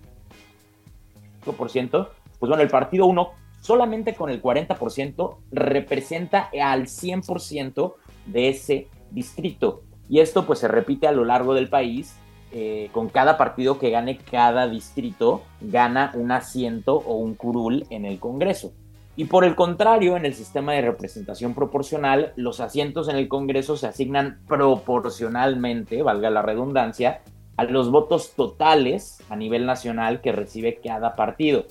pues 2.39 2.49
bueno, 2.49 2.63
el 2.63 2.69
partido 2.69 3.07
1 3.07 3.31
solamente 3.61 4.15
con 4.15 4.29
el 4.29 4.43
40% 4.43 5.37
representa 5.51 6.51
al 6.61 6.87
100% 6.87 7.95
de 8.27 8.49
ese 8.51 8.89
distrito. 9.11 9.83
Y 10.09 10.21
esto 10.21 10.47
pues 10.47 10.59
se 10.61 10.69
repite 10.69 11.07
a 11.07 11.13
lo 11.13 11.25
largo 11.25 11.55
del 11.55 11.69
país. 11.69 12.15
Eh, 12.53 12.91
con 12.93 13.09
cada 13.09 13.37
partido 13.37 13.79
que 13.79 13.91
gane 13.91 14.19
cada 14.19 14.69
distrito, 14.69 15.43
gana 15.61 16.13
un 16.15 16.31
asiento 16.31 16.95
o 16.95 17.17
un 17.17 17.35
curul 17.35 17.85
en 17.91 18.05
el 18.05 18.21
Congreso. 18.21 18.73
Y 19.17 19.25
por 19.25 19.45
el 19.45 19.55
contrario, 19.55 20.17
en 20.17 20.27
el 20.27 20.35
sistema 20.35 20.75
de 20.75 20.83
representación 20.83 21.55
proporcional, 21.55 22.35
los 22.37 22.61
asientos 22.61 23.09
en 23.09 23.17
el 23.17 23.29
Congreso 23.29 23.79
se 23.79 23.87
asignan 23.87 24.41
proporcionalmente, 24.47 26.03
valga 26.03 26.29
la 26.29 26.43
redundancia, 26.43 27.23
a 27.57 27.65
los 27.65 27.91
votos 27.91 28.33
totales 28.37 29.23
a 29.31 29.37
nivel 29.37 29.65
nacional 29.65 30.21
que 30.21 30.33
recibe 30.33 30.81
cada 30.85 31.17
partido. 31.17 31.65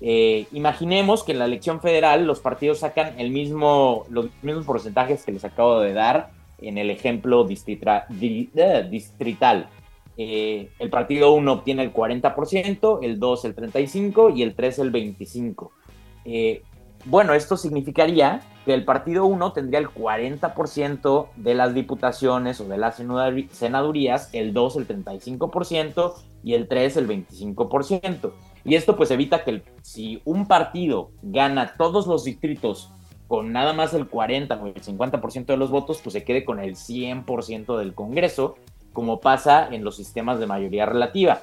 Eh, 0.00 0.46
imaginemos 0.52 1.22
que 1.22 1.32
en 1.32 1.38
la 1.38 1.44
elección 1.44 1.80
federal 1.82 2.26
los 2.26 2.40
partidos 2.40 2.78
sacan 2.78 3.18
el 3.18 3.30
mismo, 3.30 4.06
los 4.08 4.28
mismos 4.42 4.64
porcentajes 4.64 5.24
que 5.24 5.32
les 5.32 5.44
acabo 5.44 5.80
de 5.80 5.92
dar 5.92 6.30
en 6.58 6.78
el 6.78 6.90
ejemplo 6.90 7.46
eh, 7.46 8.88
distrital. 8.90 9.68
Eh, 10.18 10.70
el 10.78 10.88
partido 10.88 11.34
1 11.34 11.52
obtiene 11.52 11.82
el 11.82 11.92
40%, 11.92 13.00
el 13.02 13.20
2 13.20 13.44
el 13.44 13.54
35% 13.54 14.34
y 14.34 14.42
el 14.42 14.54
3 14.54 14.78
el 14.78 14.92
25%. 14.92 15.70
Bueno, 17.08 17.34
esto 17.34 17.56
significaría 17.56 18.40
que 18.64 18.74
el 18.74 18.84
partido 18.84 19.26
1 19.26 19.52
tendría 19.52 19.78
el 19.78 19.88
40% 19.88 21.28
de 21.36 21.54
las 21.54 21.72
diputaciones 21.72 22.60
o 22.60 22.64
de 22.64 22.78
las 22.78 22.96
senadurías, 22.96 24.28
el 24.32 24.52
2 24.52 24.76
el 24.76 24.88
35% 24.88 26.14
y 26.42 26.54
el 26.54 26.66
3 26.66 26.96
el 26.96 27.08
25%. 27.08 28.32
Y 28.64 28.74
esto 28.74 28.96
pues 28.96 29.12
evita 29.12 29.44
que 29.44 29.62
si 29.82 30.20
un 30.24 30.46
partido 30.46 31.12
gana 31.22 31.76
todos 31.78 32.08
los 32.08 32.24
distritos 32.24 32.90
con 33.28 33.52
nada 33.52 33.72
más 33.72 33.94
el 33.94 34.08
40 34.08 34.56
o 34.56 34.66
el 34.66 34.74
50% 34.74 35.46
de 35.46 35.56
los 35.56 35.70
votos, 35.70 36.00
pues 36.02 36.12
se 36.12 36.24
quede 36.24 36.44
con 36.44 36.58
el 36.58 36.74
100% 36.74 37.78
del 37.78 37.94
Congreso, 37.94 38.56
como 38.92 39.20
pasa 39.20 39.68
en 39.70 39.84
los 39.84 39.94
sistemas 39.94 40.40
de 40.40 40.48
mayoría 40.48 40.86
relativa. 40.86 41.40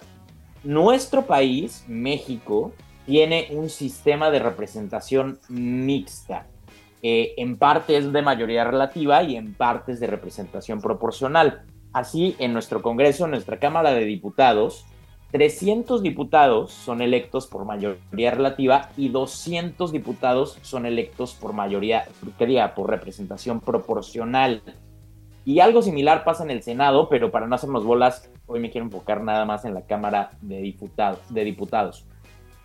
Nuestro 0.66 1.22
país, 1.26 1.86
México, 1.88 2.74
tiene 3.05 3.47
un 3.51 3.69
sistema 3.69 4.31
de 4.31 4.39
representación 4.39 5.39
mixta. 5.49 6.47
Eh, 7.01 7.33
en 7.37 7.57
parte 7.57 7.97
es 7.97 8.13
de 8.13 8.21
mayoría 8.21 8.63
relativa 8.63 9.23
y 9.23 9.35
en 9.35 9.53
parte 9.53 9.91
es 9.91 9.99
de 9.99 10.07
representación 10.07 10.81
proporcional. 10.81 11.63
Así, 11.91 12.35
en 12.39 12.53
nuestro 12.53 12.81
Congreso, 12.81 13.25
en 13.25 13.31
nuestra 13.31 13.59
Cámara 13.59 13.93
de 13.93 14.05
Diputados, 14.05 14.85
300 15.31 16.03
diputados 16.03 16.71
son 16.71 17.01
electos 17.01 17.47
por 17.47 17.65
mayoría 17.65 18.31
relativa 18.31 18.89
y 18.95 19.09
200 19.09 19.91
diputados 19.91 20.59
son 20.61 20.85
electos 20.85 21.33
por 21.33 21.53
mayoría, 21.53 22.05
¿qué 22.37 22.71
por 22.75 22.89
representación 22.89 23.59
proporcional. 23.59 24.61
Y 25.43 25.59
algo 25.59 25.81
similar 25.81 26.23
pasa 26.23 26.43
en 26.43 26.51
el 26.51 26.63
Senado, 26.63 27.09
pero 27.09 27.31
para 27.31 27.47
no 27.47 27.55
hacernos 27.55 27.83
bolas, 27.83 28.31
hoy 28.45 28.59
me 28.59 28.69
quiero 28.69 28.85
enfocar 28.85 29.21
nada 29.23 29.43
más 29.43 29.65
en 29.65 29.73
la 29.73 29.81
Cámara. 29.81 30.31
De 30.41 30.61
diputados. 31.43 32.05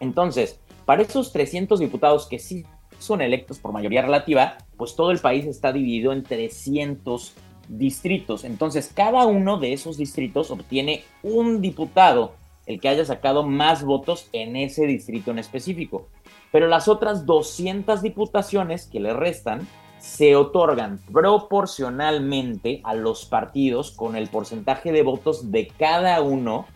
Entonces, 0.01 0.61
para 0.85 1.03
esos 1.03 1.33
300 1.33 1.81
diputados 1.81 2.27
que 2.27 2.39
sí 2.39 2.65
son 2.99 3.21
electos 3.21 3.59
por 3.59 3.73
mayoría 3.73 4.03
relativa, 4.03 4.59
pues 4.77 4.97
todo 4.97 5.11
el 5.11 5.19
país 5.19 5.47
está 5.47 5.73
dividido 5.73 6.13
en 6.13 6.23
300 6.23 7.35
distritos. 7.69 8.45
Entonces, 8.45 8.91
cada 8.95 9.27
uno 9.27 9.59
de 9.59 9.73
esos 9.73 9.97
distritos 9.97 10.51
obtiene 10.51 11.05
un 11.23 11.61
diputado, 11.61 12.33
el 12.67 12.81
que 12.81 12.89
haya 12.89 13.05
sacado 13.05 13.45
más 13.45 13.85
votos 13.85 14.29
en 14.33 14.57
ese 14.57 14.87
distrito 14.87 15.31
en 15.31 15.39
específico. 15.39 16.09
Pero 16.51 16.67
las 16.67 16.89
otras 16.89 17.27
200 17.27 18.03
diputaciones 18.03 18.87
que 18.87 19.01
le 19.01 19.13
restan 19.13 19.67
se 19.99 20.37
otorgan 20.37 21.01
proporcionalmente 21.13 22.81
a 22.85 22.95
los 22.95 23.25
partidos 23.27 23.91
con 23.91 24.17
el 24.17 24.29
porcentaje 24.29 24.93
de 24.93 25.03
votos 25.03 25.51
de 25.51 25.69
cada 25.69 26.21
uno 26.23 26.67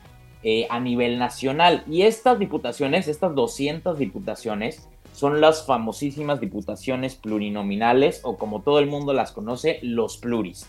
eh, 0.43 0.67
a 0.71 0.81
nivel 0.81 1.19
nacional. 1.19 1.85
Y 1.89 2.03
estas 2.03 2.39
diputaciones, 2.39 3.09
estas 3.09 3.35
200 3.35 3.99
diputaciones, 3.99 4.89
son 5.13 5.41
las 5.41 5.67
famosísimas 5.67 6.41
diputaciones 6.41 7.15
plurinominales 7.17 8.21
o 8.25 8.37
como 8.37 8.63
todo 8.63 8.79
el 8.79 8.87
mundo 8.87 9.13
las 9.13 9.33
conoce, 9.33 9.79
los 9.83 10.17
pluris. 10.17 10.67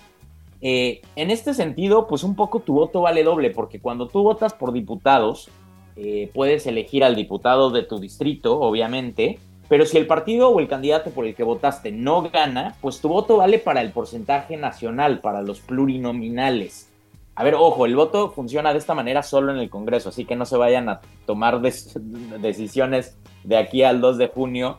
Eh, 0.62 1.02
en 1.16 1.32
este 1.32 1.54
sentido, 1.54 2.08
pues 2.08 2.24
un 2.24 2.36
poco 2.36 2.60
tu 2.60 2.74
voto 2.74 3.02
vale 3.02 3.24
doble, 3.24 3.50
porque 3.50 3.80
cuando 3.80 4.08
tú 4.08 4.24
votas 4.24 4.54
por 4.54 4.72
diputados, 4.72 5.50
eh, 5.96 6.30
puedes 6.34 6.66
elegir 6.68 7.04
al 7.04 7.16
diputado 7.16 7.70
de 7.70 7.84
tu 7.84 8.00
distrito, 8.00 8.60
obviamente, 8.60 9.40
pero 9.68 9.86
si 9.86 9.98
el 9.98 10.08
partido 10.08 10.50
o 10.50 10.60
el 10.60 10.68
candidato 10.68 11.10
por 11.10 11.26
el 11.26 11.36
que 11.36 11.44
votaste 11.44 11.92
no 11.92 12.22
gana, 12.22 12.76
pues 12.80 13.02
tu 13.02 13.10
voto 13.10 13.38
vale 13.38 13.60
para 13.60 13.82
el 13.82 13.92
porcentaje 13.92 14.56
nacional, 14.56 15.20
para 15.20 15.42
los 15.42 15.62
plurinominales. 15.62 16.93
A 17.36 17.44
ver, 17.44 17.56
ojo, 17.56 17.86
el 17.86 17.96
voto 17.96 18.30
funciona 18.30 18.74
de 18.74 18.80
esta 18.80 18.94
manera 18.94 19.24
solo 19.24 19.52
en 19.52 19.58
el 19.58 19.70
Congreso, 19.70 20.10
así 20.10 20.26
que 20.26 20.36
no 20.36 20.46
se 20.46 20.58
vayan 20.58 20.88
a 20.88 21.02
tomar 21.26 21.62
decisiones 21.62 23.18
de 23.44 23.58
aquí 23.58 23.84
al 23.84 24.02
2 24.02 24.18
de 24.20 24.28
junio 24.28 24.78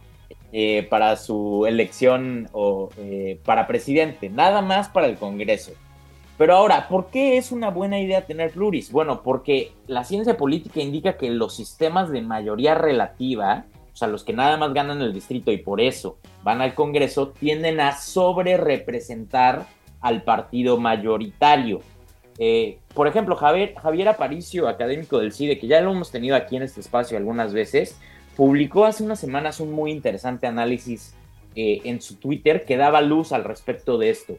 eh, 0.53 0.87
para 0.89 1.17
su 1.17 1.67
elección 1.67 2.49
o 2.53 2.91
eh, 2.97 3.41
para 3.45 3.67
presidente, 3.67 4.31
nada 4.31 4.63
más 4.63 4.89
para 4.89 5.09
el 5.09 5.17
Congreso. 5.17 5.73
Pero 6.39 6.55
ahora, 6.55 6.89
¿por 6.89 7.07
qué 7.07 7.39
es 7.39 7.51
una 7.51 7.71
buena 7.71 7.99
idea 7.99 8.27
tener 8.27 8.53
pluris? 8.53 8.93
Bueno, 8.93 9.23
porque 9.23 9.73
la 9.89 10.05
ciencia 10.05 10.37
política 10.37 10.81
indica 10.81 11.17
que 11.17 11.31
los 11.31 11.57
sistemas 11.57 12.11
de 12.11 12.23
mayoría 12.23 12.77
relativa, 12.77 13.67
o 13.93 13.97
sea, 13.97 14.07
los 14.07 14.23
que 14.23 14.33
nada 14.33 14.57
más 14.57 14.73
ganan 14.73 15.01
el 15.01 15.13
distrito 15.13 15.51
y 15.51 15.59
por 15.59 15.81
eso 15.81 16.19
van 16.45 16.61
al 16.61 16.75
Congreso, 16.75 17.29
tienden 17.31 17.81
a 17.81 17.97
sobre 17.97 18.57
representar 18.57 19.67
al 20.01 20.23
partido 20.23 20.77
mayoritario. 20.77 21.81
Eh, 22.39 22.79
por 22.95 23.07
ejemplo, 23.07 23.37
Javier, 23.37 23.75
Aparicio, 24.09 24.69
académico 24.69 25.19
del 25.19 25.33
CIDE, 25.33 25.59
que 25.59 25.67
ya 25.67 25.81
lo 25.81 25.93
hemos 25.93 26.11
tenido 26.11 26.37
aquí 26.37 26.57
en 26.57 26.63
este 26.63 26.81
espacio 26.81 27.17
algunas 27.17 27.53
veces, 27.53 27.99
publicó 28.37 28.85
hace 28.85 29.05
unas 29.05 29.21
semanas 29.21 29.61
un 29.61 29.73
muy 29.73 29.93
interesante 29.93 30.47
análisis 30.47 31.15
eh, 31.55 31.81
en 31.85 32.01
su 32.01 32.17
Twitter 32.17 32.65
que 32.65 32.77
daba 32.77 33.01
luz 33.01 33.33
al 33.33 33.45
respecto 33.45 33.99
de 33.99 34.11
esto. 34.11 34.37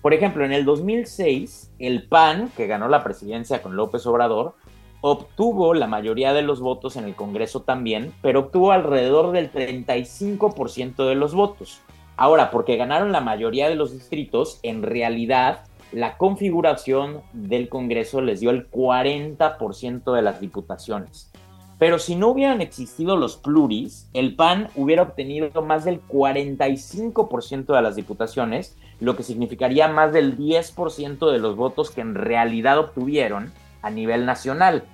Por 0.00 0.14
ejemplo, 0.14 0.44
en 0.44 0.52
el 0.52 0.64
2006, 0.64 1.72
el 1.78 2.08
PAN, 2.08 2.50
que 2.56 2.66
ganó 2.66 2.88
la 2.88 3.02
presidencia 3.04 3.62
con 3.62 3.76
López 3.76 4.06
Obrador, 4.06 4.54
obtuvo 5.00 5.74
la 5.74 5.86
mayoría 5.86 6.32
de 6.32 6.42
los 6.42 6.60
votos 6.60 6.96
en 6.96 7.04
el 7.04 7.14
Congreso 7.14 7.60
también, 7.62 8.14
pero 8.22 8.40
obtuvo 8.40 8.72
alrededor 8.72 9.32
del 9.32 9.52
35% 9.52 11.06
de 11.06 11.14
los 11.14 11.34
votos. 11.34 11.80
Ahora, 12.16 12.50
porque 12.50 12.76
ganaron 12.76 13.12
la 13.12 13.20
mayoría 13.20 13.68
de 13.68 13.74
los 13.74 13.92
distritos, 13.92 14.60
en 14.62 14.82
realidad 14.82 15.64
la 15.92 16.16
configuración 16.16 17.22
del 17.32 17.68
Congreso 17.68 18.20
les 18.20 18.40
dio 18.40 18.50
el 18.50 18.70
40% 18.70 20.14
de 20.14 20.22
las 20.22 20.40
diputaciones. 20.40 21.30
Pero 21.78 21.98
si 21.98 22.14
no 22.14 22.28
hubieran 22.28 22.60
existido 22.60 23.16
los 23.16 23.36
pluris, 23.36 24.08
el 24.12 24.36
PAN 24.36 24.68
hubiera 24.76 25.02
obtenido 25.02 25.62
más 25.62 25.84
del 25.84 26.00
45% 26.06 27.74
de 27.74 27.82
las 27.82 27.96
diputaciones, 27.96 28.76
lo 29.00 29.16
que 29.16 29.22
significaría 29.24 29.88
más 29.88 30.12
del 30.12 30.38
10% 30.38 31.30
de 31.30 31.38
los 31.38 31.56
votos 31.56 31.90
que 31.90 32.00
en 32.00 32.14
realidad 32.14 32.78
obtuvieron 32.78 33.52
a 33.82 33.90
nivel 33.90 34.24
nacional. 34.24 34.84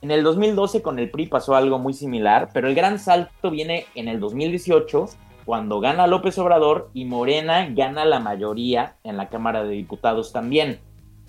En 0.00 0.12
el 0.12 0.22
2012 0.22 0.80
con 0.80 1.00
el 1.00 1.10
PRI 1.10 1.26
pasó 1.26 1.56
algo 1.56 1.80
muy 1.80 1.92
similar, 1.92 2.50
pero 2.54 2.68
el 2.68 2.76
gran 2.76 3.00
salto 3.00 3.50
viene 3.50 3.86
en 3.96 4.06
el 4.06 4.20
2018 4.20 5.06
cuando 5.48 5.80
gana 5.80 6.06
López 6.06 6.36
Obrador 6.36 6.90
y 6.92 7.06
Morena 7.06 7.66
gana 7.70 8.04
la 8.04 8.20
mayoría 8.20 8.96
en 9.02 9.16
la 9.16 9.30
Cámara 9.30 9.64
de 9.64 9.70
Diputados 9.70 10.30
también. 10.30 10.78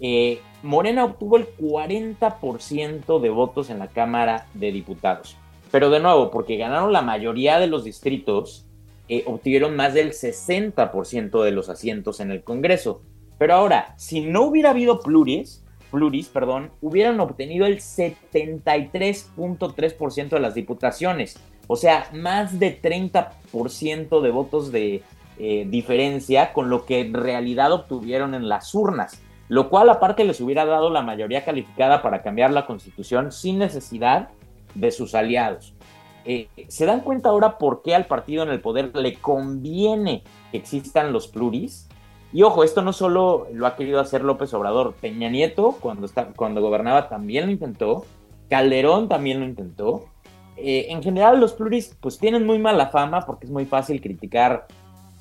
Eh, 0.02 0.42
Morena 0.62 1.06
obtuvo 1.06 1.38
el 1.38 1.48
40% 1.56 3.22
de 3.22 3.30
votos 3.30 3.70
en 3.70 3.80
la 3.80 3.88
Cámara 3.88 4.48
de 4.56 4.74
Diputados. 4.74 5.38
Pero 5.72 5.90
de 5.90 6.02
nuevo, 6.02 6.32
porque 6.32 6.58
ganaron 6.58 6.92
la 6.92 7.02
mayoría 7.02 7.60
de 7.60 7.68
los 7.68 7.86
distritos, 7.86 8.66
eh, 9.08 9.24
obtuvieron 9.26 9.78
más 9.78 9.94
del 9.94 10.12
60% 10.12 11.42
de 11.42 11.52
los 11.52 11.70
asientos 11.70 12.20
en 12.20 12.32
el 12.32 12.44
Congreso. 12.44 13.02
Pero 13.38 13.54
ahora, 13.54 13.94
si 13.96 14.20
no 14.20 14.42
hubiera 14.42 14.72
habido 14.72 15.00
pluris, 15.00 15.64
pluris, 15.92 16.28
perdón, 16.28 16.72
hubieran 16.82 17.22
obtenido 17.22 17.68
el 17.68 17.78
73.3% 17.78 20.30
de 20.30 20.40
las 20.42 20.56
diputaciones. 20.56 21.40
O 21.72 21.76
sea, 21.76 22.10
más 22.14 22.58
de 22.60 22.82
30% 22.82 24.22
de 24.22 24.32
votos 24.32 24.72
de 24.72 25.04
eh, 25.38 25.68
diferencia 25.70 26.52
con 26.52 26.68
lo 26.68 26.84
que 26.84 27.00
en 27.00 27.14
realidad 27.14 27.72
obtuvieron 27.72 28.34
en 28.34 28.50
las 28.50 28.74
urnas. 28.74 29.22
Lo 29.50 29.70
cual 29.70 29.92
aparte 29.92 30.24
les 30.24 30.42
hubiera 30.42 30.66
dado 30.66 30.90
la 30.90 31.04
mayoría 31.04 31.46
calificada 31.46 32.02
para 32.02 32.24
cambiar 32.24 32.50
la 32.50 32.66
constitución 32.66 33.32
sin 33.32 33.60
necesidad 33.60 34.30
de 34.74 34.90
sus 34.90 35.14
aliados. 35.14 35.76
Eh, 36.26 36.48
¿Se 36.70 36.88
dan 36.88 37.02
cuenta 37.02 37.30
ahora 37.30 37.60
por 37.60 37.84
qué 37.84 37.94
al 37.94 38.08
partido 38.08 38.42
en 38.42 38.50
el 38.50 38.62
poder 38.62 38.96
le 38.96 39.14
conviene 39.20 40.24
que 40.52 40.58
existan 40.58 41.14
los 41.14 41.28
pluris? 41.28 41.88
Y 42.34 42.42
ojo, 42.42 42.64
esto 42.64 42.82
no 42.82 42.94
solo 42.94 43.46
lo 43.54 43.68
ha 43.68 43.76
querido 43.76 44.00
hacer 44.00 44.24
López 44.24 44.52
Obrador, 44.56 44.96
Peña 45.00 45.30
Nieto 45.30 45.78
cuando, 45.80 46.08
cuando 46.36 46.62
gobernaba 46.62 47.10
también 47.10 47.46
lo 47.46 47.52
intentó, 47.52 48.06
Calderón 48.50 49.08
también 49.08 49.40
lo 49.40 49.46
intentó. 49.46 50.06
Eh, 50.62 50.88
en 50.90 51.02
general 51.02 51.40
los 51.40 51.54
pluris 51.54 51.96
pues 52.00 52.18
tienen 52.18 52.46
muy 52.46 52.60
mala 52.60 52.88
fama 52.88 53.26
porque 53.26 53.46
es 53.46 53.52
muy 53.52 53.66
fácil 53.66 54.02
criticar 54.02 54.68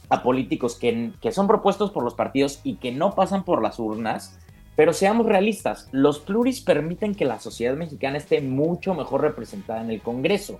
a 0.08 0.22
políticos 0.22 0.76
que, 0.76 1.12
que 1.20 1.32
son 1.32 1.46
propuestos 1.46 1.90
por 1.90 2.02
los 2.02 2.14
partidos 2.14 2.60
y 2.64 2.76
que 2.76 2.92
no 2.92 3.14
pasan 3.14 3.44
por 3.44 3.62
las 3.62 3.78
urnas, 3.78 4.38
pero 4.74 4.92
seamos 4.92 5.26
realistas, 5.26 5.88
los 5.92 6.18
pluris 6.18 6.60
permiten 6.60 7.14
que 7.14 7.24
la 7.24 7.40
sociedad 7.40 7.76
mexicana 7.76 8.16
esté 8.16 8.40
mucho 8.40 8.94
mejor 8.94 9.20
representada 9.22 9.82
en 9.82 9.90
el 9.90 10.00
Congreso 10.00 10.58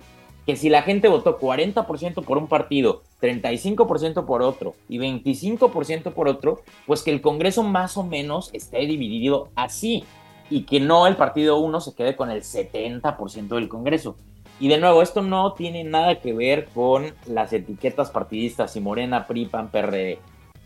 que 0.49 0.55
si 0.55 0.67
la 0.67 0.81
gente 0.81 1.07
votó 1.09 1.37
40% 1.37 2.23
por 2.23 2.39
un 2.39 2.47
partido, 2.47 3.03
35% 3.21 4.25
por 4.25 4.41
otro 4.41 4.73
y 4.87 4.97
25% 4.97 6.11
por 6.11 6.27
otro, 6.27 6.61
pues 6.87 7.03
que 7.03 7.11
el 7.11 7.21
Congreso 7.21 7.61
más 7.61 7.97
o 7.97 8.03
menos 8.03 8.49
esté 8.51 8.79
dividido 8.79 9.49
así 9.53 10.05
y 10.49 10.63
que 10.63 10.79
no 10.79 11.05
el 11.05 11.17
partido 11.17 11.59
1 11.59 11.81
se 11.81 11.93
quede 11.93 12.15
con 12.15 12.31
el 12.31 12.41
70% 12.41 13.47
del 13.47 13.69
Congreso. 13.69 14.15
Y 14.59 14.67
de 14.67 14.77
nuevo, 14.77 15.01
esto 15.01 15.21
no 15.21 15.53
tiene 15.53 15.83
nada 15.85 16.19
que 16.19 16.33
ver 16.33 16.67
con 16.73 17.13
las 17.27 17.53
etiquetas 17.53 18.11
partidistas 18.11 18.75
y 18.75 18.81
Morena, 18.81 19.25
PRI, 19.25 19.45
PAN, 19.45 19.71
PRD. 19.71 20.19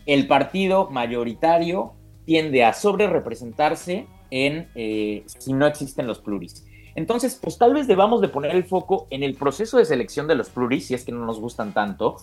El 0.04 0.26
partido 0.26 0.90
mayoritario 0.90 1.92
tiende 2.24 2.64
a 2.64 2.72
sobre 2.72 3.06
representarse 3.06 4.06
en 4.30 4.68
eh, 4.74 5.22
si 5.26 5.52
no 5.52 5.66
existen 5.66 6.06
los 6.08 6.18
pluris. 6.18 6.66
Entonces, 6.96 7.38
pues 7.40 7.56
tal 7.56 7.74
vez 7.74 7.86
debamos 7.86 8.20
de 8.20 8.28
poner 8.28 8.54
el 8.54 8.64
foco 8.64 9.06
en 9.10 9.22
el 9.22 9.34
proceso 9.34 9.78
de 9.78 9.84
selección 9.84 10.26
de 10.26 10.34
los 10.34 10.50
pluris, 10.50 10.86
si 10.86 10.94
es 10.94 11.04
que 11.04 11.12
no 11.12 11.24
nos 11.24 11.40
gustan 11.40 11.72
tanto, 11.72 12.16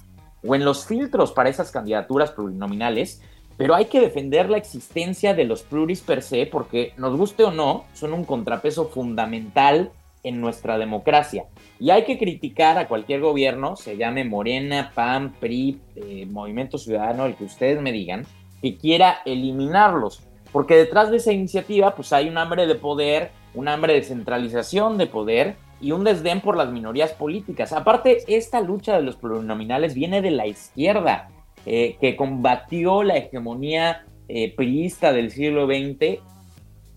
o 0.45 0.55
en 0.55 0.65
los 0.65 0.85
filtros 0.85 1.31
para 1.31 1.49
esas 1.49 1.71
candidaturas 1.71 2.31
plurinominales, 2.31 3.21
pero 3.57 3.75
hay 3.75 3.85
que 3.85 4.01
defender 4.01 4.49
la 4.49 4.57
existencia 4.57 5.33
de 5.33 5.45
los 5.45 5.61
pluris 5.61 6.01
per 6.01 6.21
se, 6.21 6.45
porque 6.45 6.93
nos 6.97 7.15
guste 7.17 7.43
o 7.43 7.51
no, 7.51 7.85
son 7.93 8.13
un 8.13 8.25
contrapeso 8.25 8.87
fundamental 8.89 9.91
en 10.23 10.41
nuestra 10.41 10.77
democracia. 10.77 11.45
Y 11.79 11.89
hay 11.89 12.03
que 12.05 12.17
criticar 12.17 12.77
a 12.77 12.87
cualquier 12.87 13.21
gobierno, 13.21 13.75
se 13.75 13.97
llame 13.97 14.23
Morena, 14.23 14.91
PAN, 14.93 15.33
PRI, 15.39 15.79
eh, 15.95 16.25
Movimiento 16.29 16.77
Ciudadano, 16.77 17.25
el 17.25 17.35
que 17.35 17.45
ustedes 17.45 17.81
me 17.81 17.91
digan, 17.91 18.25
que 18.61 18.77
quiera 18.77 19.17
eliminarlos. 19.25 20.21
Porque 20.51 20.75
detrás 20.75 21.09
de 21.09 21.17
esa 21.17 21.31
iniciativa, 21.31 21.95
pues 21.95 22.11
hay 22.13 22.27
un 22.27 22.37
hambre 22.37 22.67
de 22.67 22.75
poder 22.75 23.31
un 23.53 23.67
hambre 23.67 23.93
de 23.93 24.03
centralización 24.03 24.97
de 24.97 25.07
poder 25.07 25.55
y 25.79 25.91
un 25.91 26.03
desdén 26.03 26.41
por 26.41 26.55
las 26.55 26.71
minorías 26.71 27.11
políticas. 27.13 27.73
Aparte, 27.73 28.23
esta 28.27 28.61
lucha 28.61 28.95
de 28.95 29.03
los 29.03 29.15
plurinominales 29.15 29.93
viene 29.93 30.21
de 30.21 30.31
la 30.31 30.47
izquierda, 30.47 31.29
eh, 31.65 31.97
que 31.99 32.15
combatió 32.15 33.03
la 33.03 33.17
hegemonía 33.17 34.05
eh, 34.27 34.53
priista 34.55 35.11
del 35.11 35.31
siglo 35.31 35.65
XX 35.65 36.19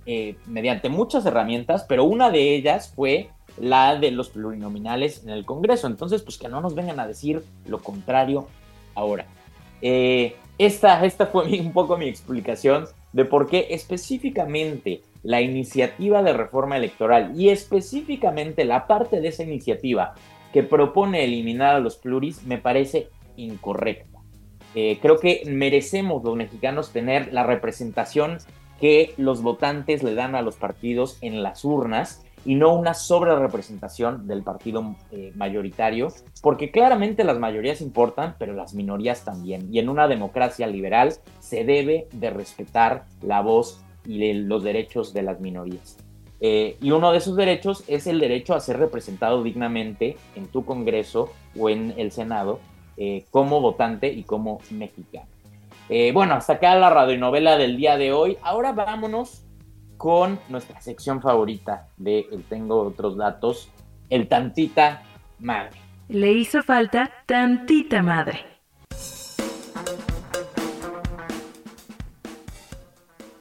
eh, 0.06 0.36
mediante 0.46 0.88
muchas 0.88 1.24
herramientas, 1.26 1.84
pero 1.88 2.04
una 2.04 2.30
de 2.30 2.54
ellas 2.54 2.92
fue 2.94 3.30
la 3.58 3.96
de 3.96 4.10
los 4.10 4.30
plurinominales 4.30 5.22
en 5.22 5.30
el 5.30 5.44
Congreso. 5.44 5.86
Entonces, 5.86 6.22
pues 6.22 6.38
que 6.38 6.48
no 6.48 6.60
nos 6.60 6.74
vengan 6.74 7.00
a 7.00 7.06
decir 7.06 7.42
lo 7.66 7.80
contrario 7.80 8.48
ahora. 8.94 9.26
esta, 9.80 11.04
esta 11.04 11.26
fue 11.26 11.60
un 11.60 11.72
poco 11.72 11.96
mi 11.96 12.08
explicación 12.08 12.86
de 13.12 13.24
por 13.24 13.48
qué 13.48 13.68
específicamente 13.70 15.02
la 15.22 15.40
iniciativa 15.40 16.22
de 16.22 16.32
reforma 16.32 16.76
electoral 16.76 17.32
y 17.34 17.48
específicamente 17.48 18.64
la 18.64 18.86
parte 18.86 19.20
de 19.20 19.28
esa 19.28 19.42
iniciativa 19.42 20.14
que 20.52 20.62
propone 20.62 21.24
eliminar 21.24 21.74
a 21.74 21.80
los 21.80 21.96
pluris 21.96 22.44
me 22.44 22.58
parece 22.58 23.08
incorrecta. 23.36 24.20
Eh, 24.74 24.98
creo 25.00 25.18
que 25.18 25.42
merecemos 25.46 26.22
los 26.22 26.36
mexicanos 26.36 26.92
tener 26.92 27.32
la 27.32 27.44
representación 27.44 28.38
que 28.80 29.14
los 29.16 29.42
votantes 29.42 30.02
le 30.02 30.14
dan 30.14 30.34
a 30.34 30.42
los 30.42 30.56
partidos 30.56 31.18
en 31.20 31.42
las 31.42 31.64
urnas 31.64 32.24
y 32.44 32.56
no 32.56 32.74
una 32.74 32.94
sobre 32.94 33.34
representación 33.36 34.26
del 34.26 34.42
partido 34.42 34.96
eh, 35.10 35.32
mayoritario, 35.34 36.08
porque 36.42 36.70
claramente 36.70 37.24
las 37.24 37.38
mayorías 37.38 37.80
importan, 37.80 38.36
pero 38.38 38.52
las 38.52 38.74
minorías 38.74 39.24
también. 39.24 39.68
Y 39.72 39.78
en 39.78 39.88
una 39.88 40.08
democracia 40.08 40.66
liberal 40.66 41.14
se 41.40 41.64
debe 41.64 42.06
de 42.12 42.30
respetar 42.30 43.04
la 43.22 43.40
voz 43.40 43.80
y 44.06 44.32
los 44.34 44.62
derechos 44.62 45.14
de 45.14 45.22
las 45.22 45.40
minorías. 45.40 45.96
Eh, 46.40 46.76
y 46.82 46.90
uno 46.90 47.12
de 47.12 47.18
esos 47.18 47.36
derechos 47.36 47.84
es 47.86 48.06
el 48.06 48.20
derecho 48.20 48.54
a 48.54 48.60
ser 48.60 48.78
representado 48.78 49.42
dignamente 49.42 50.18
en 50.34 50.46
tu 50.48 50.64
Congreso 50.64 51.30
o 51.58 51.70
en 51.70 51.94
el 51.96 52.12
Senado 52.12 52.60
eh, 52.96 53.24
como 53.30 53.60
votante 53.60 54.12
y 54.12 54.24
como 54.24 54.60
mexicano. 54.70 55.33
Eh, 55.88 56.12
bueno, 56.12 56.34
hasta 56.34 56.54
acá 56.54 56.74
la 56.76 56.88
radionovela 56.88 57.58
del 57.58 57.76
día 57.76 57.96
de 57.96 58.12
hoy. 58.12 58.38
Ahora 58.42 58.72
vámonos 58.72 59.44
con 59.96 60.40
nuestra 60.48 60.80
sección 60.80 61.20
favorita 61.20 61.88
de 61.96 62.26
El 62.32 62.44
Tengo 62.44 62.80
Otros 62.80 63.16
Datos, 63.16 63.70
el 64.08 64.28
Tantita 64.28 65.02
Madre. 65.38 65.78
Le 66.08 66.32
hizo 66.32 66.62
falta 66.62 67.10
tantita 67.26 68.02
madre. 68.02 68.40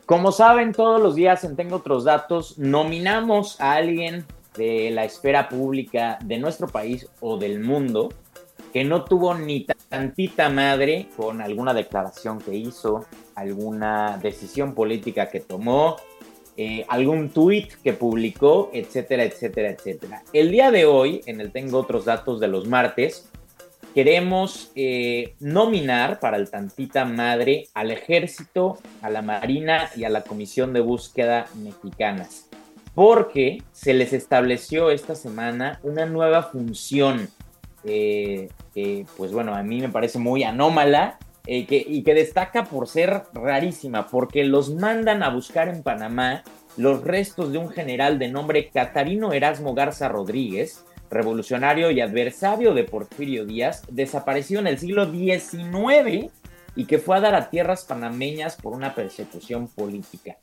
Como 0.06 0.32
saben, 0.32 0.74
todos 0.74 1.02
los 1.02 1.16
días 1.16 1.44
en 1.44 1.56
Tengo 1.56 1.78
otros 1.78 2.04
datos, 2.04 2.58
nominamos 2.58 3.60
a 3.62 3.74
alguien 3.74 4.26
de 4.58 4.92
la 4.92 5.06
esfera 5.06 5.50
pública 5.50 6.20
de 6.24 6.38
nuestro 6.38 6.68
país 6.68 7.10
o 7.22 7.38
del 7.38 7.62
mundo 7.62 8.10
que 8.74 8.84
no 8.84 9.06
tuvo 9.06 9.34
ni 9.34 9.66
tantita 9.94 10.50
madre 10.50 11.08
con 11.16 11.40
alguna 11.40 11.72
declaración 11.72 12.40
que 12.40 12.56
hizo, 12.56 13.06
alguna 13.36 14.18
decisión 14.18 14.74
política 14.74 15.30
que 15.30 15.40
tomó, 15.40 15.98
eh, 16.58 16.84
algún 16.90 17.30
tweet 17.30 17.68
que 17.84 17.94
publicó, 17.94 18.72
etcétera, 18.74 19.24
etcétera, 19.24 19.70
etcétera. 19.70 20.24
El 20.34 20.50
día 20.50 20.72
de 20.72 20.88
hoy, 20.88 21.22
en 21.28 21.40
el 21.40 21.52
Tengo 21.52 21.78
otros 21.78 22.06
datos 22.06 22.40
de 22.40 22.48
los 22.48 22.68
martes, 22.68 23.30
queremos 23.94 24.72
eh, 24.74 25.36
nominar 25.40 26.20
para 26.20 26.38
el 26.38 26.50
Tantita 26.50 27.06
Madre 27.06 27.68
al 27.76 27.92
Ejército, 27.92 28.80
a 29.04 29.12
la 29.12 29.22
Marina 29.22 29.92
y 29.96 30.06
a 30.06 30.10
la 30.10 30.24
Comisión 30.24 30.74
de 30.74 30.80
Búsqueda 30.80 31.46
Mexicanas, 31.62 32.50
porque 32.96 33.62
se 33.74 33.94
les 33.94 34.12
estableció 34.12 34.90
esta 34.90 35.14
semana 35.14 35.80
una 35.84 36.08
nueva 36.08 36.42
función 36.42 37.30
eh, 37.84 38.50
pues 39.18 39.32
bueno, 39.32 39.56
a 39.56 39.64
mí 39.64 39.82
me 39.82 39.90
parece 39.90 40.20
muy 40.20 40.44
anómala 40.44 41.18
eh, 41.46 41.66
y 41.70 42.04
que 42.04 42.14
destaca 42.14 42.64
por 42.66 42.88
ser 42.88 43.24
rarísima, 43.34 44.08
porque 44.08 44.44
los 44.44 44.74
mandan 44.74 45.24
a 45.24 45.30
buscar 45.30 45.68
en 45.68 45.84
Panamá 45.84 46.44
los 46.78 47.04
restos 47.04 47.52
de 47.52 47.58
un 47.58 47.70
general 47.70 48.18
de 48.18 48.30
nombre 48.30 48.70
Catarino 48.70 49.34
Erasmo 49.34 49.74
Garza 49.74 50.08
Rodríguez, 50.10 50.86
revolucionario 51.10 51.92
y 51.92 52.02
adversario 52.02 52.74
de 52.74 52.84
Porfirio 52.84 53.46
Díaz, 53.46 53.84
desapareció 53.90 54.60
en 54.60 54.68
el 54.68 54.80
siglo 54.80 55.12
XIX 55.12 56.32
y 56.76 56.86
que 56.86 56.98
fue 56.98 57.18
a 57.18 57.22
dar 57.22 57.36
a 57.36 57.50
tierras 57.50 57.86
panameñas 57.86 58.56
por 58.56 58.74
una 58.74 58.96
persecución 58.96 59.68
política. 59.68 60.38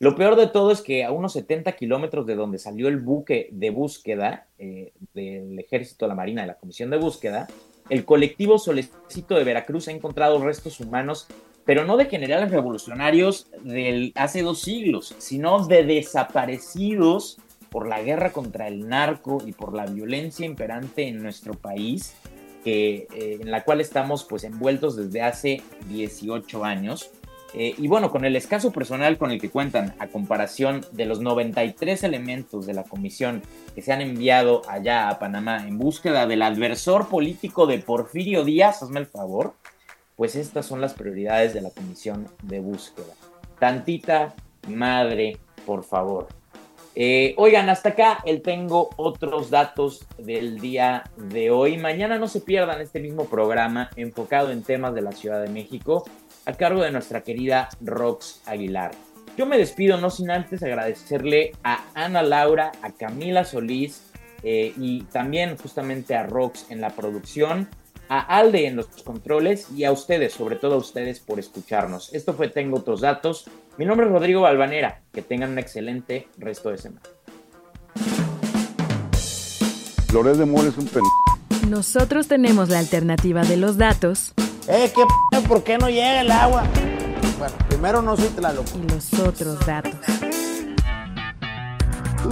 Lo 0.00 0.16
peor 0.16 0.36
de 0.36 0.48
todo 0.48 0.72
es 0.72 0.80
que 0.80 1.04
a 1.04 1.12
unos 1.12 1.32
70 1.34 1.72
kilómetros 1.72 2.26
de 2.26 2.34
donde 2.34 2.58
salió 2.58 2.88
el 2.88 2.98
buque 2.98 3.48
de 3.52 3.70
búsqueda 3.70 4.48
eh, 4.58 4.92
del 5.14 5.58
Ejército, 5.58 6.08
la 6.08 6.14
Marina 6.14 6.42
y 6.42 6.46
la 6.46 6.58
Comisión 6.58 6.90
de 6.90 6.98
Búsqueda, 6.98 7.46
el 7.90 8.04
colectivo 8.04 8.58
Solecito 8.58 9.34
de 9.34 9.44
Veracruz 9.44 9.88
ha 9.88 9.92
encontrado 9.92 10.42
restos 10.42 10.80
humanos, 10.80 11.28
pero 11.64 11.84
no 11.84 11.96
de 11.96 12.06
generales 12.06 12.50
revolucionarios 12.50 13.48
del 13.62 14.12
hace 14.16 14.42
dos 14.42 14.62
siglos, 14.62 15.14
sino 15.18 15.66
de 15.66 15.84
desaparecidos 15.84 17.38
por 17.70 17.88
la 17.88 18.02
guerra 18.02 18.32
contra 18.32 18.68
el 18.68 18.88
narco 18.88 19.42
y 19.46 19.52
por 19.52 19.74
la 19.74 19.86
violencia 19.86 20.46
imperante 20.46 21.08
en 21.08 21.22
nuestro 21.22 21.54
país, 21.54 22.14
eh, 22.64 23.06
en 23.10 23.50
la 23.50 23.64
cual 23.64 23.80
estamos 23.80 24.24
pues 24.24 24.44
envueltos 24.44 24.96
desde 24.96 25.22
hace 25.22 25.62
18 25.88 26.64
años. 26.64 27.10
Eh, 27.56 27.74
y 27.78 27.86
bueno, 27.86 28.10
con 28.10 28.24
el 28.24 28.34
escaso 28.34 28.72
personal 28.72 29.16
con 29.16 29.30
el 29.30 29.40
que 29.40 29.48
cuentan, 29.48 29.94
a 30.00 30.08
comparación 30.08 30.84
de 30.90 31.06
los 31.06 31.20
93 31.20 32.02
elementos 32.02 32.66
de 32.66 32.74
la 32.74 32.82
comisión 32.82 33.42
que 33.76 33.82
se 33.82 33.92
han 33.92 34.00
enviado 34.00 34.62
allá 34.68 35.08
a 35.08 35.20
Panamá 35.20 35.66
en 35.66 35.78
búsqueda 35.78 36.26
del 36.26 36.42
adversor 36.42 37.08
político 37.08 37.66
de 37.66 37.78
Porfirio 37.78 38.44
Díaz, 38.44 38.82
hazme 38.82 39.00
el 39.00 39.06
favor, 39.06 39.54
pues 40.16 40.34
estas 40.34 40.66
son 40.66 40.80
las 40.80 40.94
prioridades 40.94 41.54
de 41.54 41.60
la 41.60 41.70
comisión 41.70 42.26
de 42.42 42.58
búsqueda. 42.58 43.14
Tantita 43.60 44.34
madre, 44.68 45.38
por 45.64 45.84
favor. 45.84 46.26
Eh, 46.96 47.34
oigan, 47.38 47.68
hasta 47.70 47.90
acá 47.90 48.18
el 48.24 48.40
tengo 48.40 48.90
otros 48.96 49.50
datos 49.50 50.06
del 50.16 50.60
día 50.60 51.10
de 51.16 51.50
hoy. 51.50 51.76
Mañana 51.76 52.18
no 52.18 52.28
se 52.28 52.40
pierdan 52.40 52.80
este 52.80 53.00
mismo 53.00 53.24
programa 53.24 53.90
enfocado 53.96 54.52
en 54.52 54.62
temas 54.62 54.94
de 54.94 55.02
la 55.02 55.10
Ciudad 55.10 55.42
de 55.42 55.48
México 55.48 56.04
a 56.46 56.52
cargo 56.54 56.82
de 56.82 56.90
nuestra 56.90 57.22
querida 57.22 57.68
Rox 57.80 58.42
Aguilar. 58.46 58.92
Yo 59.36 59.46
me 59.46 59.58
despido 59.58 60.00
no 60.00 60.10
sin 60.10 60.30
antes 60.30 60.62
agradecerle 60.62 61.52
a 61.64 61.84
Ana 61.94 62.22
Laura, 62.22 62.72
a 62.82 62.92
Camila 62.92 63.44
Solís 63.44 64.02
eh, 64.42 64.72
y 64.76 65.02
también 65.04 65.56
justamente 65.56 66.14
a 66.14 66.24
Rox 66.24 66.70
en 66.70 66.80
la 66.80 66.90
producción, 66.90 67.68
a 68.08 68.20
Alde 68.20 68.66
en 68.66 68.76
los 68.76 68.86
controles 69.02 69.68
y 69.74 69.84
a 69.84 69.92
ustedes, 69.92 70.34
sobre 70.34 70.56
todo 70.56 70.74
a 70.74 70.78
ustedes 70.78 71.18
por 71.18 71.38
escucharnos. 71.38 72.12
Esto 72.14 72.34
fue 72.34 72.48
Tengo 72.48 72.78
otros 72.78 73.00
datos. 73.00 73.50
Mi 73.76 73.86
nombre 73.86 74.06
es 74.06 74.12
Rodrigo 74.12 74.42
Balvanera. 74.42 75.00
Que 75.12 75.22
tengan 75.22 75.50
un 75.52 75.58
excelente 75.58 76.28
resto 76.38 76.70
de 76.70 76.78
semana. 76.78 77.02
Flores 80.06 80.38
de 80.38 80.44
Mora 80.44 80.68
es 80.68 80.78
un 80.78 80.86
pen... 80.86 81.02
Nosotros 81.68 82.28
tenemos 82.28 82.68
la 82.68 82.78
alternativa 82.78 83.42
de 83.42 83.56
los 83.56 83.78
datos. 83.78 84.34
Eh, 84.66 84.90
¿qué 84.94 85.02
p 85.30 85.40
¿Por 85.46 85.62
qué 85.62 85.76
no 85.76 85.88
llega 85.88 86.22
el 86.22 86.30
agua? 86.30 86.64
Bueno, 87.38 87.54
primero 87.68 88.00
no 88.00 88.16
soy 88.16 88.28
Tlaloc. 88.28 88.66
Y 88.74 88.88
los 88.90 89.12
otros 89.20 89.58
datos. 89.66 89.92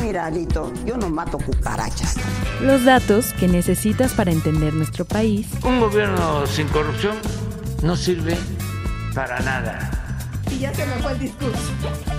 Mira, 0.00 0.26
Alito, 0.26 0.72
yo 0.86 0.96
no 0.96 1.10
mato 1.10 1.38
cucarachas. 1.38 2.16
Los 2.62 2.84
datos 2.84 3.34
que 3.34 3.48
necesitas 3.48 4.12
para 4.12 4.32
entender 4.32 4.72
nuestro 4.72 5.04
país. 5.04 5.46
Un 5.62 5.80
gobierno 5.80 6.46
sin 6.46 6.68
corrupción 6.68 7.16
no 7.82 7.96
sirve 7.96 8.38
para 9.14 9.38
nada. 9.40 9.90
Y 10.50 10.60
ya 10.60 10.72
se 10.74 10.86
me 10.86 10.94
fue 11.02 11.12
el 11.12 11.18
discurso. 11.18 11.72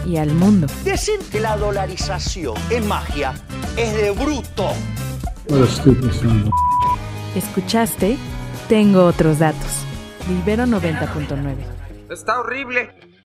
Y 0.06 0.18
al 0.18 0.32
mundo. 0.32 0.68
Decir 0.84 1.20
que 1.32 1.40
la 1.40 1.58
dolarización 1.58 2.56
es 2.70 2.86
magia 2.86 3.34
es 3.76 3.94
de 3.96 4.12
bruto. 4.12 4.70
¿Escuchaste? 7.36 8.18
Tengo 8.70 9.06
otros 9.06 9.40
datos. 9.40 9.84
Libero 10.28 10.64
90.9. 10.64 11.56
Está 12.10 12.40
horrible. 12.40 12.90